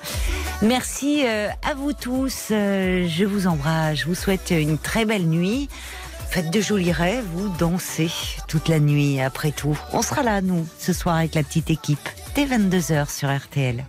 [0.61, 2.49] Merci euh, à vous tous.
[2.51, 3.99] euh, je vous embrasse.
[3.99, 5.69] Je vous souhaite une très belle nuit.
[6.31, 8.11] Faites de jolis rêves, vous dansez
[8.49, 9.21] toute la nuit.
[9.21, 13.11] Après tout, on sera là nous ce soir avec la petite équipe dès 22 h
[13.11, 13.85] sur RTL.